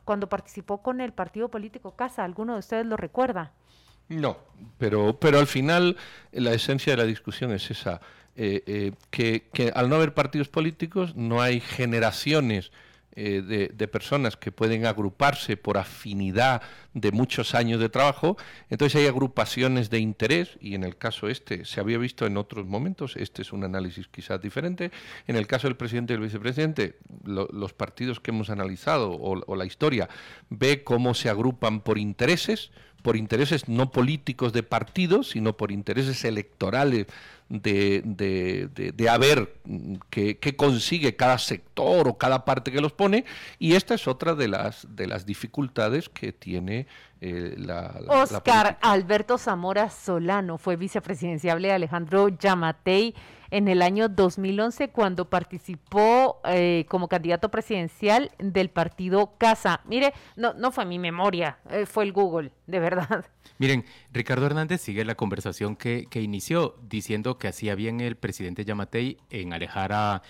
Cuando 0.05 0.29
participó 0.29 0.83
con 0.83 1.01
el 1.01 1.13
partido 1.13 1.51
político 1.51 1.95
Casa, 1.95 2.25
¿alguno 2.25 2.55
de 2.55 2.61
ustedes 2.61 2.87
lo 2.87 2.97
recuerda? 2.97 3.53
No, 4.09 4.37
pero, 4.77 5.17
pero 5.21 5.39
al 5.39 5.47
final 5.47 5.97
la 6.33 6.53
esencia 6.53 6.95
de 6.95 6.97
la 6.97 7.05
discusión 7.05 7.53
es 7.53 7.71
esa 7.71 8.01
eh, 8.43 8.63
eh, 8.67 9.43
que, 9.53 9.71
al 9.75 9.91
no 9.91 9.97
haber 9.97 10.15
partidos 10.15 10.49
políticos 10.49 11.15
no 11.15 11.43
hay 11.43 11.61
generaciones 11.61 12.73
eh, 13.15 13.69
de, 13.71 13.89
personas 13.89 14.39
que 14.39 14.51
pueden 14.51 14.87
agruparse 14.87 15.59
por 15.59 15.77
afinidad 15.77 16.63
de 16.95 17.13
muchos 17.13 17.55
años 17.55 17.81
de 17.81 17.91
trabajo, 17.91 18.39
entonces 18.71 18.99
hay 18.99 19.09
agrupaciones 19.09 19.91
de 19.91 19.99
interés, 19.99 20.57
y 20.59 20.75
en 20.75 20.85
el 20.85 20.97
caso 20.97 21.29
este 21.29 21.67
se 21.67 21.81
había 21.81 21.99
visto 21.99 22.25
en 22.25 22.39
otros 22.39 22.65
momentos, 22.65 23.15
este 23.17 23.43
es 23.43 23.53
un 23.53 23.63
análisis 23.63 24.09
quizás 24.09 24.41
diferente, 24.41 24.91
en 25.27 25.37
el 25.37 25.47
caso 25.47 25.67
del 25.69 25.77
presidente 25.77 26.15
y 26.15 26.17
el 26.17 26.23
vicepresidente, 26.23 26.97
los 27.27 27.75
partidos 27.75 28.21
que 28.21 28.31
hemos 28.31 28.49
analizado 28.49 29.13
o 29.13 29.55
la 29.55 29.67
historia 29.67 30.09
ve 30.49 30.83
cómo 30.83 31.13
se 31.13 31.29
agrupan 31.29 31.83
por 31.83 31.99
intereses, 31.99 32.71
por 33.03 33.17
intereses 33.17 33.69
no 33.69 33.91
políticos 33.91 34.53
de 34.53 34.63
partidos, 34.63 35.31
sino 35.31 35.57
por 35.57 35.73
intereses 35.73 36.25
electorales 36.25 37.07
de, 37.49 38.03
de, 38.05 38.93
de, 38.93 39.09
a 39.09 39.19
ver 39.19 39.57
qué, 40.09 40.39
consigue 40.57 41.17
cada 41.17 41.39
sector 41.39 42.07
o 42.09 42.17
cada 42.17 42.45
parte 42.45 42.71
que 42.71 42.81
los 42.81 42.93
pone, 42.93 43.25
y 43.59 43.75
esta 43.75 43.95
es 43.95 44.07
otra 44.07 44.35
de 44.35 44.49
las, 44.49 44.87
de 44.95 45.07
las 45.09 45.27
dificultades 45.27 46.09
que 46.09 46.33
tiene 46.33 46.87
eh, 47.21 47.55
la, 47.59 48.01
Oscar 48.09 48.79
Alberto 48.81 49.37
Zamora 49.37 49.91
Solano 49.91 50.57
fue 50.57 50.77
vicepresidenciable 50.77 51.69
de 51.69 51.75
Alejandro 51.75 52.29
Yamatei 52.31 53.15
en 53.51 53.69
el 53.69 53.83
año 53.83 54.09
2011 54.09 54.89
cuando 54.89 55.29
participó 55.29 56.41
eh, 56.45 56.87
como 56.89 57.09
candidato 57.09 57.51
presidencial 57.51 58.31
del 58.39 58.71
partido 58.71 59.35
Casa. 59.37 59.83
Mire, 59.85 60.15
no, 60.37 60.55
no 60.55 60.73
fue 60.73 60.87
mi 60.87 60.99
memoria, 60.99 61.59
eh, 61.69 61.85
fue 61.85 62.05
el 62.05 62.13
Google, 62.13 62.53
de 62.67 62.81
verdad. 62.81 63.27
Miren, 63.59 63.85
Ricardo 64.13 64.47
Hernández 64.47 64.81
sigue 64.81 65.05
la 65.05 65.15
conversación 65.15 65.77
que, 65.77 66.07
que 66.09 66.23
inició 66.23 66.77
diciendo 66.89 67.37
que 67.37 67.49
hacía 67.49 67.75
bien 67.75 68.01
el 68.01 68.17
presidente 68.17 68.65
Yamatei 68.65 69.19
en 69.29 69.53
alejar 69.53 69.93
a, 69.93 70.23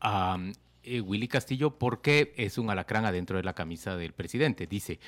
a 0.00 0.38
Willy 0.84 1.28
Castillo 1.28 1.78
porque 1.78 2.32
es 2.36 2.56
un 2.56 2.70
alacrán 2.70 3.04
adentro 3.04 3.36
de 3.36 3.42
la 3.42 3.52
camisa 3.52 3.96
del 3.96 4.14
presidente. 4.14 4.66
Dice, 4.66 4.98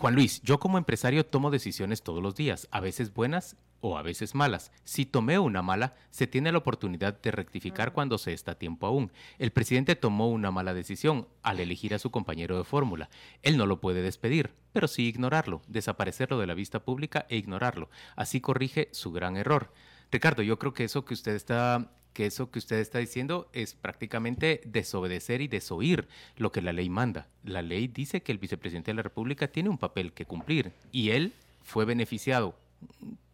Juan 0.00 0.14
Luis, 0.14 0.40
yo 0.40 0.58
como 0.58 0.78
empresario 0.78 1.26
tomo 1.26 1.50
decisiones 1.50 2.02
todos 2.02 2.22
los 2.22 2.34
días, 2.34 2.68
a 2.70 2.80
veces 2.80 3.12
buenas 3.12 3.58
o 3.82 3.98
a 3.98 4.02
veces 4.02 4.34
malas. 4.34 4.72
Si 4.82 5.04
tomé 5.04 5.38
una 5.38 5.60
mala, 5.60 5.94
se 6.08 6.26
tiene 6.26 6.52
la 6.52 6.56
oportunidad 6.56 7.20
de 7.20 7.30
rectificar 7.30 7.92
cuando 7.92 8.16
se 8.16 8.32
está 8.32 8.52
a 8.52 8.58
tiempo 8.58 8.86
aún. 8.86 9.12
El 9.38 9.50
presidente 9.50 9.96
tomó 9.96 10.30
una 10.30 10.50
mala 10.50 10.72
decisión 10.72 11.28
al 11.42 11.60
elegir 11.60 11.92
a 11.92 11.98
su 11.98 12.10
compañero 12.10 12.56
de 12.56 12.64
fórmula. 12.64 13.10
Él 13.42 13.58
no 13.58 13.66
lo 13.66 13.82
puede 13.82 14.00
despedir, 14.00 14.54
pero 14.72 14.88
sí 14.88 15.06
ignorarlo, 15.06 15.60
desaparecerlo 15.68 16.38
de 16.38 16.46
la 16.46 16.54
vista 16.54 16.82
pública 16.82 17.26
e 17.28 17.36
ignorarlo. 17.36 17.90
Así 18.16 18.40
corrige 18.40 18.88
su 18.92 19.12
gran 19.12 19.36
error. 19.36 19.70
Ricardo, 20.10 20.42
yo 20.42 20.58
creo 20.58 20.72
que 20.72 20.84
eso 20.84 21.04
que 21.04 21.12
usted 21.12 21.34
está 21.34 21.90
que 22.12 22.26
eso 22.26 22.50
que 22.50 22.58
usted 22.58 22.78
está 22.78 22.98
diciendo 22.98 23.48
es 23.52 23.74
prácticamente 23.74 24.60
desobedecer 24.64 25.40
y 25.40 25.48
desoír 25.48 26.08
lo 26.36 26.52
que 26.52 26.62
la 26.62 26.72
ley 26.72 26.88
manda. 26.88 27.28
La 27.44 27.62
ley 27.62 27.88
dice 27.88 28.22
que 28.22 28.32
el 28.32 28.38
vicepresidente 28.38 28.90
de 28.90 28.96
la 28.96 29.02
República 29.02 29.48
tiene 29.48 29.68
un 29.68 29.78
papel 29.78 30.12
que 30.12 30.26
cumplir 30.26 30.72
y 30.92 31.10
él 31.10 31.32
fue 31.62 31.84
beneficiado 31.84 32.54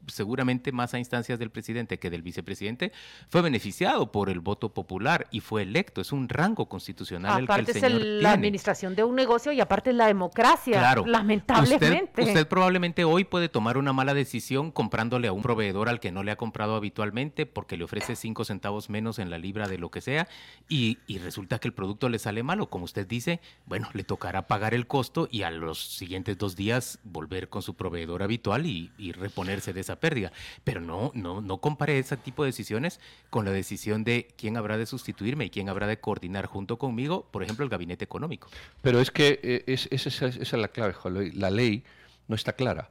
seguramente 0.07 0.73
más 0.73 0.95
a 0.95 0.99
instancias 0.99 1.39
del 1.39 1.51
presidente 1.51 1.99
que 1.99 2.11
del 2.11 2.23
vicepresidente, 2.23 2.93
fue 3.29 3.43
beneficiado 3.43 4.13
por 4.13 4.31
el 4.31 4.41
voto 4.41 4.73
popular 4.73 5.27
y 5.31 5.41
fue 5.41 5.63
electo. 5.63 6.01
Es 6.01 6.13
un 6.13 6.29
rango 6.29 6.69
constitucional 6.69 7.41
el 7.41 7.47
que 7.47 7.73
el 7.73 7.81
señor 7.81 8.01
es 8.01 8.07
la 8.23 8.33
administración 8.33 8.95
de 8.95 9.05
un 9.05 9.15
negocio 9.15 9.53
y 9.53 9.61
aparte 9.61 9.91
es 9.91 9.97
la 9.97 10.07
democracia, 10.07 10.79
claro. 10.79 11.07
lamentablemente. 11.07 12.23
Usted, 12.23 12.47
probablemente 12.49 13.05
hoy 13.05 13.25
puede 13.25 13.49
tomar 13.49 13.79
una 13.79 13.93
mala 13.93 14.15
decisión 14.15 14.71
comprándole 14.71 15.29
a 15.29 15.33
un 15.33 15.43
proveedor 15.43 15.89
al 15.89 16.01
que 16.01 16.13
no 16.13 16.23
le 16.23 16.31
ha 16.31 16.37
comprado 16.37 16.77
habitualmente 16.77 17.47
porque 17.47 17.77
le 17.77 17.85
ofrece 17.85 18.17
cinco 18.17 18.45
centavos 18.45 18.91
menos 18.91 19.19
en 19.19 19.31
la 19.31 19.39
libra 19.39 19.69
de 19.69 19.79
lo 19.79 19.91
que 19.91 20.01
sea 20.01 20.29
y, 20.69 20.99
y 21.07 21.19
resulta 21.19 21.59
que 21.59 21.69
el 21.69 21.75
producto 21.75 22.09
le 22.09 22.19
sale 22.19 22.43
malo. 22.43 22.69
Como 22.69 22.85
usted 22.85 23.07
dice, 23.07 23.41
bueno, 23.67 23.89
le 23.93 24.05
tocará 24.05 24.47
pagar 24.47 24.75
el 24.75 24.87
costo 24.87 25.29
y 25.31 25.43
a 25.43 25.51
los 25.51 25.79
siguientes 25.79 26.39
dos 26.39 26.57
días 26.57 26.99
volver 27.05 27.49
con 27.49 27.63
su 27.63 27.75
proveedor 27.75 28.23
habitual 28.23 28.67
y, 28.67 28.91
y 28.99 29.13
reponerse 29.13 29.73
de 29.73 29.81
esa 29.81 29.96
pérdida. 29.97 30.33
Pero 30.65 30.81
no, 30.81 31.13
no, 31.15 31.41
no 31.41 31.59
compare 31.59 31.99
ese 31.99 32.17
tipo 32.17 32.45
de 32.45 32.49
decisiones 32.49 33.01
con 33.31 33.45
la 33.45 33.51
decisión 33.51 34.05
de 34.05 34.29
quién 34.37 34.57
habrá 34.57 34.77
de 34.77 34.87
sustituirme 34.87 35.47
y 35.47 35.51
quién 35.51 35.69
habrá 35.69 35.87
de 35.87 35.99
coordinar 35.99 36.47
junto 36.47 36.79
conmigo, 36.79 37.27
por 37.31 37.43
ejemplo, 37.43 37.65
el 37.65 37.71
gabinete 37.71 38.05
económico. 38.05 38.49
Pero 38.83 39.01
es 39.01 39.11
que 39.11 39.41
eh, 39.43 39.65
es, 39.67 39.89
esa, 39.91 40.27
es 40.27 40.53
la 40.53 40.69
clave, 40.69 40.95
la 41.35 41.51
ley 41.51 41.85
no 42.29 42.35
está 42.35 42.53
clara. 42.53 42.91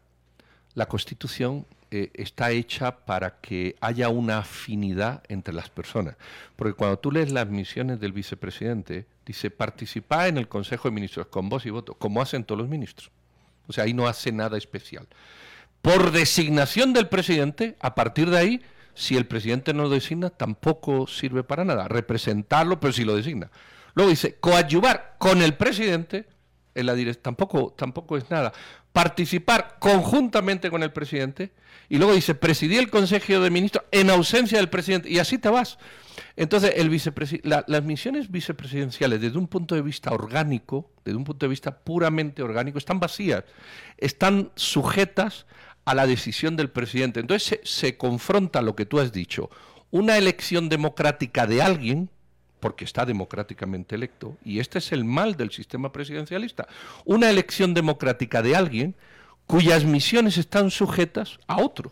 La 0.73 0.87
Constitución 0.87 1.65
eh, 1.91 2.11
está 2.13 2.51
hecha 2.51 3.05
para 3.05 3.39
que 3.39 3.77
haya 3.79 4.09
una 4.09 4.39
afinidad 4.39 5.23
entre 5.29 5.53
las 5.53 5.69
personas. 5.69 6.17
Porque 6.57 6.73
cuando 6.73 6.99
tú 6.99 7.11
lees 7.11 7.31
las 7.31 7.47
misiones 7.47 7.99
del 7.99 8.11
vicepresidente, 8.11 9.05
dice 9.25 9.49
participar 9.49 10.27
en 10.27 10.37
el 10.37 10.49
Consejo 10.49 10.89
de 10.89 10.95
Ministros 10.95 11.27
con 11.27 11.47
voz 11.47 11.65
y 11.65 11.69
voto, 11.69 11.93
como 11.93 12.21
hacen 12.21 12.43
todos 12.43 12.59
los 12.59 12.69
ministros. 12.69 13.11
O 13.67 13.73
sea, 13.73 13.85
ahí 13.85 13.93
no 13.93 14.07
hace 14.07 14.31
nada 14.31 14.57
especial 14.57 15.07
por 15.85 16.11
designación 16.11 16.93
del 16.93 17.07
presidente, 17.09 17.75
a 17.79 17.93
partir 17.93 18.31
de 18.31 18.39
ahí, 18.39 18.61
si 18.95 19.15
el 19.17 19.27
presidente 19.27 19.71
no 19.71 19.83
lo 19.83 19.89
designa, 19.91 20.31
tampoco 20.31 21.05
sirve 21.05 21.43
para 21.43 21.63
nada. 21.63 21.87
Representarlo, 21.87 22.79
pero 22.79 22.91
si 22.91 23.05
lo 23.05 23.15
designa. 23.15 23.51
Luego 23.93 24.09
dice, 24.09 24.37
coadyuvar 24.39 25.13
con 25.19 25.43
el 25.43 25.53
presidente 25.53 26.25
en 26.73 26.87
la 26.87 26.95
tampoco, 27.21 27.75
tampoco 27.77 28.17
es 28.17 28.27
nada. 28.31 28.51
Participar 28.93 29.77
conjuntamente 29.77 30.71
con 30.71 30.81
el 30.81 30.91
presidente. 30.91 31.51
Y 31.87 31.97
luego 31.97 32.15
dice, 32.15 32.33
presidir 32.33 32.79
el 32.79 32.89
Consejo 32.89 33.39
de 33.39 33.51
Ministros 33.51 33.85
en 33.91 34.09
ausencia 34.09 34.57
del 34.57 34.69
presidente. 34.69 35.07
Y 35.11 35.19
así 35.19 35.37
te 35.37 35.49
vas. 35.49 35.77
Entonces, 36.35 36.73
el 36.77 36.89
las 37.43 37.83
misiones 37.83 38.31
vicepresidenciales, 38.31 39.21
desde 39.21 39.37
un 39.37 39.47
punto 39.47 39.75
de 39.75 39.83
vista 39.83 40.09
orgánico, 40.09 40.89
desde 41.05 41.17
un 41.17 41.25
punto 41.25 41.45
de 41.45 41.49
vista 41.51 41.77
puramente 41.77 42.41
orgánico, 42.41 42.79
están 42.79 42.99
vacías. 42.99 43.43
Están 43.97 44.51
sujetas 44.55 45.45
a 45.85 45.93
la 45.93 46.07
decisión 46.07 46.55
del 46.55 46.69
presidente. 46.69 47.19
Entonces 47.19 47.59
se, 47.63 47.97
confronta 47.97 48.61
lo 48.61 48.75
que 48.75 48.85
tú 48.85 48.99
has 48.99 49.11
dicho, 49.11 49.49
una 49.91 50.17
elección 50.17 50.67
democrática 50.67 51.47
de 51.47 51.61
alguien, 51.61 52.09
porque 52.59 52.83
está 52.83 53.05
democráticamente 53.05 53.95
electo, 53.95 54.35
y 54.43 54.59
este 54.59 54.79
es 54.79 54.91
el 54.91 55.05
mal 55.05 55.35
del 55.35 55.51
sistema 55.51 55.91
presidencialista, 55.91 56.67
una 57.05 57.29
elección 57.29 57.73
democrática 57.73 58.41
de 58.41 58.55
alguien 58.55 58.95
cuyas 59.45 59.85
misiones 59.85 60.37
están 60.37 60.71
sujetas 60.71 61.39
a 61.47 61.61
otro. 61.61 61.91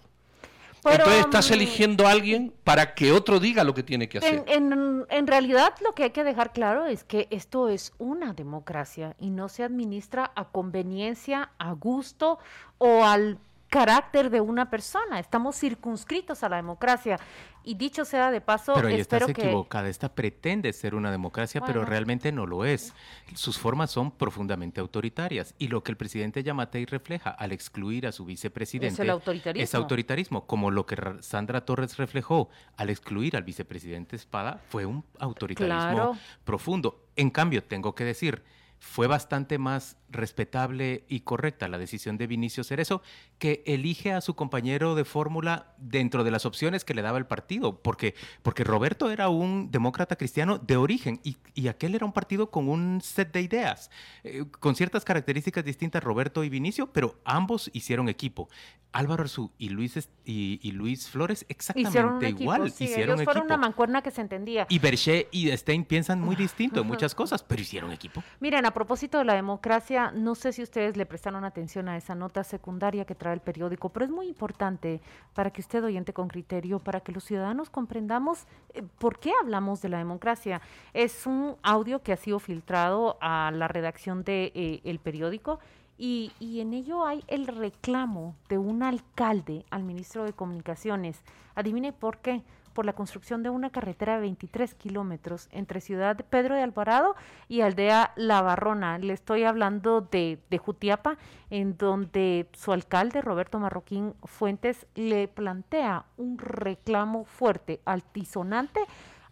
Entonces 0.85 1.19
estás 1.21 1.49
mm, 1.49 1.53
eligiendo 1.53 2.07
a 2.07 2.11
alguien 2.11 2.53
para 2.63 2.93
que 2.93 3.13
otro 3.13 3.39
diga 3.39 3.63
lo 3.63 3.73
que 3.73 3.83
tiene 3.83 4.09
que 4.09 4.17
hacer. 4.17 4.43
En, 4.47 5.05
en, 5.09 5.27
realidad 5.27 5.73
lo 5.81 5.93
que 5.93 6.03
hay 6.03 6.09
que 6.09 6.25
dejar 6.25 6.51
claro 6.51 6.87
es 6.87 7.05
que 7.05 7.27
esto 7.29 7.69
es 7.69 7.93
una 7.99 8.33
democracia 8.33 9.15
y 9.17 9.29
no 9.29 9.47
se 9.47 9.63
administra 9.63 10.31
a 10.35 10.49
conveniencia, 10.49 11.51
a 11.57 11.71
gusto 11.71 12.37
o 12.79 13.05
al 13.05 13.37
carácter 13.73 14.29
de 14.29 14.39
una 14.39 14.69
persona. 14.69 15.19
Estamos 15.19 15.55
circunscritos 15.55 16.43
a 16.43 16.49
la 16.49 16.57
democracia. 16.57 17.19
Y 17.63 17.73
dicho 17.73 18.05
sea 18.05 18.29
de 18.29 18.39
paso, 18.39 18.73
pero 18.75 18.87
espero 18.89 19.25
estás 19.25 19.45
equivocada. 19.45 19.89
Esta 19.89 20.13
pretende 20.13 20.71
ser 20.73 20.93
una 20.93 21.09
democracia, 21.11 21.61
pero 21.65 21.83
realmente 21.83 22.31
no 22.31 22.45
lo 22.45 22.65
es. 22.65 22.93
Sus 23.33 23.57
formas 23.57 23.89
son 23.89 24.11
profundamente 24.11 24.79
autoritarias. 24.79 25.55
Y 25.57 25.69
lo 25.69 25.81
que 25.81 25.91
el 25.91 25.97
presidente 25.97 26.43
Yamatei 26.43 26.85
refleja 26.85 27.31
al 27.31 27.51
excluir 27.51 28.05
a 28.05 28.11
su 28.11 28.25
vicepresidente 28.25 28.93
es 28.93 28.99
el 28.99 29.09
autoritarismo. 29.09 29.63
Es 29.63 29.73
autoritarismo, 29.73 30.45
como 30.45 30.69
lo 30.69 30.85
que 30.85 30.97
Sandra 31.21 31.65
Torres 31.65 31.97
reflejó 31.97 32.49
al 32.77 32.91
excluir 32.91 33.35
al 33.35 33.43
vicepresidente 33.43 34.17
Espada 34.17 34.61
fue 34.69 34.85
un 34.85 35.03
autoritarismo 35.17 36.15
profundo. 36.43 37.07
En 37.15 37.31
cambio, 37.31 37.63
tengo 37.63 37.95
que 37.95 38.03
decir, 38.03 38.43
fue 38.83 39.07
bastante 39.07 39.57
más 39.57 39.95
respetable 40.09 41.05
y 41.07 41.21
correcta 41.21 41.69
la 41.69 41.77
decisión 41.77 42.17
de 42.17 42.27
Vinicio 42.27 42.65
Cerezo, 42.65 43.01
que 43.39 43.63
elige 43.65 44.11
a 44.11 44.19
su 44.19 44.35
compañero 44.35 44.93
de 44.93 45.05
fórmula 45.05 45.73
dentro 45.77 46.23
de 46.23 46.31
las 46.31 46.45
opciones 46.45 46.83
que 46.83 46.93
le 46.93 47.01
daba 47.01 47.17
el 47.17 47.25
partido, 47.25 47.81
porque, 47.81 48.13
porque 48.41 48.65
Roberto 48.65 49.09
era 49.09 49.29
un 49.29 49.71
demócrata 49.71 50.17
cristiano 50.17 50.57
de 50.57 50.75
origen 50.75 51.21
y, 51.23 51.67
aquel 51.67 51.95
era 51.95 52.05
un 52.05 52.11
partido 52.11 52.51
con 52.51 52.67
un 52.67 52.99
set 53.01 53.31
de 53.31 53.41
ideas, 53.41 53.89
eh, 54.25 54.43
con 54.59 54.75
ciertas 54.75 55.05
características 55.05 55.63
distintas 55.63 56.03
Roberto 56.03 56.43
y 56.43 56.49
Vinicio, 56.49 56.91
pero 56.91 57.19
ambos 57.23 57.71
hicieron 57.73 58.09
equipo. 58.09 58.49
Álvaro 58.91 59.23
Arzú 59.23 59.51
y 59.57 59.69
Luis, 59.69 60.07
y, 60.23 60.71
Luis 60.71 61.09
Flores 61.09 61.45
exactamente 61.49 62.29
igual. 62.29 62.67
hicieron 62.67 63.15
ellos 63.15 63.23
fueron 63.23 63.45
una 63.45 63.57
mancuerna 63.57 64.03
que 64.03 64.11
se 64.11 64.21
entendía. 64.21 64.67
Y 64.69 64.77
Berché 64.77 65.29
y 65.31 65.49
Stein 65.57 65.83
piensan 65.83 66.21
muy 66.21 66.35
distinto 66.35 66.81
en 66.81 66.87
muchas 66.87 67.15
cosas, 67.15 67.41
pero 67.41 67.61
hicieron 67.61 67.91
equipo. 67.91 68.23
Miren, 68.39 68.65
a 68.73 68.81
propósito 68.83 69.19
de 69.19 69.25
la 69.25 69.35
democracia, 69.35 70.11
no 70.15 70.33
sé 70.33 70.51
si 70.51 70.63
ustedes 70.63 70.97
le 70.97 71.05
prestaron 71.05 71.45
atención 71.45 71.87
a 71.87 71.95
esa 71.95 72.15
nota 72.15 72.43
secundaria 72.43 73.05
que 73.05 73.13
trae 73.13 73.35
el 73.35 73.39
periódico, 73.39 73.89
pero 73.89 74.03
es 74.03 74.11
muy 74.11 74.27
importante 74.27 74.99
para 75.35 75.51
que 75.51 75.61
usted 75.61 75.83
oyente 75.83 76.11
con 76.11 76.27
criterio, 76.27 76.79
para 76.79 76.99
que 76.99 77.11
los 77.11 77.23
ciudadanos 77.23 77.69
comprendamos 77.69 78.47
eh, 78.73 78.81
por 78.97 79.19
qué 79.19 79.31
hablamos 79.39 79.83
de 79.83 79.89
la 79.89 79.99
democracia. 79.99 80.59
Es 80.91 81.27
un 81.27 81.55
audio 81.61 82.01
que 82.01 82.13
ha 82.13 82.17
sido 82.17 82.39
filtrado 82.39 83.19
a 83.21 83.51
la 83.53 83.67
redacción 83.67 84.23
de 84.23 84.51
eh, 84.55 84.81
el 84.85 84.97
periódico 84.97 85.59
y, 85.95 86.31
y, 86.39 86.59
en 86.59 86.73
ello 86.73 87.05
hay 87.05 87.23
el 87.27 87.45
reclamo 87.45 88.35
de 88.49 88.57
un 88.57 88.81
alcalde 88.81 89.67
al 89.69 89.83
ministro 89.83 90.23
de 90.23 90.33
Comunicaciones. 90.33 91.21
Adivine 91.53 91.93
por 91.93 92.17
qué. 92.17 92.41
Por 92.73 92.85
la 92.85 92.93
construcción 92.93 93.43
de 93.43 93.49
una 93.49 93.69
carretera 93.69 94.15
de 94.15 94.21
23 94.21 94.73
kilómetros 94.75 95.47
entre 95.51 95.81
Ciudad 95.81 96.17
Pedro 96.29 96.55
de 96.55 96.63
Alvarado 96.63 97.15
y 97.47 97.61
Aldea 97.61 98.13
La 98.15 98.41
Barrona. 98.41 98.97
Le 98.97 99.13
estoy 99.13 99.43
hablando 99.43 100.01
de, 100.01 100.39
de 100.49 100.57
Jutiapa, 100.57 101.17
en 101.49 101.77
donde 101.77 102.49
su 102.53 102.71
alcalde, 102.71 103.21
Roberto 103.21 103.59
Marroquín 103.59 104.15
Fuentes, 104.23 104.87
le 104.95 105.27
plantea 105.27 106.05
un 106.17 106.37
reclamo 106.37 107.25
fuerte, 107.25 107.79
altisonante 107.85 108.81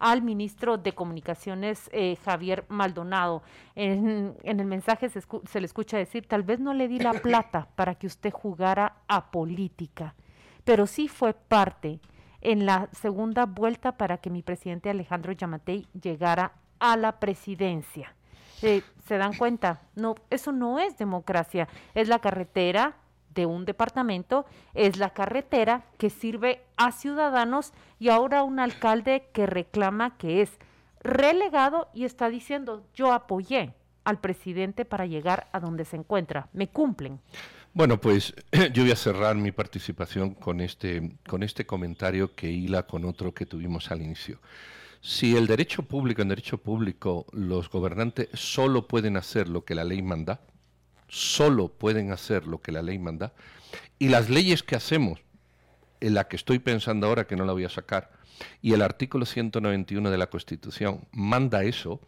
al 0.01 0.23
ministro 0.23 0.77
de 0.77 0.93
Comunicaciones, 0.93 1.89
eh, 1.93 2.17
Javier 2.25 2.65
Maldonado. 2.69 3.43
En, 3.75 4.35
el 4.43 4.65
mensaje 4.65 5.09
se, 5.09 5.21
se, 5.21 5.59
le 5.59 5.65
escucha 5.65 5.97
decir, 5.97 6.27
tal 6.27 6.41
vez 6.41 6.59
no 6.59 6.73
le 6.73 6.87
di 6.87 6.99
la 6.99 7.13
plata 7.13 7.67
para 7.75 7.95
que 7.95 8.07
usted 8.07 8.31
jugara 8.31 8.97
a 9.07 9.29
política, 9.29 10.15
pero 10.63 10.87
sí 10.87 11.07
fue 11.07 11.33
parte 11.33 11.99
en 12.41 12.65
la 12.65 12.89
segunda 12.91 13.45
vuelta 13.45 13.93
para 13.93 14.17
que 14.17 14.29
mi 14.29 14.41
presidente 14.41 14.89
Alejandro 14.89 15.31
Yamatei 15.31 15.87
llegara 15.99 16.53
a 16.79 16.97
la 16.97 17.19
presidencia. 17.19 18.13
Eh, 18.61 18.83
¿Se 19.07 19.17
dan 19.17 19.35
cuenta? 19.35 19.81
No, 19.95 20.15
eso 20.29 20.51
no 20.51 20.79
es 20.79 20.97
democracia, 20.97 21.67
es 21.95 22.07
la 22.07 22.19
carretera 22.19 22.95
de 23.33 23.45
un 23.45 23.65
departamento 23.65 24.45
es 24.73 24.97
la 24.97 25.11
carretera 25.11 25.85
que 25.97 26.09
sirve 26.09 26.63
a 26.77 26.91
ciudadanos 26.91 27.73
y 27.99 28.09
ahora 28.09 28.43
un 28.43 28.59
alcalde 28.59 29.29
que 29.33 29.45
reclama 29.45 30.17
que 30.17 30.41
es 30.41 30.59
relegado 31.01 31.89
y 31.93 32.05
está 32.05 32.29
diciendo 32.29 32.83
yo 32.93 33.13
apoyé 33.13 33.73
al 34.03 34.19
presidente 34.19 34.85
para 34.85 35.05
llegar 35.05 35.47
a 35.51 35.59
donde 35.59 35.85
se 35.85 35.95
encuentra. 35.95 36.49
Me 36.53 36.67
cumplen. 36.69 37.19
Bueno, 37.74 38.01
pues 38.01 38.34
yo 38.74 38.84
voy 38.84 38.91
a 38.91 38.97
cerrar 38.97 39.36
mi 39.36 39.53
participación 39.53 40.34
con 40.34 40.59
este, 40.59 41.13
con 41.26 41.41
este 41.41 41.65
comentario 41.65 42.36
que 42.36 42.51
hila 42.51 42.84
con 42.84 43.05
otro 43.05 43.34
que 43.34 43.45
tuvimos 43.45 43.91
al 43.91 44.01
inicio. 44.01 44.39
Si 44.99 45.38
el 45.38 45.47
derecho 45.47 45.84
público, 45.84 46.22
en 46.22 46.28
derecho 46.28 46.57
público, 46.57 47.26
los 47.32 47.69
gobernantes 47.69 48.28
solo 48.34 48.89
pueden 48.89 49.15
hacer 49.15 49.47
lo 49.47 49.63
que 49.63 49.74
la 49.74 49.86
ley 49.86 50.01
manda, 50.01 50.41
solo 51.07 51.69
pueden 51.69 52.11
hacer 52.11 52.45
lo 52.45 52.61
que 52.61 52.74
la 52.74 52.82
ley 52.82 52.99
manda, 52.99 53.32
y 53.97 54.09
las 54.09 54.30
leyes 54.30 54.63
que 54.63 54.76
hacemos, 54.76 55.22
en 56.01 56.13
la 56.13 56.28
que 56.28 56.36
estoy 56.36 56.59
pensando 56.59 57.07
ahora 57.07 57.26
que 57.26 57.38
no 57.38 57.45
la 57.45 57.53
voy 57.53 57.63
a 57.63 57.69
sacar, 57.69 58.11
y 58.61 58.74
el 58.74 58.82
artículo 58.82 59.26
191 59.26 60.11
de 60.11 60.17
la 60.17 60.30
Constitución 60.30 61.07
manda 61.13 61.63
eso, 61.63 62.01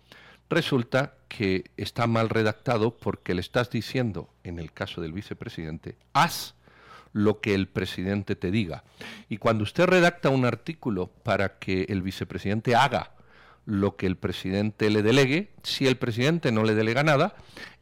resulta 0.53 1.15
que 1.27 1.71
está 1.77 2.07
mal 2.07 2.29
redactado 2.29 2.95
porque 2.97 3.33
le 3.33 3.41
estás 3.41 3.69
diciendo, 3.69 4.29
en 4.43 4.59
el 4.59 4.71
caso 4.71 5.01
del 5.01 5.13
vicepresidente, 5.13 5.97
haz 6.13 6.55
lo 7.11 7.39
que 7.41 7.53
el 7.53 7.67
presidente 7.67 8.35
te 8.35 8.51
diga. 8.51 8.83
Y 9.29 9.37
cuando 9.37 9.63
usted 9.63 9.85
redacta 9.85 10.29
un 10.29 10.45
artículo 10.45 11.07
para 11.07 11.59
que 11.59 11.83
el 11.89 12.01
vicepresidente 12.01 12.75
haga 12.75 13.11
lo 13.65 13.95
que 13.95 14.07
el 14.07 14.17
presidente 14.17 14.89
le 14.89 15.03
delegue, 15.03 15.51
si 15.63 15.87
el 15.87 15.95
presidente 15.95 16.51
no 16.51 16.63
le 16.63 16.75
delega 16.75 17.03
nada, 17.03 17.35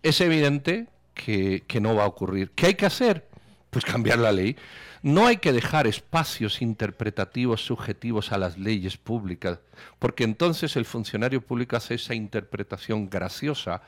es 0.04 0.22
evidente 0.22 0.88
que, 1.14 1.64
no 1.82 1.96
va 1.96 2.04
a 2.04 2.08
ocurrir. 2.08 2.52
¿Qué 2.52 2.68
hay 2.68 2.76
que 2.76 2.86
hacer? 2.86 3.28
Pues 3.72 3.84
cambiar 3.86 4.20
la 4.20 4.32
ley. 4.32 4.56
No 5.02 5.26
hay 5.26 5.38
que 5.38 5.52
dejar 5.52 5.88
espacios 5.88 6.62
interpretativos 6.62 7.66
subjetivos 7.66 8.32
a 8.32 8.38
las 8.38 8.60
leyes 8.60 8.98
públicas, 8.98 9.60
porque 9.98 10.24
entonces 10.24 10.76
el 10.76 10.86
funcionario 10.86 11.42
público 11.42 11.76
hace 11.76 11.96
esa 11.96 12.14
interpretación 12.14 13.10
graciosa 13.10 13.82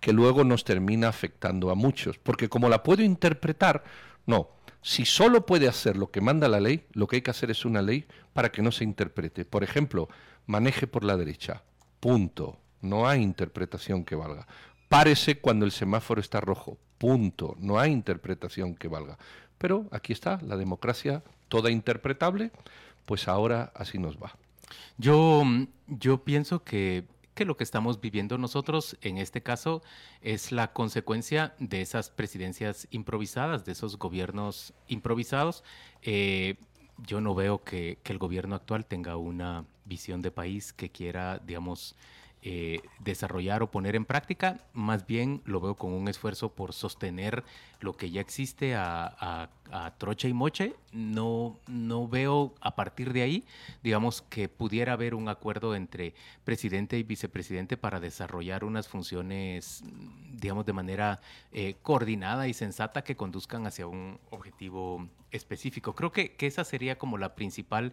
que 0.00 0.12
luego 0.12 0.42
nos 0.42 0.64
termina 0.64 1.08
afectando 1.08 1.70
a 1.70 1.76
muchos. 1.76 2.18
Porque 2.18 2.48
como 2.48 2.68
la 2.68 2.82
puedo 2.82 3.02
interpretar, 3.02 3.84
no. 4.26 4.50
Si 4.82 5.04
solo 5.04 5.44
puede 5.44 5.68
hacer 5.68 5.96
lo 5.96 6.10
que 6.10 6.20
manda 6.20 6.48
la 6.48 6.60
ley, 6.60 6.86
lo 6.92 7.06
que 7.06 7.16
hay 7.16 7.22
que 7.22 7.30
hacer 7.30 7.50
es 7.50 7.64
una 7.64 7.82
ley 7.82 8.06
para 8.32 8.50
que 8.50 8.62
no 8.62 8.72
se 8.72 8.84
interprete. 8.84 9.44
Por 9.44 9.62
ejemplo, 9.62 10.08
maneje 10.46 10.86
por 10.86 11.04
la 11.04 11.16
derecha. 11.16 11.62
Punto. 12.00 12.58
No 12.80 13.08
hay 13.08 13.22
interpretación 13.22 14.04
que 14.04 14.14
valga. 14.14 14.46
Párese 14.88 15.38
cuando 15.38 15.64
el 15.64 15.72
semáforo 15.72 16.20
está 16.20 16.40
rojo. 16.40 16.78
Punto. 16.98 17.56
No 17.58 17.78
hay 17.78 17.92
interpretación 17.92 18.74
que 18.74 18.88
valga. 18.88 19.18
Pero 19.58 19.86
aquí 19.90 20.12
está, 20.12 20.40
la 20.42 20.56
democracia 20.56 21.22
toda 21.48 21.70
interpretable, 21.70 22.50
pues 23.06 23.28
ahora 23.28 23.72
así 23.74 23.98
nos 23.98 24.16
va. 24.16 24.36
Yo, 24.98 25.42
yo 25.86 26.24
pienso 26.24 26.62
que, 26.62 27.04
que 27.34 27.44
lo 27.44 27.56
que 27.56 27.64
estamos 27.64 28.00
viviendo 28.00 28.38
nosotros 28.38 28.96
en 29.00 29.18
este 29.18 29.42
caso 29.42 29.82
es 30.22 30.52
la 30.52 30.72
consecuencia 30.72 31.54
de 31.58 31.80
esas 31.80 32.10
presidencias 32.10 32.86
improvisadas, 32.90 33.64
de 33.64 33.72
esos 33.72 33.98
gobiernos 33.98 34.74
improvisados. 34.88 35.64
Eh, 36.02 36.56
yo 37.06 37.20
no 37.20 37.34
veo 37.34 37.62
que, 37.62 37.98
que, 38.02 38.12
el 38.12 38.18
gobierno 38.18 38.56
actual 38.56 38.84
tenga 38.84 39.16
una 39.16 39.64
visión 39.84 40.20
de 40.20 40.32
país 40.32 40.72
que 40.72 40.90
quiera, 40.90 41.38
digamos, 41.38 41.94
eh, 42.42 42.82
desarrollar 43.00 43.64
o 43.64 43.70
poner 43.70 43.96
en 43.96 44.04
práctica, 44.04 44.60
más 44.72 45.06
bien 45.06 45.42
lo 45.44 45.60
veo 45.60 45.74
con 45.74 45.92
un 45.92 46.06
esfuerzo 46.06 46.50
por 46.50 46.72
sostener 46.72 47.42
lo 47.80 47.96
que 47.96 48.10
ya 48.10 48.20
existe 48.20 48.76
a, 48.76 49.50
trocha 49.98 50.28
y 50.28 50.32
moche. 50.32 50.74
No, 50.92 51.58
no 51.66 52.06
veo 52.06 52.54
a 52.60 52.76
partir 52.76 53.12
de 53.12 53.22
ahí, 53.22 53.44
digamos, 53.82 54.22
que 54.22 54.48
pudiera 54.48 54.92
haber 54.92 55.14
un 55.14 55.28
acuerdo 55.28 55.74
entre 55.74 56.14
presidente 56.44 56.96
y 56.96 57.02
vicepresidente 57.02 57.76
para 57.76 57.98
desarrollar 57.98 58.64
unas 58.64 58.88
funciones, 58.88 59.82
digamos, 60.32 60.64
de 60.64 60.72
manera 60.72 61.20
eh, 61.52 61.76
coordinada 61.82 62.46
y 62.46 62.54
sensata 62.54 63.02
que 63.02 63.16
conduzcan 63.16 63.66
hacia 63.66 63.88
un 63.88 64.20
objetivo 64.30 65.08
específico. 65.32 65.94
Creo 65.94 66.12
que, 66.12 66.36
que 66.36 66.46
esa 66.46 66.64
sería 66.64 66.98
como 66.98 67.18
la 67.18 67.34
principal 67.34 67.92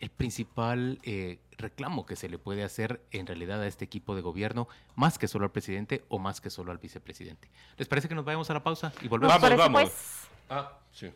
el 0.00 0.10
principal 0.10 0.98
eh, 1.02 1.38
reclamo 1.58 2.06
que 2.06 2.16
se 2.16 2.28
le 2.28 2.38
puede 2.38 2.64
hacer 2.64 3.00
en 3.10 3.26
realidad 3.26 3.62
a 3.62 3.66
este 3.66 3.84
equipo 3.84 4.16
de 4.16 4.22
gobierno, 4.22 4.66
más 4.96 5.18
que 5.18 5.28
solo 5.28 5.44
al 5.44 5.52
presidente 5.52 6.04
o 6.08 6.18
más 6.18 6.40
que 6.40 6.50
solo 6.50 6.72
al 6.72 6.78
vicepresidente. 6.78 7.50
¿Les 7.76 7.86
parece 7.86 8.08
que 8.08 8.14
nos 8.14 8.24
vayamos 8.24 8.50
a 8.50 8.54
la 8.54 8.62
pausa 8.62 8.92
y 9.02 9.08
volvemos? 9.08 9.40
Vamos, 9.40 9.58
vamos. 9.58 9.82
Pues. 9.82 10.28
Ah, 10.48 10.78
sí. 10.90 11.12